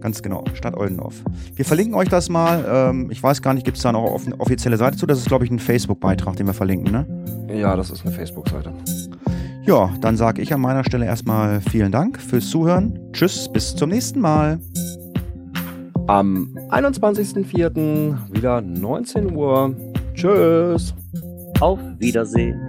Ganz 0.00 0.20
genau, 0.20 0.42
Stadt 0.54 0.76
Oldendorf. 0.76 1.22
Wir 1.54 1.64
verlinken 1.64 1.94
euch 1.94 2.08
das 2.08 2.28
mal. 2.28 2.64
Ähm, 2.68 3.08
ich 3.12 3.22
weiß 3.22 3.40
gar 3.40 3.54
nicht, 3.54 3.64
gibt 3.64 3.76
es 3.76 3.84
da 3.84 3.92
noch 3.92 4.02
off 4.02 4.22
offizielle 4.38 4.76
Seite 4.76 4.96
zu? 4.96 5.06
Das 5.06 5.18
ist, 5.18 5.28
glaube 5.28 5.44
ich, 5.44 5.50
ein 5.52 5.60
Facebook-Beitrag, 5.60 6.34
den 6.34 6.46
wir 6.46 6.54
verlinken, 6.54 6.90
ne? 6.90 7.06
Ja, 7.54 7.76
das 7.76 7.90
ist 7.90 8.04
eine 8.04 8.12
Facebook-Seite. 8.12 8.72
Ja, 9.64 9.90
dann 10.00 10.16
sage 10.16 10.42
ich 10.42 10.52
an 10.52 10.60
meiner 10.60 10.82
Stelle 10.82 11.06
erstmal 11.06 11.60
vielen 11.60 11.92
Dank 11.92 12.20
fürs 12.20 12.50
Zuhören. 12.50 12.98
Tschüss, 13.12 13.48
bis 13.52 13.76
zum 13.76 13.90
nächsten 13.90 14.18
Mal. 14.20 14.58
Am 16.08 16.48
21.04. 16.70 18.32
wieder 18.32 18.60
19 18.60 19.36
Uhr. 19.36 19.76
Tschüss. 20.14 20.94
Auf 21.60 21.78
Wiedersehen. 21.98 22.60